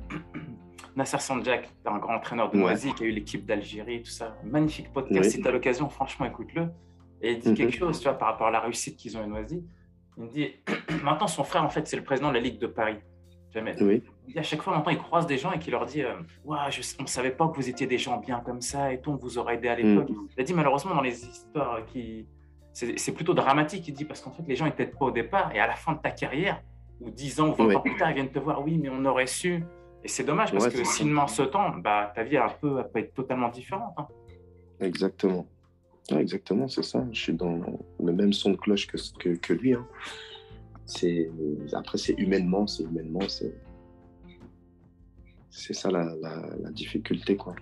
Nasser 0.96 1.20
Sanjak, 1.20 1.70
un 1.86 1.98
grand 1.98 2.16
entraîneur 2.16 2.50
de 2.50 2.58
Noisy 2.58 2.94
qui 2.94 3.04
a 3.04 3.08
eu 3.08 3.12
l'équipe 3.12 3.46
d'Algérie, 3.46 4.02
tout 4.02 4.12
ça. 4.12 4.36
Magnifique 4.44 4.92
podcast. 4.94 5.30
Si 5.30 5.42
tu 5.42 5.48
as 5.48 5.52
l'occasion, 5.52 5.90
franchement, 5.90 6.26
écoute-le. 6.26 6.70
Et 7.22 7.34
il 7.34 7.40
dit 7.40 7.50
mhm. 7.50 7.56
quelque 7.56 7.76
chose, 7.76 8.00
tu 8.00 8.08
vois, 8.08 8.18
par 8.18 8.30
rapport 8.30 8.48
à 8.48 8.52
la 8.52 8.60
réussite 8.60 8.98
qu'ils 8.98 9.18
ont 9.18 9.24
à 9.24 9.28
Noisy. 9.28 9.64
Il 10.18 10.24
me 10.24 10.30
dit, 10.30 10.54
maintenant, 11.04 11.28
son 11.28 11.44
frère, 11.44 11.64
en 11.64 11.70
fait, 11.70 11.88
c'est 11.88 11.98
le 11.98 12.04
président 12.04 12.30
de 12.30 12.36
la 12.36 12.40
Ligue 12.40 12.60
de 12.60 12.68
Paris. 12.68 12.98
Jamais. 13.54 13.76
Oui. 13.82 14.04
à 14.36 14.44
chaque 14.44 14.62
fois, 14.62 14.74
maintenant, 14.76 14.92
il 14.92 14.98
croise 14.98 15.28
des 15.28 15.38
gens 15.38 15.52
et 15.52 15.60
qui 15.60 15.72
leur 15.72 15.86
dit, 15.86 16.04
euh, 16.04 16.14
je, 16.70 16.82
on 17.00 17.04
ne 17.04 17.08
savait 17.08 17.32
pas 17.32 17.48
que 17.48 17.56
vous 17.56 17.70
étiez 17.70 17.88
des 17.88 17.98
gens 17.98 18.18
bien 18.18 18.42
comme 18.42 18.60
ça 18.60 18.92
et 18.92 19.00
tout, 19.00 19.12
on 19.12 19.16
vous 19.16 19.38
aurait 19.38 19.56
aidé 19.56 19.70
à 19.70 19.76
l'époque. 19.76 20.10
Mhm. 20.10 20.28
Il 20.38 20.42
a 20.42 20.44
dit, 20.44 20.54
malheureusement, 20.54 20.96
dans 20.96 21.02
les 21.02 21.26
histoires 21.26 21.86
qui. 21.86 22.28
C'est 22.74 23.14
plutôt 23.14 23.34
dramatique, 23.34 23.88
il 23.88 23.94
dit, 23.94 24.04
parce 24.04 24.20
qu'en 24.20 24.32
fait, 24.32 24.44
les 24.46 24.58
gens 24.58 24.66
n'étaient 24.66 24.88
pas 24.88 25.06
au 25.06 25.12
départ 25.12 25.56
et 25.56 25.60
à 25.60 25.68
la 25.68 25.76
fin 25.76 25.94
de 25.94 26.00
ta 26.00 26.12
carrière, 26.12 26.62
ou 27.02 27.10
10 27.10 27.40
ans 27.40 27.50
ou 27.50 27.54
20 27.56 27.76
ans 27.76 27.82
plus 27.82 27.96
tard, 27.98 28.12
ils 28.12 28.16
viennent 28.16 28.32
te 28.32 28.40
voir, 28.40 28.64
oui, 28.64 28.78
mais 28.78 28.90
on 28.90 29.04
aurait 29.06 29.28
su. 29.28 29.64
Et 30.04 30.08
c'est 30.08 30.24
dommage 30.24 30.52
parce 30.52 30.68
que 30.68 30.84
si 30.84 31.04
en 31.16 31.28
ce 31.28 31.42
temps, 31.42 31.72
bah, 31.78 32.12
ta 32.14 32.24
vie 32.24 32.38
un 32.38 32.50
peu, 32.50 32.84
peut 32.94 33.00
être 33.00 33.14
totalement 33.14 33.50
différente. 33.50 33.94
Hein. 33.98 34.08
Exactement. 34.80 35.48
exactement, 36.12 36.68
c'est 36.68 36.84
ça. 36.84 37.06
Je 37.12 37.20
suis 37.20 37.34
dans 37.34 37.60
le 38.00 38.14
même 38.14 38.34
son 38.34 38.52
de 38.52 38.58
cloche 38.58 38.88
que, 38.88 38.98
que, 39.18 39.30
que 39.30 39.54
lui. 39.54 39.74
Hein. 39.74 39.88
C'est, 40.86 41.32
après, 41.74 41.98
c'est 41.98 42.14
humainement, 42.14 42.68
c'est 42.68 42.84
humainement, 42.84 43.28
c'est, 43.28 43.56
c'est 45.50 45.74
ça 45.74 45.90
la, 45.90 46.04
la, 46.22 46.44
la 46.62 46.70
difficulté. 46.70 47.36
Quoi. 47.36 47.56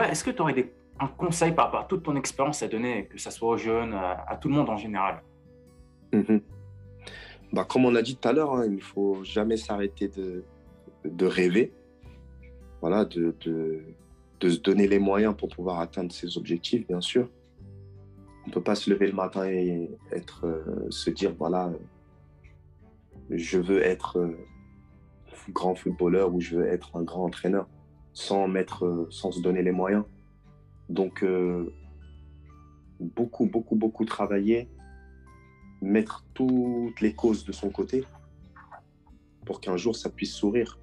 Est-ce 0.00 0.24
que 0.24 0.30
tu 0.30 0.42
aurais 0.42 0.72
un 1.00 1.08
conseil 1.08 1.52
par 1.52 1.66
rapport 1.66 1.80
à 1.80 1.84
toute 1.84 2.02
ton 2.02 2.16
expérience 2.16 2.62
à 2.62 2.68
donner, 2.68 3.06
que 3.06 3.18
ce 3.18 3.30
soit 3.30 3.48
aux 3.48 3.56
jeunes, 3.56 3.94
à, 3.94 4.36
tout 4.40 4.48
le 4.48 4.54
monde 4.54 4.70
en 4.70 4.76
général? 4.76 5.22
Mhm. 6.12 6.40
bah, 7.52 7.64
Comme 7.64 7.84
on 7.84 7.94
a 7.94 8.02
dit 8.02 8.16
tout 8.16 8.28
à 8.28 8.32
l'heure, 8.32 8.54
hein, 8.54 8.64
il 8.66 8.76
ne 8.76 8.80
faut 8.80 9.22
jamais 9.24 9.56
s'arrêter 9.56 10.08
de, 10.08 10.44
rêver, 11.26 11.72
voilà, 12.80 13.04
de, 13.04 13.34
se 14.42 14.60
donner 14.60 14.86
les 14.88 14.98
moyens 14.98 15.34
pour 15.36 15.48
pouvoir 15.48 15.80
atteindre 15.80 16.12
ses 16.12 16.36
objectifs, 16.36 16.86
bien 16.86 17.00
sûr. 17.00 17.28
On 18.44 18.48
ne 18.48 18.52
peut 18.52 18.62
pas 18.62 18.74
se 18.74 18.90
lever 18.90 19.06
le 19.06 19.12
matin 19.12 19.46
et 19.48 19.88
être, 20.10 20.46
euh, 20.46 20.90
se 20.90 21.10
dire, 21.10 21.32
voilà, 21.38 21.72
je 23.30 23.58
veux 23.58 23.80
être 23.82 24.18
euh, 24.18 24.36
grand 25.50 25.76
footballeur 25.76 26.34
ou 26.34 26.40
je 26.40 26.56
veux 26.56 26.66
être 26.66 26.96
un 26.96 27.02
grand 27.02 27.24
entraîneur 27.24 27.68
sans, 28.12 28.48
mettre, 28.48 28.84
euh, 28.84 29.06
sans 29.10 29.32
se 29.32 29.40
donner 29.40 29.62
les 29.62 29.72
moyens. 29.72 30.04
Donc, 30.88 31.22
euh, 31.22 31.72
beaucoup, 33.00 33.46
beaucoup, 33.46 33.76
beaucoup 33.76 34.04
travailler, 34.04 34.68
mettre 35.80 36.24
toutes 36.34 37.00
les 37.00 37.14
causes 37.14 37.44
de 37.44 37.52
son 37.52 37.70
côté 37.70 38.04
pour 39.44 39.60
qu'un 39.60 39.76
jour 39.76 39.96
ça 39.96 40.10
puisse 40.10 40.32
sourire. 40.32 40.78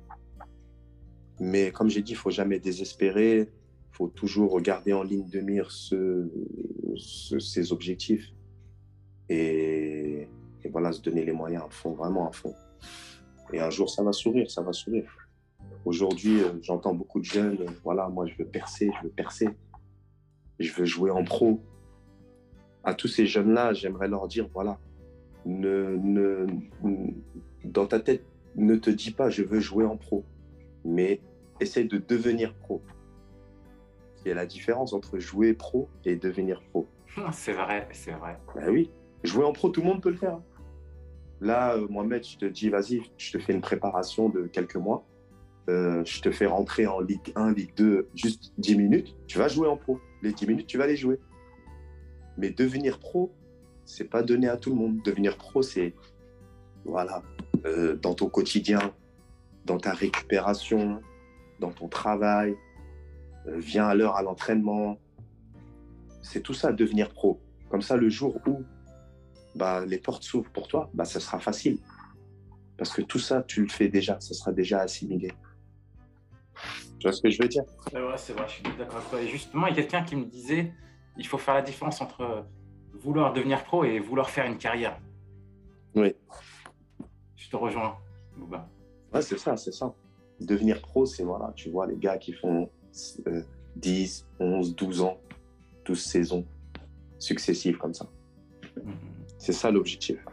Mais 1.39 1.71
comme 1.71 1.89
j'ai 1.89 2.01
dit, 2.01 2.11
il 2.11 2.17
faut 2.17 2.31
jamais 2.31 2.59
désespérer. 2.59 3.39
Il 3.39 3.95
faut 3.95 4.07
toujours 4.07 4.51
regarder 4.51 4.93
en 4.93 5.03
ligne 5.03 5.29
de 5.29 5.39
mire 5.39 5.71
ce, 5.71 6.29
ses 6.97 7.71
objectifs. 7.71 8.33
Et, 9.29 10.27
et, 10.63 10.69
voilà, 10.69 10.91
se 10.91 11.01
donner 11.01 11.23
les 11.23 11.31
moyens 11.31 11.63
à 11.65 11.69
fond, 11.69 11.93
vraiment 11.93 12.27
à 12.27 12.31
fond. 12.31 12.53
Et 13.53 13.59
un 13.59 13.69
jour, 13.69 13.89
ça 13.89 14.03
va 14.03 14.11
sourire, 14.11 14.49
ça 14.49 14.61
va 14.61 14.73
sourire. 14.73 15.09
Aujourd'hui, 15.89 16.43
euh, 16.43 16.51
j'entends 16.61 16.93
beaucoup 16.93 17.19
de 17.19 17.25
jeunes, 17.25 17.57
euh, 17.61 17.71
voilà, 17.83 18.09
moi, 18.09 18.27
je 18.27 18.35
veux 18.37 18.45
percer, 18.45 18.91
je 18.99 19.07
veux 19.07 19.11
percer. 19.11 19.49
Je 20.59 20.71
veux 20.71 20.85
jouer 20.85 21.09
en 21.09 21.23
pro. 21.23 21.63
À 22.83 22.93
tous 22.93 23.07
ces 23.07 23.25
jeunes-là, 23.25 23.73
j'aimerais 23.73 24.07
leur 24.07 24.27
dire, 24.27 24.47
voilà, 24.53 24.77
ne, 25.47 25.95
ne, 25.95 26.45
dans 27.65 27.87
ta 27.87 27.99
tête, 27.99 28.23
ne 28.55 28.75
te 28.75 28.91
dis 28.91 29.09
pas, 29.09 29.31
je 29.31 29.41
veux 29.41 29.59
jouer 29.59 29.83
en 29.83 29.97
pro, 29.97 30.23
mais 30.85 31.21
essaye 31.59 31.87
de 31.87 31.97
devenir 31.97 32.53
pro. 32.53 32.83
Il 34.23 34.27
y 34.27 34.31
a 34.31 34.35
la 34.35 34.45
différence 34.45 34.93
entre 34.93 35.17
jouer 35.17 35.55
pro 35.55 35.89
et 36.05 36.15
devenir 36.17 36.61
pro. 36.69 36.87
C'est 37.31 37.53
vrai, 37.53 37.87
c'est 37.93 38.11
vrai. 38.11 38.37
Ben 38.53 38.69
oui, 38.69 38.91
jouer 39.23 39.43
en 39.43 39.53
pro, 39.53 39.69
tout 39.69 39.81
le 39.81 39.87
monde 39.87 40.03
peut 40.03 40.11
le 40.11 40.17
faire. 40.17 40.39
Là, 41.41 41.77
euh, 41.77 41.87
Mohamed, 41.89 42.23
je 42.23 42.37
te 42.37 42.45
dis, 42.45 42.69
vas-y, 42.69 43.01
je 43.17 43.31
te 43.31 43.39
fais 43.39 43.53
une 43.53 43.61
préparation 43.61 44.29
de 44.29 44.43
quelques 44.43 44.75
mois. 44.75 45.03
Euh, 45.69 46.03
je 46.03 46.19
te 46.21 46.31
fais 46.31 46.47
rentrer 46.47 46.87
en 46.87 46.99
Ligue 46.99 47.31
1, 47.35 47.53
Ligue 47.53 47.75
2, 47.75 48.09
juste 48.15 48.53
10 48.57 48.75
minutes. 48.75 49.15
Tu 49.27 49.37
vas 49.37 49.47
jouer 49.47 49.67
en 49.67 49.77
pro. 49.77 49.99
Les 50.23 50.33
10 50.33 50.47
minutes, 50.47 50.67
tu 50.67 50.79
vas 50.79 50.87
les 50.87 50.95
jouer. 50.95 51.19
Mais 52.37 52.49
devenir 52.49 52.97
pro, 52.97 53.31
c'est 53.85 54.09
pas 54.09 54.23
donné 54.23 54.47
à 54.47 54.57
tout 54.57 54.71
le 54.71 54.77
monde. 54.77 55.01
Devenir 55.03 55.37
pro, 55.37 55.61
c'est 55.61 55.93
voilà, 56.85 57.21
euh, 57.65 57.95
dans 57.97 58.15
ton 58.15 58.29
quotidien, 58.29 58.79
dans 59.65 59.77
ta 59.77 59.93
récupération, 59.93 61.01
dans 61.59 61.71
ton 61.71 61.87
travail, 61.87 62.55
viens 63.45 63.85
à 63.85 63.93
l'heure 63.93 64.15
à 64.15 64.23
l'entraînement. 64.23 64.97
C'est 66.23 66.41
tout 66.41 66.55
ça, 66.55 66.71
devenir 66.71 67.09
pro. 67.13 67.39
Comme 67.69 67.83
ça, 67.83 67.95
le 67.95 68.09
jour 68.09 68.39
où 68.47 68.63
bah, 69.55 69.85
les 69.85 69.99
portes 69.99 70.23
s'ouvrent 70.23 70.49
pour 70.49 70.67
toi, 70.67 70.89
bah, 70.95 71.05
ça 71.05 71.19
sera 71.19 71.39
facile. 71.39 71.77
Parce 72.75 72.91
que 72.91 73.03
tout 73.03 73.19
ça, 73.19 73.43
tu 73.43 73.61
le 73.61 73.69
fais 73.69 73.89
déjà, 73.89 74.19
ça 74.19 74.33
sera 74.33 74.51
déjà 74.51 74.79
assimilé. 74.79 75.31
Tu 76.99 77.07
vois 77.07 77.13
ce 77.13 77.21
que 77.21 77.29
je 77.29 77.41
veux 77.41 77.47
dire? 77.47 77.63
Ouais, 77.93 78.01
c'est 78.17 78.33
vrai, 78.33 78.45
je 78.47 78.53
suis 78.53 78.63
d'accord 78.77 78.97
avec 78.97 79.09
toi. 79.09 79.21
Et 79.21 79.27
justement, 79.27 79.67
il 79.67 79.75
y 79.75 79.79
a 79.79 79.81
quelqu'un 79.81 80.03
qui 80.03 80.15
me 80.15 80.25
disait 80.25 80.73
il 81.17 81.27
faut 81.27 81.37
faire 81.37 81.53
la 81.53 81.61
différence 81.61 82.01
entre 82.01 82.45
vouloir 82.93 83.33
devenir 83.33 83.63
pro 83.63 83.83
et 83.83 83.99
vouloir 83.99 84.29
faire 84.29 84.45
une 84.45 84.57
carrière. 84.57 84.99
Oui. 85.95 86.13
Je 87.35 87.49
te 87.49 87.55
rejoins, 87.55 87.97
Bouba. 88.37 88.67
Ouais, 89.13 89.21
c'est 89.21 89.37
ça, 89.37 89.57
c'est 89.57 89.71
ça. 89.71 89.93
Devenir 90.39 90.81
pro, 90.81 91.05
c'est 91.05 91.23
voilà, 91.23 91.51
tu 91.55 91.69
vois 91.69 91.87
les 91.87 91.97
gars 91.97 92.17
qui 92.17 92.33
font 92.33 92.69
10, 93.75 94.27
11, 94.39 94.75
12 94.75 95.01
ans, 95.01 95.17
12 95.85 95.99
saisons 95.99 96.45
successives 97.17 97.77
comme 97.77 97.93
ça. 97.93 98.05
Mhm. 98.77 98.93
C'est 99.37 99.53
ça 99.53 99.71
l'objectif. 99.71 100.23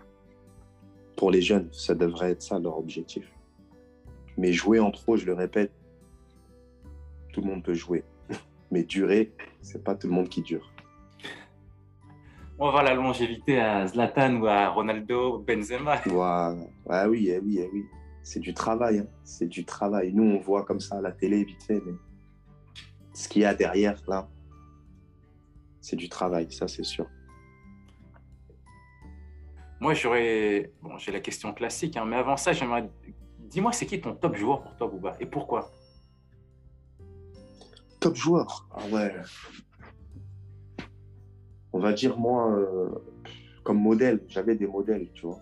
Pour 1.16 1.30
les 1.30 1.40
jeunes, 1.40 1.68
ça 1.72 1.94
devrait 1.94 2.32
être 2.32 2.42
ça 2.42 2.58
leur 2.58 2.78
objectif. 2.78 3.30
Mais 4.36 4.52
jouer 4.52 4.80
en 4.80 4.90
pro, 4.90 5.16
je 5.16 5.24
le 5.24 5.32
répète, 5.32 5.72
tout 7.36 7.42
le 7.42 7.48
monde 7.48 7.62
peut 7.62 7.74
jouer. 7.74 8.02
Mais 8.70 8.82
durer, 8.82 9.30
c'est 9.60 9.84
pas 9.84 9.94
tout 9.94 10.06
le 10.06 10.14
monde 10.14 10.30
qui 10.30 10.40
dure. 10.40 10.72
On 12.58 12.64
va 12.64 12.70
voir 12.70 12.82
la 12.82 12.94
longévité 12.94 13.60
à 13.60 13.86
Zlatan 13.86 14.36
ou 14.36 14.46
à 14.46 14.68
Ronaldo, 14.68 15.40
Benzema. 15.40 16.00
Ah 16.88 17.08
oui, 17.10 17.28
eh 17.30 17.38
oui, 17.38 17.58
eh 17.60 17.68
oui. 17.70 17.84
C'est 18.22 18.40
du 18.40 18.54
travail, 18.54 19.00
hein. 19.00 19.06
c'est 19.22 19.48
du 19.48 19.66
travail. 19.66 20.14
Nous, 20.14 20.24
on 20.24 20.38
voit 20.38 20.64
comme 20.64 20.80
ça 20.80 20.96
à 20.96 21.00
la 21.02 21.12
télé 21.12 21.44
vite 21.44 21.62
fait, 21.62 21.82
mais 21.84 21.92
ce 23.12 23.28
qu'il 23.28 23.42
y 23.42 23.44
a 23.44 23.54
derrière, 23.54 24.00
là, 24.08 24.26
c'est 25.82 25.96
du 25.96 26.08
travail, 26.08 26.50
ça 26.50 26.66
c'est 26.66 26.84
sûr. 26.84 27.06
Moi, 29.78 29.92
j'aurais. 29.92 30.72
Bon, 30.80 30.96
j'ai 30.96 31.12
la 31.12 31.20
question 31.20 31.52
classique, 31.52 31.98
hein, 31.98 32.06
mais 32.06 32.16
avant 32.16 32.38
ça, 32.38 32.54
j'aimerais. 32.54 32.88
Dis-moi, 33.38 33.72
c'est 33.72 33.84
qui 33.84 34.00
ton 34.00 34.14
top 34.14 34.34
joueur 34.36 34.62
pour 34.62 34.74
toi, 34.76 34.88
Bouba, 34.88 35.16
et 35.20 35.26
pourquoi? 35.26 35.70
Top 38.00 38.14
joueur 38.14 38.68
Ah 38.74 38.82
ouais. 38.92 39.14
On 41.72 41.78
va 41.78 41.92
dire, 41.92 42.18
moi, 42.18 42.50
euh, 42.52 42.88
comme 43.64 43.78
modèle, 43.80 44.20
j'avais 44.28 44.54
des 44.54 44.66
modèles, 44.66 45.08
tu 45.12 45.26
vois. 45.26 45.40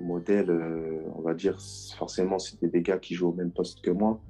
Modèle, 0.00 0.50
euh, 0.50 1.00
on 1.16 1.22
va 1.22 1.34
dire, 1.34 1.58
forcément, 1.96 2.38
c'était 2.38 2.68
des 2.68 2.82
gars 2.82 2.98
qui 2.98 3.14
jouent 3.14 3.30
au 3.30 3.34
même 3.34 3.50
poste 3.50 3.80
que 3.80 3.90
moi. 3.90 4.20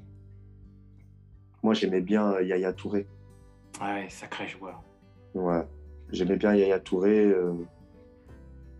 Moi, 1.62 1.74
j'aimais 1.74 2.00
bien 2.00 2.40
Yaya 2.40 2.72
Touré. 2.72 3.06
Ouais, 3.80 4.08
sacré 4.08 4.48
joueur. 4.48 4.82
Ouais, 5.34 5.66
j'aimais 6.10 6.36
bien 6.36 6.54
Yaya 6.54 6.80
Touré. 6.80 7.26
Euh, 7.26 7.52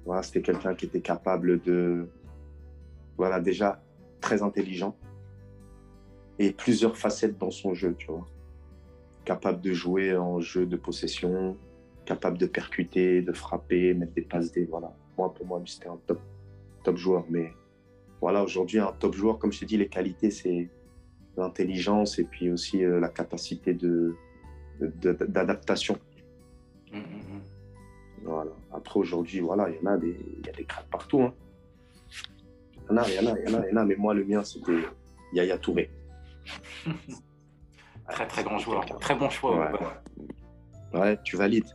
voilà, 0.07 0.23
c'était 0.23 0.41
quelqu'un 0.41 0.75
qui 0.75 0.87
était 0.87 1.03
capable 1.03 1.61
de, 1.61 2.09
voilà, 3.19 3.41
déjà 3.41 3.83
très 4.21 4.43
intelligent 4.43 4.97
et 6.39 6.53
plusieurs 6.53 6.97
facettes 6.97 7.39
dans 7.39 7.51
son 7.51 7.75
jeu, 7.75 7.95
tu 7.99 8.07
vois. 8.07 8.27
Capable 9.25 9.61
de 9.61 9.73
jouer 9.73 10.17
en 10.17 10.41
jeu 10.41 10.67
de 10.67 10.77
possession, 10.77 11.57
capable 12.05 12.39
de 12.39 12.47
percuter, 12.47 13.23
de 13.23 13.33
frapper, 13.33 13.95
mettre 13.95 14.15
des 14.15 14.23
passes 14.23 14.53
des, 14.53 14.65
voilà. 14.65 14.95
Moi, 15.17 15.35
pour 15.35 15.47
moi, 15.47 15.61
c'était 15.67 15.89
un 15.89 15.99
top, 16.07 16.21
top 16.85 16.97
joueur. 16.97 17.25
Mais 17.29 17.53
voilà, 18.21 18.43
aujourd'hui, 18.43 18.79
un 18.79 18.93
top 18.93 19.15
joueur, 19.15 19.39
comme 19.39 19.53
je 19.53 19.61
t'ai 19.61 19.67
dit, 19.67 19.77
les 19.77 19.89
qualités, 19.89 20.31
c'est 20.31 20.69
l'intelligence 21.37 22.19
et 22.19 22.25
puis 22.25 22.51
aussi 22.51 22.85
euh, 22.85 23.01
la 23.01 23.09
capacité 23.09 23.75
de, 23.75 24.15
d'adaptation. 24.81 25.99
Mmh, 26.93 26.99
mmh, 26.99 27.01
mmh. 27.01 27.41
Voilà. 28.25 28.53
Après, 28.73 28.99
aujourd'hui, 28.99 29.41
voilà, 29.41 29.69
il 29.71 29.77
y 29.77 29.87
en 29.87 29.93
a 29.93 29.99
des, 29.99 30.17
il 30.39 30.47
y 30.47 30.49
a 30.49 30.53
des 30.53 30.65
cracks 30.65 30.89
partout. 30.91 31.23
Hein. 31.23 31.35
Il 32.91 32.95
y 32.95 32.95
en 32.95 32.97
a, 32.97 33.09
il 33.09 33.15
y 33.15 33.19
en 33.19 33.35
a, 33.35 33.39
il 33.39 33.51
y 33.51 33.55
en 33.55 33.61
a, 33.61 33.67
il 33.67 33.71
y 33.71 33.73
en 33.75 33.77
a, 33.77 33.85
mais 33.85 33.97
moi, 33.97 34.15
le 34.15 34.25
mien, 34.25 34.43
c'était 34.43 34.81
Yaya 35.33 35.59
Touré. 35.59 35.91
Très, 38.09 38.27
très 38.27 38.45
grand 38.45 38.59
joueur. 38.59 38.85
Très 39.01 39.15
bon 39.15 39.31
choix. 39.31 39.71
Ouais, 40.93 40.99
ouais 40.99 41.19
tu 41.23 41.37
valides. 41.37 41.69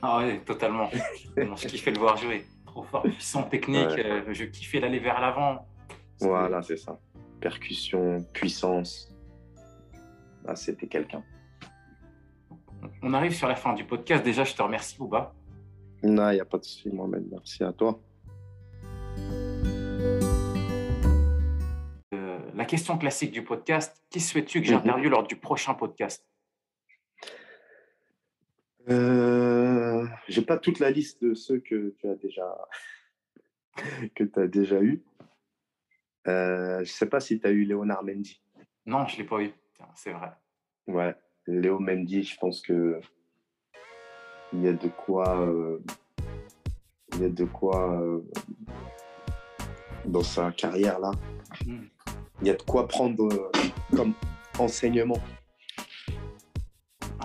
Ah 0.00 0.18
ouais, 0.18 0.40
totalement. 0.40 0.90
je 1.36 1.66
kiffais 1.66 1.90
le 1.90 1.98
voir 1.98 2.16
jouer. 2.16 2.44
Trop 2.66 2.82
fort, 2.84 3.02
puissant, 3.02 3.42
technique. 3.44 3.98
Euh, 3.98 4.22
je 4.30 4.44
kiffais 4.44 4.80
l'aller 4.80 4.98
vers 4.98 5.20
l'avant. 5.20 5.66
Voilà, 6.20 6.62
c'est 6.62 6.76
ça. 6.76 6.98
Percussion, 7.40 8.24
puissance. 8.32 9.12
Ah, 10.46 10.56
c'était 10.56 10.86
quelqu'un. 10.86 11.22
On 13.02 13.14
arrive 13.14 13.34
sur 13.34 13.48
la 13.48 13.56
fin 13.56 13.74
du 13.74 13.84
podcast. 13.84 14.24
Déjà, 14.24 14.44
je 14.44 14.54
te 14.54 14.62
remercie, 14.62 14.96
Bouba. 14.98 15.34
Non, 16.02 16.30
il 16.30 16.34
n'y 16.34 16.40
a 16.40 16.44
pas 16.44 16.58
de 16.58 16.64
souci, 16.64 16.90
Mohamed. 16.90 17.24
Merci 17.30 17.62
à 17.62 17.72
toi. 17.72 18.00
Question 22.72 22.96
classique 22.96 23.32
du 23.32 23.44
podcast 23.44 24.02
qui 24.08 24.18
souhaites-tu 24.18 24.62
que 24.62 24.66
j'interviewe 24.66 25.04
mhm. 25.04 25.10
lors 25.10 25.24
du 25.24 25.36
prochain 25.36 25.74
podcast? 25.74 26.26
Euh, 28.88 30.06
J'ai 30.26 30.40
pas 30.40 30.56
toute 30.56 30.78
la 30.78 30.90
liste 30.90 31.22
de 31.22 31.34
ceux 31.34 31.58
que 31.58 31.94
tu 31.98 32.08
as 32.08 32.14
déjà 32.14 32.66
que 34.14 34.24
tu 34.24 34.40
as 34.40 34.46
déjà 34.46 34.80
eu. 34.80 35.02
Euh, 36.28 36.82
je 36.82 36.90
sais 36.90 37.10
pas 37.10 37.20
si 37.20 37.38
tu 37.38 37.46
as 37.46 37.50
eu 37.50 37.64
Léonard 37.64 38.04
Mendy. 38.04 38.40
Non, 38.86 39.06
je 39.06 39.18
l'ai 39.18 39.24
pas 39.24 39.42
eu. 39.42 39.50
C'est 39.94 40.12
vrai. 40.12 40.30
Ouais, 40.86 41.14
Léo 41.46 41.78
Mendy, 41.78 42.22
je 42.22 42.38
pense 42.38 42.62
que 42.62 43.02
il 44.54 44.62
y 44.62 44.68
a 44.68 44.72
de 44.72 44.88
quoi, 44.88 45.42
euh, 45.42 45.78
il 47.12 47.20
y 47.20 47.24
a 47.26 47.28
de 47.28 47.44
quoi 47.44 48.00
euh, 48.00 48.22
dans 50.06 50.22
sa 50.22 50.52
carrière 50.52 50.98
là. 51.00 51.10
Il 52.40 52.48
y 52.48 52.50
a 52.50 52.54
de 52.54 52.62
quoi 52.62 52.88
prendre 52.88 53.24
euh, 53.24 53.50
comme 53.94 54.14
enseignement. 54.58 55.18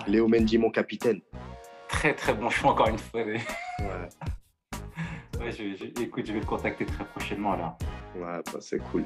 Léo 0.06 0.28
Mendy, 0.28 0.58
mon 0.58 0.70
capitaine. 0.70 1.20
Très 1.88 2.14
très 2.14 2.34
bon 2.34 2.50
choix 2.50 2.72
encore 2.72 2.88
une 2.88 2.98
fois. 2.98 3.22
Ouais. 3.22 3.38
écoute, 6.00 6.26
je 6.26 6.32
vais 6.32 6.40
le 6.40 6.46
contacter 6.46 6.86
très 6.86 7.04
prochainement 7.04 7.56
là. 7.56 7.76
Ouais, 8.16 8.42
bah, 8.52 8.58
c'est 8.60 8.78
cool. 8.90 9.04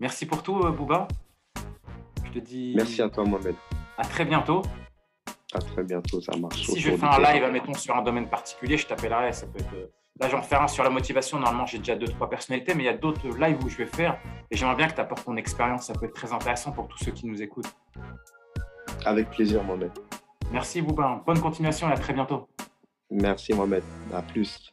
Merci 0.00 0.26
pour 0.26 0.42
tout, 0.42 0.58
Bouba. 0.72 1.08
Je 2.24 2.30
te 2.32 2.38
dis. 2.38 2.72
Merci 2.76 3.02
à 3.02 3.08
toi, 3.08 3.24
Mohamed. 3.24 3.54
À 3.98 4.04
très 4.04 4.24
bientôt. 4.24 4.62
À 5.54 5.58
très 5.58 5.84
bientôt, 5.84 6.20
ça 6.20 6.36
marche. 6.36 6.66
Si 6.66 6.80
je 6.80 6.90
fais 6.90 7.06
un 7.06 7.18
live, 7.18 7.44
admettons, 7.44 7.74
sur 7.74 7.96
un 7.96 8.02
domaine 8.02 8.28
particulier, 8.28 8.76
je 8.76 8.86
t'appellerai. 8.86 9.32
Ça 9.32 9.46
peut 9.46 9.60
être. 9.60 9.90
Là, 10.18 10.28
j'en 10.30 10.40
fais 10.40 10.56
un 10.56 10.66
sur 10.66 10.82
la 10.82 10.90
motivation. 10.90 11.38
Normalement, 11.38 11.66
j'ai 11.66 11.78
déjà 11.78 11.94
deux, 11.94 12.08
trois 12.08 12.30
personnalités, 12.30 12.74
mais 12.74 12.84
il 12.84 12.86
y 12.86 12.90
a 12.90 12.96
d'autres 12.96 13.28
lives 13.28 13.62
où 13.62 13.68
je 13.68 13.76
vais 13.76 13.86
faire. 13.86 14.18
Et 14.50 14.56
j'aimerais 14.56 14.76
bien 14.76 14.88
que 14.88 14.94
tu 14.94 15.00
apportes 15.00 15.24
ton 15.24 15.36
expérience. 15.36 15.86
Ça 15.86 15.92
peut 15.92 16.06
être 16.06 16.14
très 16.14 16.32
intéressant 16.32 16.72
pour 16.72 16.88
tous 16.88 16.98
ceux 17.04 17.12
qui 17.12 17.26
nous 17.26 17.42
écoutent. 17.42 17.74
Avec 19.04 19.30
plaisir, 19.30 19.62
Mohamed. 19.62 19.92
Merci, 20.52 20.80
Boubin. 20.80 21.22
Bonne 21.26 21.40
continuation 21.40 21.88
et 21.90 21.92
à 21.92 21.98
très 21.98 22.12
bientôt. 22.12 22.48
Merci, 23.10 23.52
Mohamed. 23.52 23.82
À 24.12 24.22
plus. 24.22 24.72